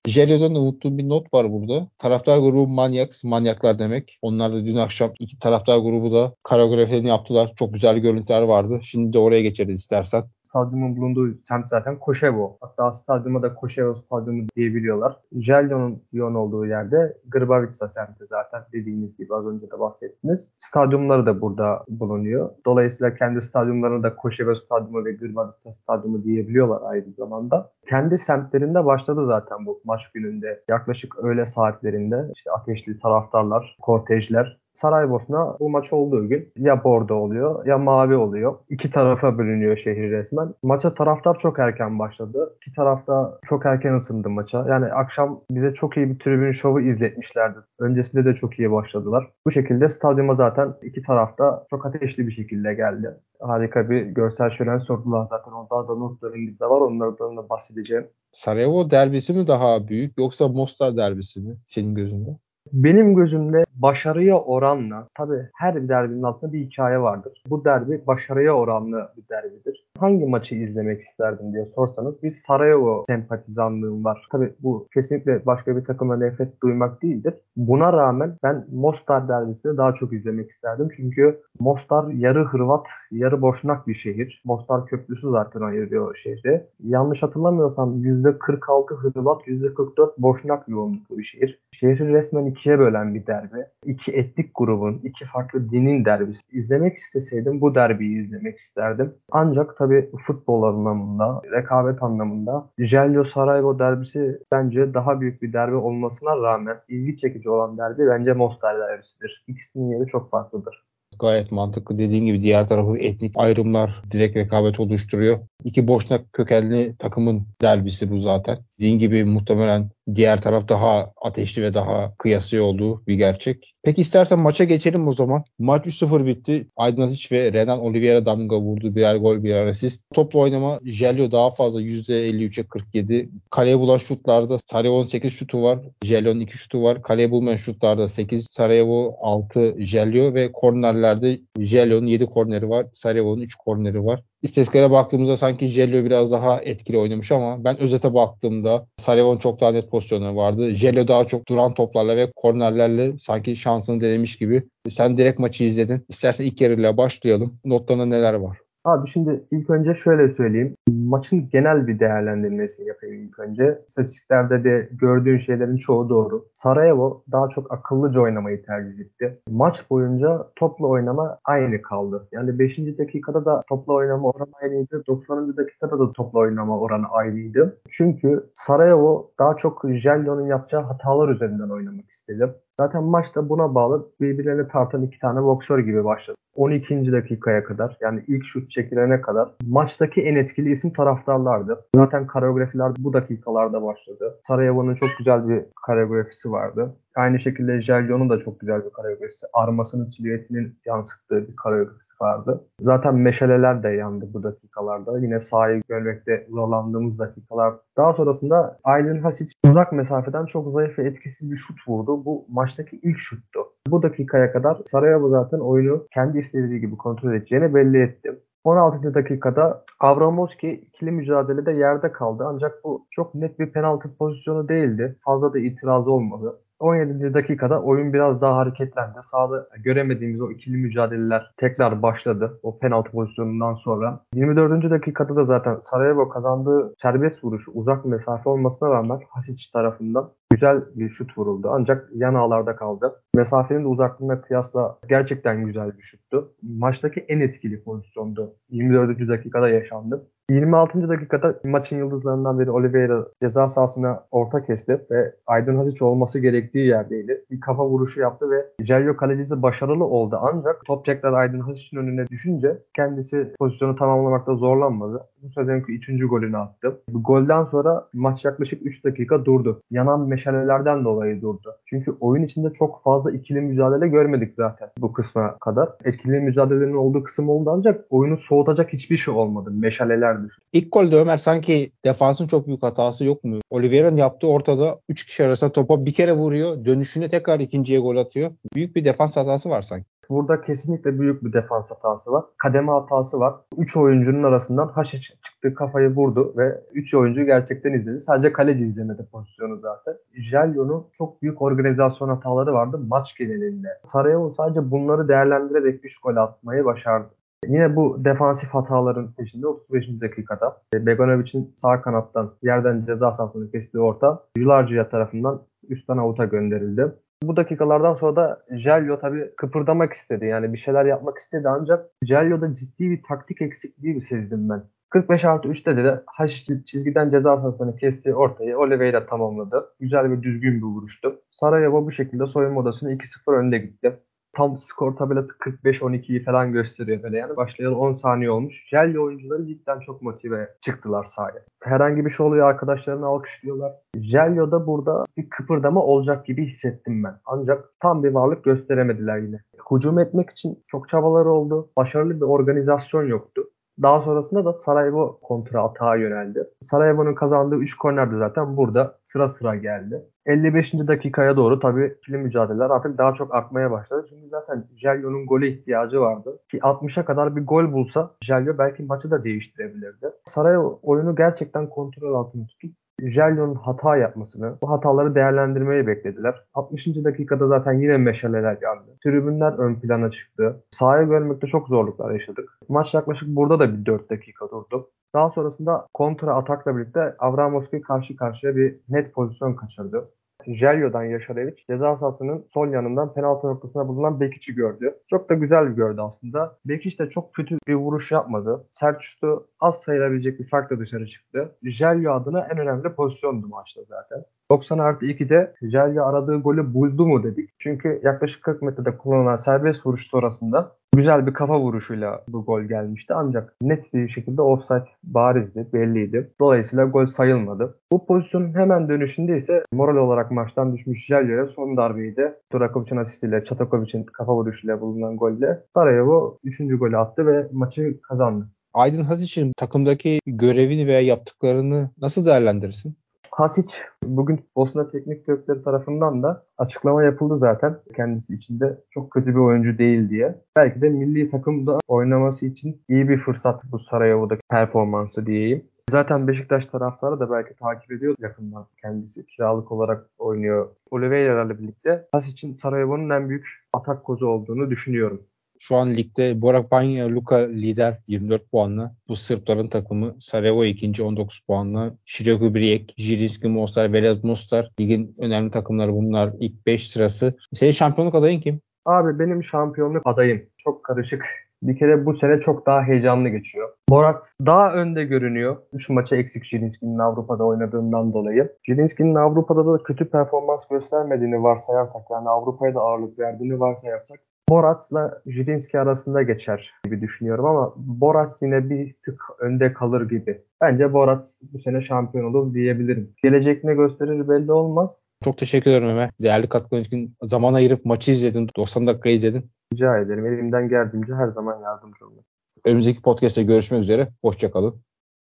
Jerry'den 0.06 0.54
unuttuğum 0.54 0.98
bir 0.98 1.08
not 1.08 1.34
var 1.34 1.52
burada. 1.52 1.88
Taraftar 1.98 2.38
grubu 2.38 2.66
Maniacs, 2.68 3.24
manyaklar 3.24 3.78
demek. 3.78 4.18
Onlar 4.22 4.52
da 4.52 4.66
dün 4.66 4.76
akşam 4.76 5.12
iki 5.18 5.38
taraftar 5.38 5.78
grubu 5.78 6.12
da 6.12 6.34
koreografilerini 6.44 7.08
yaptılar. 7.08 7.52
Çok 7.56 7.74
güzel 7.74 7.98
görüntüler 7.98 8.42
vardı. 8.42 8.80
Şimdi 8.82 9.12
de 9.12 9.18
oraya 9.18 9.42
geçeriz 9.42 9.80
istersen 9.80 10.24
stadyumun 10.52 10.96
bulunduğu 10.96 11.34
semt 11.42 11.68
zaten 11.68 11.98
Koşevo. 11.98 12.56
Hatta 12.60 12.92
stadyuma 12.92 13.42
da 13.42 13.54
Koşevo 13.54 13.94
stadyumu 13.94 14.46
diyebiliyorlar. 14.56 15.16
Jelyo'nun 15.32 16.02
yoğun 16.12 16.34
olduğu 16.34 16.66
yerde 16.66 17.16
Grbavica 17.28 17.88
semti 17.88 18.26
zaten 18.26 18.62
dediğiniz 18.72 19.16
gibi 19.16 19.34
az 19.34 19.46
önce 19.46 19.70
de 19.70 19.80
bahsettiniz. 19.80 20.50
Stadyumları 20.58 21.26
da 21.26 21.40
burada 21.40 21.84
bulunuyor. 21.88 22.50
Dolayısıyla 22.66 23.14
kendi 23.14 23.42
stadyumlarını 23.42 24.02
da 24.02 24.16
Koşevo 24.16 24.54
stadyumu 24.54 25.04
ve 25.04 25.12
Grbavica 25.12 25.72
stadyumu 25.72 26.24
diyebiliyorlar 26.24 26.80
aynı 26.90 27.12
zamanda. 27.12 27.70
Kendi 27.88 28.18
semtlerinde 28.18 28.84
başladı 28.84 29.26
zaten 29.26 29.66
bu 29.66 29.80
maç 29.84 30.12
gününde. 30.14 30.62
Yaklaşık 30.68 31.18
öğle 31.18 31.46
saatlerinde 31.46 32.30
işte 32.36 32.50
ateşli 32.50 32.98
taraftarlar, 32.98 33.76
kortejler 33.82 34.61
Saraybosna 34.74 35.56
bu 35.60 35.70
maç 35.70 35.92
olduğu 35.92 36.28
gün 36.28 36.52
ya 36.56 36.84
bordo 36.84 37.14
oluyor 37.14 37.66
ya 37.66 37.78
mavi 37.78 38.16
oluyor. 38.16 38.54
İki 38.68 38.90
tarafa 38.90 39.38
bölünüyor 39.38 39.76
şehir 39.76 40.10
resmen. 40.10 40.54
Maça 40.62 40.94
taraftar 40.94 41.38
çok 41.38 41.58
erken 41.58 41.98
başladı. 41.98 42.56
İki 42.56 42.72
tarafta 42.72 43.38
çok 43.44 43.66
erken 43.66 43.94
ısındı 43.94 44.28
maça. 44.30 44.66
Yani 44.68 44.86
akşam 44.86 45.40
bize 45.50 45.74
çok 45.74 45.96
iyi 45.96 46.10
bir 46.10 46.18
tribün 46.18 46.52
şovu 46.52 46.80
izletmişlerdi. 46.80 47.58
Öncesinde 47.78 48.24
de 48.24 48.34
çok 48.34 48.58
iyi 48.58 48.72
başladılar. 48.72 49.30
Bu 49.46 49.50
şekilde 49.50 49.88
stadyuma 49.88 50.34
zaten 50.34 50.74
iki 50.82 51.02
tarafta 51.02 51.66
çok 51.70 51.86
ateşli 51.86 52.26
bir 52.26 52.32
şekilde 52.32 52.74
geldi. 52.74 53.10
Harika 53.40 53.90
bir 53.90 54.02
görsel 54.02 54.50
şölen 54.50 54.78
sordular 54.78 55.26
zaten. 55.30 55.52
Ondan 55.52 55.88
da 55.88 55.94
notlarımız 55.94 56.60
da 56.60 56.70
var. 56.70 56.80
Onlardan 56.80 57.36
da 57.36 57.48
bahsedeceğim. 57.48 58.06
Sarajevo 58.32 58.90
derbisi 58.90 59.32
mi 59.32 59.46
daha 59.46 59.88
büyük 59.88 60.18
yoksa 60.18 60.48
Mostar 60.48 60.96
derbisi 60.96 61.40
mi 61.40 61.56
senin 61.66 61.94
gözünde? 61.94 62.38
Benim 62.72 63.14
gözümde 63.16 63.64
başarıya 63.74 64.38
oranla, 64.40 65.08
tabii 65.14 65.48
her 65.54 65.82
bir 65.82 65.88
derbinin 65.88 66.22
altında 66.22 66.52
bir 66.52 66.60
hikaye 66.60 67.00
vardır. 67.00 67.42
Bu 67.46 67.64
derbi 67.64 68.06
başarıya 68.06 68.52
oranlı 68.52 69.12
bir 69.16 69.28
derbidir. 69.28 69.81
Hangi 70.02 70.26
maçı 70.26 70.54
izlemek 70.54 71.02
isterdim 71.02 71.52
diye 71.52 71.66
sorsanız 71.74 72.22
bir 72.22 72.30
Sarajevo 72.30 73.04
sempatizanlığım 73.08 74.04
var. 74.04 74.28
Tabii 74.32 74.52
bu 74.60 74.86
kesinlikle 74.94 75.46
başka 75.46 75.76
bir 75.76 75.84
takıma 75.84 76.16
nefret 76.16 76.62
duymak 76.62 77.02
değildir. 77.02 77.34
Buna 77.56 77.92
rağmen 77.92 78.36
ben 78.42 78.66
Mostar 78.72 79.28
derbisini 79.28 79.76
daha 79.76 79.94
çok 79.94 80.12
izlemek 80.12 80.50
isterdim. 80.50 80.88
Çünkü 80.96 81.40
Mostar 81.60 82.08
yarı 82.08 82.44
Hırvat, 82.44 82.86
yarı 83.10 83.42
Boşnak 83.42 83.86
bir 83.86 83.94
şehir. 83.94 84.42
Mostar 84.44 84.86
Köprüsü 84.86 85.30
zaten 85.30 85.60
ayırıyor 85.60 86.10
o 86.10 86.14
şehri. 86.14 86.66
Yanlış 86.84 87.22
hatırlamıyorsam 87.22 88.02
%46 88.02 88.94
Hırvat, 88.94 89.48
%44 89.48 90.10
Boşnak 90.18 90.68
yoğunluklu 90.68 91.18
bir 91.18 91.24
şehir. 91.24 91.60
Şehri 91.72 92.12
resmen 92.12 92.46
ikiye 92.46 92.78
bölen 92.78 93.14
bir 93.14 93.26
derbi. 93.26 93.66
İki 93.84 94.12
etnik 94.12 94.50
grubun, 94.54 95.00
iki 95.04 95.24
farklı 95.24 95.70
dinin 95.70 96.04
derbisi. 96.04 96.40
İzlemek 96.52 96.96
isteseydim 96.96 97.60
bu 97.60 97.74
derbiyi 97.74 98.24
izlemek 98.24 98.58
isterdim. 98.58 99.14
Ancak 99.32 99.76
tabii 99.76 99.91
futbol 100.26 100.62
anlamında, 100.62 101.42
rekabet 101.52 102.02
anlamında 102.02 102.70
Jelio 102.78 103.24
Sarajevo 103.24 103.78
derbisi 103.78 104.38
bence 104.52 104.94
daha 104.94 105.20
büyük 105.20 105.42
bir 105.42 105.52
derbi 105.52 105.74
olmasına 105.74 106.36
rağmen 106.36 106.76
ilgi 106.88 107.16
çekici 107.16 107.50
olan 107.50 107.78
derbi 107.78 108.06
bence 108.06 108.32
Mostar 108.32 108.78
derbisidir. 108.78 109.44
İkisinin 109.48 109.90
yeri 109.90 110.06
çok 110.06 110.30
farklıdır 110.30 110.82
gayet 111.22 111.52
mantıklı. 111.52 111.98
Dediğin 111.98 112.26
gibi 112.26 112.42
diğer 112.42 112.68
tarafı 112.68 112.98
etnik 112.98 113.32
ayrımlar 113.36 114.02
direkt 114.10 114.36
rekabet 114.36 114.80
oluşturuyor. 114.80 115.38
İki 115.64 115.88
boşnak 115.88 116.32
kökenli 116.32 116.96
takımın 116.98 117.42
derbisi 117.60 118.10
bu 118.10 118.18
zaten. 118.18 118.58
Dediğin 118.78 118.98
gibi 118.98 119.24
muhtemelen 119.24 119.90
diğer 120.14 120.40
taraf 120.40 120.68
daha 120.68 121.12
ateşli 121.22 121.62
ve 121.62 121.74
daha 121.74 122.14
kıyası 122.18 122.62
olduğu 122.62 123.06
bir 123.06 123.14
gerçek. 123.14 123.74
Peki 123.82 124.00
istersen 124.00 124.42
maça 124.42 124.64
geçelim 124.64 125.08
o 125.08 125.12
zaman. 125.12 125.44
Maç 125.58 125.86
3-0 125.86 126.26
bitti. 126.26 126.68
Aydın 126.76 127.02
Aziz 127.02 127.32
ve 127.32 127.52
Renan 127.52 127.80
Oliveira 127.80 128.26
damga 128.26 128.60
vurdu. 128.60 128.94
Birer 128.94 129.16
gol 129.16 129.42
birer 129.44 129.66
asist. 129.66 130.02
Toplu 130.14 130.40
oynama 130.40 130.80
Jelio 130.84 131.32
daha 131.32 131.50
fazla 131.50 131.82
%53'e 131.82 132.62
47. 132.64 133.30
Kaleye 133.50 133.78
bulan 133.78 133.96
şutlarda 133.96 134.58
Sarajevo'nun 134.66 135.04
8 135.04 135.32
şutu 135.32 135.62
var. 135.62 135.78
Jelio'nun 136.04 136.40
2 136.40 136.58
şutu 136.58 136.82
var. 136.82 137.02
Kaleye 137.02 137.30
bulmayan 137.30 137.56
şutlarda 137.56 138.08
8 138.08 138.46
Sarajevo 138.50 139.16
6 139.20 139.74
Jelio 139.78 140.34
ve 140.34 140.52
kornerlerde 140.52 141.40
Jelio'nun 141.60 142.06
7 142.06 142.26
korneri 142.26 142.68
var. 142.68 142.86
Sarajevo'nun 142.92 143.42
3 143.42 143.54
korneri 143.54 144.04
var. 144.04 144.22
İstatistiklere 144.42 144.90
baktığımızda 144.90 145.36
sanki 145.36 145.68
Jelio 145.68 146.04
biraz 146.04 146.30
daha 146.30 146.60
etkili 146.60 146.98
oynamış 146.98 147.32
ama 147.32 147.64
ben 147.64 147.78
özete 147.80 148.14
baktığımda 148.14 148.86
Sarajevo'nun 148.98 149.38
çok 149.38 149.60
daha 149.60 149.72
net 149.72 149.90
pozisyonları 149.90 150.36
vardı. 150.36 150.74
Jelio 150.74 151.08
daha 151.08 151.24
çok 151.24 151.48
duran 151.48 151.74
toplarla 151.74 152.16
ve 152.16 152.32
kornerlerle 152.36 153.18
sanki 153.18 153.56
şansını 153.56 154.00
denemiş 154.00 154.36
gibi. 154.36 154.62
Sen 154.88 155.18
direkt 155.18 155.38
maçı 155.38 155.64
izledin. 155.64 156.06
İstersen 156.08 156.44
ilk 156.44 156.60
yarıyla 156.60 156.96
başlayalım. 156.96 157.58
Notlarında 157.64 158.06
neler 158.06 158.34
var? 158.34 158.61
Abi 158.84 159.10
şimdi 159.10 159.44
ilk 159.50 159.70
önce 159.70 159.94
şöyle 159.94 160.28
söyleyeyim. 160.28 160.76
Maçın 160.90 161.48
genel 161.52 161.86
bir 161.86 161.98
değerlendirmesini 161.98 162.88
yapayım 162.88 163.22
ilk 163.22 163.38
önce. 163.38 163.78
İstatistiklerde 163.88 164.64
de 164.64 164.88
gördüğün 164.92 165.38
şeylerin 165.38 165.76
çoğu 165.76 166.08
doğru. 166.08 166.44
Sarajevo 166.54 167.24
daha 167.32 167.48
çok 167.48 167.72
akıllıca 167.72 168.20
oynamayı 168.20 168.62
tercih 168.64 169.00
etti. 169.00 169.38
Maç 169.50 169.90
boyunca 169.90 170.46
topla 170.56 170.86
oynama 170.86 171.38
aynı 171.44 171.82
kaldı. 171.82 172.28
Yani 172.32 172.58
5. 172.58 172.78
dakikada 172.98 173.44
da 173.44 173.62
topla 173.68 173.92
oynama 173.92 174.28
oranı 174.28 174.52
aynıydı. 174.62 175.02
90. 175.06 175.56
dakikada 175.56 175.98
da 175.98 176.12
topla 176.12 176.38
oynama 176.38 176.80
oranı 176.80 177.06
aynıydı. 177.06 177.80
Çünkü 177.90 178.50
Sarajevo 178.54 179.30
daha 179.38 179.56
çok 179.56 179.82
Jelio'nun 179.88 180.46
yapacağı 180.46 180.82
hatalar 180.82 181.28
üzerinden 181.28 181.68
oynamak 181.68 182.10
istedi. 182.10 182.48
Zaten 182.80 183.04
maçta 183.04 183.48
buna 183.48 183.74
bağlı 183.74 184.08
birbirlerine 184.20 184.68
tartan 184.68 185.02
iki 185.02 185.18
tane 185.18 185.42
boksör 185.42 185.78
gibi 185.78 186.04
başladı. 186.04 186.36
12. 186.54 187.12
dakikaya 187.12 187.64
kadar 187.64 187.96
yani 188.00 188.24
ilk 188.28 188.44
şut 188.44 188.70
çekilene 188.70 189.20
kadar 189.20 189.48
maçtaki 189.66 190.22
en 190.22 190.36
etkili 190.36 190.72
isim 190.72 190.92
taraftarlardı. 190.92 191.84
Zaten 191.96 192.26
koreografiler 192.26 192.92
bu 192.98 193.12
dakikalarda 193.12 193.82
başladı. 193.82 194.40
Sarajevo'nun 194.46 194.94
çok 194.94 195.08
güzel 195.18 195.48
bir 195.48 195.64
koreografisi 195.86 196.52
vardı. 196.52 196.96
Aynı 197.16 197.40
şekilde 197.40 197.80
Jelion'un 197.80 198.30
da 198.30 198.38
çok 198.38 198.60
güzel 198.60 198.84
bir 198.84 198.90
koreografisi. 198.90 199.46
Armasının 199.52 200.06
silüetinin 200.06 200.78
yansıttığı 200.86 201.48
bir 201.48 201.56
koreografisi 201.56 202.14
vardı. 202.20 202.64
Zaten 202.80 203.14
meşaleler 203.14 203.82
de 203.82 203.88
yandı 203.88 204.28
bu 204.34 204.42
dakikalarda. 204.42 205.18
Yine 205.18 205.40
sahayı 205.40 205.82
görmekte 205.88 206.46
zorlandığımız 206.50 207.18
dakikalar. 207.18 207.74
Daha 207.96 208.12
sonrasında 208.12 208.78
Aylin 208.84 209.22
Hasic 209.22 209.50
uzak 209.64 209.92
mesafeden 209.92 210.46
çok 210.46 210.72
zayıf 210.72 210.98
ve 210.98 211.06
etkisiz 211.06 211.50
bir 211.50 211.56
şut 211.56 211.88
vurdu. 211.88 212.24
Bu 212.24 212.46
maçtaki 212.48 212.96
ilk 213.02 213.18
şuttu. 213.18 213.60
Bu 213.88 214.02
dakikaya 214.02 214.52
kadar 214.52 214.78
Sarajevo 214.86 215.28
zaten 215.28 215.58
oyunu 215.58 216.06
kendi 216.14 216.38
istediği 216.38 216.80
gibi 216.80 216.96
kontrol 216.96 217.34
edeceğini 217.34 217.74
belli 217.74 218.02
etti. 218.02 218.38
16. 218.64 219.14
dakikada 219.14 219.84
Avramovski 220.00 220.70
ikili 220.70 221.10
mücadelede 221.10 221.72
yerde 221.72 222.12
kaldı 222.12 222.44
ancak 222.46 222.84
bu 222.84 223.06
çok 223.10 223.34
net 223.34 223.58
bir 223.58 223.72
penaltı 223.72 224.16
pozisyonu 224.16 224.68
değildi. 224.68 225.16
Fazla 225.24 225.54
da 225.54 225.58
itiraz 225.58 226.08
olmadı. 226.08 226.60
17. 226.82 227.34
dakikada 227.34 227.82
oyun 227.82 228.12
biraz 228.12 228.40
daha 228.40 228.56
hareketlendi. 228.56 229.18
Sağda 229.30 229.68
göremediğimiz 229.84 230.40
o 230.40 230.50
ikili 230.50 230.76
mücadeleler 230.76 231.50
tekrar 231.56 232.02
başladı. 232.02 232.60
O 232.62 232.78
penaltı 232.78 233.10
pozisyonundan 233.10 233.74
sonra. 233.74 234.20
24. 234.34 234.90
dakikada 234.90 235.36
da 235.36 235.44
zaten 235.44 235.78
Sarajevo 235.90 236.28
kazandığı 236.28 236.94
serbest 237.02 237.44
vuruşu 237.44 237.70
uzak 237.70 238.04
mesafe 238.04 238.48
olmasına 238.48 238.90
rağmen 238.90 239.20
Hasic 239.28 239.72
tarafından 239.72 240.30
güzel 240.50 240.82
bir 240.94 241.10
şut 241.10 241.38
vuruldu. 241.38 241.70
Ancak 241.72 242.08
yan 242.14 242.34
ağlarda 242.34 242.76
kaldı. 242.76 243.22
Mesafenin 243.34 243.82
de 243.82 243.86
uzaklığına 243.86 244.40
kıyasla 244.40 244.98
gerçekten 245.08 245.66
güzel 245.66 245.98
bir 245.98 246.02
şuttu. 246.02 246.52
Maçtaki 246.62 247.20
en 247.20 247.40
etkili 247.40 247.82
pozisyondu. 247.84 248.54
24. 248.70 249.28
dakikada 249.28 249.68
yaşandı. 249.68 250.26
26. 250.52 251.08
dakikada 251.08 251.54
maçın 251.64 251.98
yıldızlarından 251.98 252.60
biri 252.60 252.70
Oliveira 252.70 253.24
ceza 253.40 253.68
sahasına 253.68 254.24
orta 254.30 254.64
kesti 254.64 255.00
ve 255.10 255.34
Aydın 255.46 255.76
Hasic 255.76 256.04
olması 256.04 256.38
gerektiği 256.38 256.86
yerdeydi. 256.86 257.44
Bir 257.50 257.60
kafa 257.60 257.86
vuruşu 257.86 258.20
yaptı 258.20 258.50
ve 258.50 258.84
Celio 258.84 259.16
kalecisi 259.16 259.62
başarılı 259.62 260.04
oldu. 260.04 260.38
Ancak 260.42 260.84
top 260.86 261.04
tekrar 261.04 261.32
Aydın 261.32 261.60
Hasic'in 261.60 261.96
önüne 261.96 262.26
düşünce 262.26 262.78
kendisi 262.96 263.54
pozisyonu 263.58 263.96
tamamlamakta 263.96 264.54
zorlanmadı. 264.54 265.26
Bu 265.42 265.48
sezonki 265.50 265.92
3. 265.92 266.28
golünü 266.28 266.56
attı. 266.56 267.00
Bu 267.08 267.22
golden 267.22 267.64
sonra 267.64 268.08
maç 268.12 268.44
yaklaşık 268.44 268.86
3 268.86 269.04
dakika 269.04 269.44
durdu. 269.44 269.82
Yanan 269.90 270.20
meşalelerden 270.20 271.04
dolayı 271.04 271.42
durdu. 271.42 271.76
Çünkü 271.86 272.10
oyun 272.20 272.42
içinde 272.42 272.72
çok 272.72 273.02
fazla 273.04 273.30
ikili 273.30 273.60
mücadele 273.60 274.08
görmedik 274.08 274.54
zaten 274.56 274.90
bu 274.98 275.12
kısma 275.12 275.58
kadar. 275.58 275.88
Etkili 276.04 276.40
mücadelelerin 276.40 276.94
olduğu 276.94 277.22
kısım 277.22 277.48
oldu 277.48 277.70
ancak 277.76 278.04
oyunu 278.10 278.38
soğutacak 278.38 278.92
hiçbir 278.92 279.18
şey 279.18 279.34
olmadı. 279.34 279.70
Meşaleler 279.70 280.44
düşün. 280.44 280.62
İlk 280.72 280.92
golde 280.92 281.16
Ömer 281.16 281.36
sanki 281.36 281.92
defansın 282.04 282.46
çok 282.46 282.66
büyük 282.66 282.82
hatası 282.82 283.24
yok 283.24 283.44
mu? 283.44 283.58
Oliveira'nın 283.70 284.16
yaptığı 284.16 284.48
ortada 284.48 284.98
3 285.08 285.26
kişi 285.26 285.44
arasında 285.44 285.72
topa 285.72 286.06
bir 286.06 286.12
kere 286.12 286.32
vuruyor. 286.32 286.84
Dönüşünde 286.84 287.28
tekrar 287.28 287.60
ikinciye 287.60 287.98
gol 288.00 288.16
atıyor. 288.16 288.50
Büyük 288.74 288.96
bir 288.96 289.04
defans 289.04 289.36
hatası 289.36 289.70
var 289.70 289.82
sanki. 289.82 290.06
Burada 290.32 290.60
kesinlikle 290.60 291.20
büyük 291.20 291.44
bir 291.44 291.52
defans 291.52 291.90
hatası 291.90 292.32
var. 292.32 292.44
Kademe 292.58 292.92
hatası 292.92 293.40
var. 293.40 293.54
3 293.76 293.96
oyuncunun 293.96 294.42
arasından 294.42 294.88
Haşi 294.88 295.20
çıktı 295.20 295.74
kafayı 295.74 296.08
vurdu 296.08 296.54
ve 296.56 296.80
3 296.92 297.14
oyuncu 297.14 297.44
gerçekten 297.44 297.92
izledi. 297.92 298.20
Sadece 298.20 298.52
kaleci 298.52 298.84
izlemedi 298.84 299.26
pozisyonu 299.32 299.78
zaten. 299.78 300.14
Jelyo'nun 300.34 301.06
çok 301.18 301.42
büyük 301.42 301.62
organizasyon 301.62 302.28
hataları 302.28 302.72
vardı 302.72 303.00
maç 303.08 303.36
genelinde. 303.38 303.88
Sarajevo 304.04 304.54
sadece 304.56 304.90
bunları 304.90 305.28
değerlendirerek 305.28 306.04
3 306.04 306.20
gol 306.20 306.36
atmayı 306.36 306.84
başardı. 306.84 307.28
Yine 307.66 307.96
bu 307.96 308.24
defansif 308.24 308.68
hataların 308.68 309.32
peşinde 309.32 309.66
35. 309.66 310.20
dakikada 310.20 310.76
Begonovic'in 310.94 311.74
sağ 311.76 312.02
kanattan 312.02 312.50
yerden 312.62 313.04
ceza 313.06 313.32
sahasını 313.32 313.70
kestiği 313.70 314.02
orta 314.02 314.44
Yularcıya 314.56 315.08
tarafından 315.08 315.62
üstten 315.88 316.16
avuta 316.16 316.44
gönderildi. 316.44 317.12
Bu 317.42 317.56
dakikalardan 317.56 318.14
sonra 318.14 318.36
da 318.36 318.62
Jelio 318.70 319.20
tabii 319.20 319.50
kıpırdamak 319.56 320.12
istedi. 320.12 320.46
Yani 320.46 320.72
bir 320.72 320.78
şeyler 320.78 321.04
yapmak 321.04 321.38
istedi 321.38 321.68
ancak 321.68 322.10
Jelio'da 322.22 322.74
ciddi 322.74 323.10
bir 323.10 323.22
taktik 323.22 323.62
eksikliği 323.62 324.20
sezdim 324.20 324.68
ben. 324.68 324.82
45 325.10 325.44
artı 325.44 325.68
3'te 325.68 325.96
de 325.96 326.22
Haş 326.26 326.66
çizgiden 326.86 327.30
ceza 327.30 327.56
sahasını 327.56 327.96
kestiği 327.96 328.34
ortayı 328.34 328.78
Oliveira 328.78 329.26
tamamladı. 329.26 329.94
Güzel 330.00 330.30
ve 330.30 330.42
düzgün 330.42 330.76
bir 330.76 330.82
vuruştu. 330.82 331.40
Sarajevo 331.50 332.06
bu 332.06 332.10
şekilde 332.10 332.46
soyunma 332.46 332.80
odasını 332.80 333.12
2-0 333.12 333.56
önde 333.56 333.78
gitti 333.78 334.18
tam 334.52 334.76
skor 334.76 335.16
tabelası 335.16 335.54
45-12'yi 335.58 336.44
falan 336.44 336.72
gösteriyor 336.72 337.22
böyle 337.22 337.38
yani. 337.38 337.56
Başlayalı 337.56 337.98
10 337.98 338.14
saniye 338.14 338.50
olmuş. 338.50 338.84
Jelly 338.90 339.20
oyuncuları 339.20 339.66
cidden 339.66 340.00
çok 340.00 340.22
motive 340.22 340.68
çıktılar 340.80 341.24
sahaya. 341.24 341.62
Herhangi 341.82 342.24
bir 342.24 342.30
şey 342.30 342.46
oluyor 342.46 342.68
arkadaşlarını 342.68 343.26
alkışlıyorlar. 343.26 343.92
Jelyo'da 344.14 344.86
burada 344.86 345.24
bir 345.36 345.50
kıpırdama 345.50 346.02
olacak 346.02 346.46
gibi 346.46 346.66
hissettim 346.66 347.24
ben. 347.24 347.34
Ancak 347.44 347.84
tam 348.00 348.24
bir 348.24 348.34
varlık 348.34 348.64
gösteremediler 348.64 349.38
yine. 349.38 349.60
Hücum 349.90 350.18
etmek 350.18 350.50
için 350.50 350.84
çok 350.88 351.08
çabaları 351.08 351.50
oldu. 351.50 351.90
Başarılı 351.96 352.36
bir 352.36 352.46
organizasyon 352.46 353.26
yoktu. 353.26 353.64
Daha 354.02 354.20
sonrasında 354.20 354.64
da 354.64 354.72
Sarajevo 354.72 355.38
kontra 355.42 355.82
atağa 355.82 356.16
yöneldi. 356.16 356.64
Sarajevo'nun 356.82 357.34
kazandığı 357.34 357.76
3 357.76 357.96
korner 357.96 358.28
zaten 358.38 358.76
burada 358.76 359.18
sıra 359.24 359.48
sıra 359.48 359.76
geldi. 359.76 360.22
55. 360.46 360.92
dakikaya 360.92 361.56
doğru 361.56 361.80
tabii 361.80 362.16
ikili 362.18 362.36
mücadeleler 362.36 362.90
artık 362.90 363.18
daha 363.18 363.34
çok 363.34 363.54
artmaya 363.54 363.90
başladı. 363.90 364.26
Çünkü 364.30 364.48
zaten 364.48 364.84
Jelyo'nun 364.96 365.46
gole 365.46 365.68
ihtiyacı 365.68 366.20
vardı. 366.20 366.58
Ki 366.70 366.78
60'a 366.78 367.24
kadar 367.24 367.56
bir 367.56 367.66
gol 367.66 367.92
bulsa 367.92 368.30
Jelyo 368.40 368.78
belki 368.78 369.02
maçı 369.02 369.30
da 369.30 369.44
değiştirebilirdi. 369.44 370.30
Sarajevo 370.44 371.00
oyunu 371.02 371.36
gerçekten 371.36 371.88
kontrol 371.88 372.34
altında 372.34 372.66
tutup 372.66 373.01
Jelyo'nun 373.30 373.74
hata 373.74 374.16
yapmasını, 374.16 374.74
bu 374.82 374.90
hataları 374.90 375.34
değerlendirmeyi 375.34 376.06
beklediler. 376.06 376.64
60. 376.74 377.06
dakikada 377.06 377.66
zaten 377.68 377.92
yine 377.92 378.16
meşaleler 378.16 378.72
geldi. 378.72 379.18
Tribünler 379.24 379.72
ön 379.72 379.94
plana 379.94 380.30
çıktı. 380.30 380.84
Sahaya 380.98 381.22
görmekte 381.22 381.66
çok 381.66 381.88
zorluklar 381.88 382.30
yaşadık. 382.30 382.78
Maç 382.88 383.14
yaklaşık 383.14 383.48
burada 383.48 383.78
da 383.78 383.92
bir 383.92 384.06
4 384.06 384.30
dakika 384.30 384.68
durdu. 384.70 385.10
Daha 385.34 385.50
sonrasında 385.50 386.06
kontra 386.14 386.54
atakla 386.54 386.96
birlikte 386.96 387.34
Avramovski 387.38 388.00
karşı 388.00 388.36
karşıya 388.36 388.76
bir 388.76 388.96
net 389.08 389.34
pozisyon 389.34 389.74
kaçırdı. 389.74 390.28
Jelyo'dan 390.66 391.24
Yaşar 391.24 391.56
Eviç 391.56 391.86
ceza 391.86 392.16
sahasının 392.16 392.66
sol 392.74 392.88
yanından 392.88 393.34
penaltı 393.34 393.66
noktasına 393.66 394.08
bulunan 394.08 394.40
Bekic'i 394.40 394.74
gördü. 394.74 395.14
Çok 395.30 395.50
da 395.50 395.54
güzel 395.54 395.90
bir 395.90 395.96
gördü 395.96 396.20
aslında. 396.20 396.78
Bekic 396.84 397.18
de 397.18 397.30
çok 397.30 397.54
kötü 397.54 397.78
bir 397.88 397.94
vuruş 397.94 398.30
yapmadı. 398.30 398.86
Sert 398.92 399.22
şutu 399.22 399.68
az 399.80 400.02
sayılabilecek 400.02 400.60
bir 400.60 400.68
farkla 400.68 400.98
dışarı 400.98 401.26
çıktı. 401.26 401.76
Jelyo 401.82 402.32
adına 402.32 402.68
en 402.72 402.78
önemli 402.78 403.14
pozisyondu 403.14 403.68
maçta 403.68 404.00
zaten. 404.08 404.44
90 404.72 404.98
artı 404.98 405.26
2'de 405.26 405.74
Jelya 405.82 406.24
aradığı 406.24 406.56
golü 406.56 406.94
buldu 406.94 407.26
mu 407.26 407.42
dedik. 407.42 407.70
Çünkü 407.78 408.20
yaklaşık 408.22 408.62
40 408.62 408.82
metrede 408.82 409.16
kullanılan 409.18 409.56
serbest 409.56 410.06
vuruş 410.06 410.26
sonrasında 410.26 410.96
güzel 411.16 411.46
bir 411.46 411.54
kafa 411.54 411.80
vuruşuyla 411.80 412.44
bu 412.48 412.64
gol 412.64 412.82
gelmişti. 412.82 413.34
Ancak 413.34 413.74
net 413.82 414.14
bir 414.14 414.28
şekilde 414.28 414.62
offside 414.62 415.04
barizdi, 415.24 415.86
belliydi. 415.92 416.50
Dolayısıyla 416.60 417.04
gol 417.04 417.26
sayılmadı. 417.26 417.98
Bu 418.12 418.26
pozisyonun 418.26 418.74
hemen 418.74 419.08
dönüşünde 419.08 419.58
ise 419.58 419.84
moral 419.92 420.16
olarak 420.16 420.50
maçtan 420.50 420.94
düşmüş 420.94 421.26
Jelyo'ya 421.26 421.66
son 421.66 421.96
darbeyi 421.96 422.36
de 422.36 422.60
Durakovic'in 422.72 423.16
asistiyle, 423.16 423.64
Çatakovic'in 423.64 424.24
kafa 424.24 424.54
vuruşuyla 424.54 425.00
bulunan 425.00 425.36
golle 425.36 425.80
Sarajevo 425.94 426.58
3. 426.64 426.78
golü 426.78 427.16
attı 427.16 427.46
ve 427.46 427.68
maçı 427.72 428.20
kazandı. 428.20 428.68
Aydın 428.94 429.22
Hasic'in 429.22 429.72
takımdaki 429.76 430.38
görevini 430.46 431.06
veya 431.06 431.20
yaptıklarını 431.20 432.10
nasıl 432.22 432.46
değerlendirirsin? 432.46 433.16
Hasic 433.52 433.94
bugün 434.24 434.60
Bosna 434.76 435.10
Teknik 435.10 435.46
Direktörü 435.46 435.82
tarafından 435.84 436.42
da 436.42 436.64
açıklama 436.78 437.22
yapıldı 437.22 437.56
zaten. 437.56 437.98
Kendisi 438.16 438.54
için 438.54 438.80
de 438.80 438.98
çok 439.10 439.30
kötü 439.30 439.46
bir 439.46 439.60
oyuncu 439.60 439.98
değil 439.98 440.30
diye. 440.30 440.54
Belki 440.76 441.02
de 441.02 441.08
milli 441.08 441.50
takımda 441.50 441.98
oynaması 442.08 442.66
için 442.66 443.02
iyi 443.08 443.28
bir 443.28 443.38
fırsat 443.38 443.82
bu 443.92 443.98
Sarajevo'daki 443.98 444.62
performansı 444.70 445.46
diyeyim. 445.46 445.84
Zaten 446.10 446.48
Beşiktaş 446.48 446.86
taraftarı 446.86 447.40
da 447.40 447.50
belki 447.50 447.74
takip 447.74 448.12
ediyor 448.12 448.34
yakından 448.38 448.86
kendisi. 449.02 449.46
Kiralık 449.46 449.92
olarak 449.92 450.26
oynuyor. 450.38 450.88
Oliveira 451.10 451.64
ile 451.64 451.78
birlikte 451.78 452.28
Hasic'in 452.32 452.74
Sarajevo'nun 452.74 453.30
en 453.30 453.48
büyük 453.48 453.66
atak 453.92 454.24
kozu 454.24 454.46
olduğunu 454.46 454.90
düşünüyorum. 454.90 455.42
Şu 455.84 455.96
an 455.96 456.16
ligde 456.16 456.62
Borak 456.62 456.90
Banya 456.90 457.28
Luka 457.28 457.56
lider 457.56 458.18
24 458.26 458.70
puanla. 458.70 459.14
Bu 459.28 459.36
Sırpların 459.36 459.88
takımı 459.88 460.34
Sarajevo 460.40 460.84
ikinci 460.84 461.22
19 461.22 461.60
puanla. 461.60 462.14
Şiroko 462.24 462.74
Brijek, 462.74 463.14
Jirinski 463.16 463.68
Mostar, 463.68 464.12
Velez 464.12 464.44
Mostar. 464.44 464.90
Ligin 465.00 465.34
önemli 465.38 465.70
takımları 465.70 466.12
bunlar. 466.12 466.52
İlk 466.60 466.86
5 466.86 467.10
sırası. 467.10 467.54
Senin 467.72 467.92
şampiyonluk 467.92 468.34
adayın 468.34 468.60
kim? 468.60 468.80
Abi 469.04 469.38
benim 469.38 469.64
şampiyonluk 469.64 470.22
adayım. 470.24 470.62
Çok 470.76 471.04
karışık. 471.04 471.44
Bir 471.82 471.98
kere 471.98 472.26
bu 472.26 472.34
sene 472.34 472.60
çok 472.60 472.86
daha 472.86 473.02
heyecanlı 473.02 473.48
geçiyor. 473.48 473.88
Borat 474.08 474.52
daha 474.66 474.94
önde 474.94 475.24
görünüyor. 475.24 475.76
3 475.92 476.08
maça 476.08 476.36
eksik 476.36 476.64
Jirinski'nin 476.64 477.18
Avrupa'da 477.18 477.64
oynadığından 477.64 478.32
dolayı. 478.32 478.72
Jirinski'nin 478.86 479.34
Avrupa'da 479.34 479.86
da 479.86 480.02
kötü 480.02 480.30
performans 480.30 480.88
göstermediğini 480.88 481.62
varsayarsak 481.62 482.22
yani 482.30 482.48
Avrupa'ya 482.48 482.94
da 482.94 483.00
ağırlık 483.00 483.38
verdiğini 483.38 483.80
varsayarsak 483.80 484.40
Borat'la 484.72 485.42
Jirinski 485.46 486.00
arasında 486.00 486.42
geçer 486.42 486.92
gibi 487.04 487.20
düşünüyorum 487.20 487.64
ama 487.64 487.94
Borat 487.96 488.62
yine 488.62 488.90
bir 488.90 489.14
tık 489.24 489.42
önde 489.58 489.92
kalır 489.92 490.28
gibi. 490.28 490.62
Bence 490.80 491.12
Borat 491.12 491.44
bu 491.62 491.78
sene 491.78 492.02
şampiyon 492.02 492.44
olur 492.44 492.74
diyebilirim. 492.74 493.34
Gelecek 493.42 493.84
ne 493.84 493.94
gösterir 493.94 494.48
belli 494.48 494.72
olmaz. 494.72 495.10
Çok 495.44 495.58
teşekkür 495.58 495.90
ederim 495.90 496.08
Ömer. 496.08 496.30
Değerli 496.40 496.66
katkılar 496.68 497.00
için 497.00 497.36
zaman 497.42 497.74
ayırıp 497.74 498.04
maçı 498.04 498.30
izledin. 498.30 498.68
90 498.76 499.06
dakika 499.06 499.28
izledin. 499.28 499.70
Rica 499.94 500.18
ederim. 500.18 500.46
Elimden 500.46 500.88
geldiğince 500.88 501.34
her 501.34 501.48
zaman 501.48 501.80
yardımcı 501.82 502.26
olmak. 502.26 502.44
Önümüzdeki 502.84 503.22
podcast'te 503.22 503.62
görüşmek 503.62 504.00
üzere. 504.00 504.28
Hoşçakalın. 504.42 505.02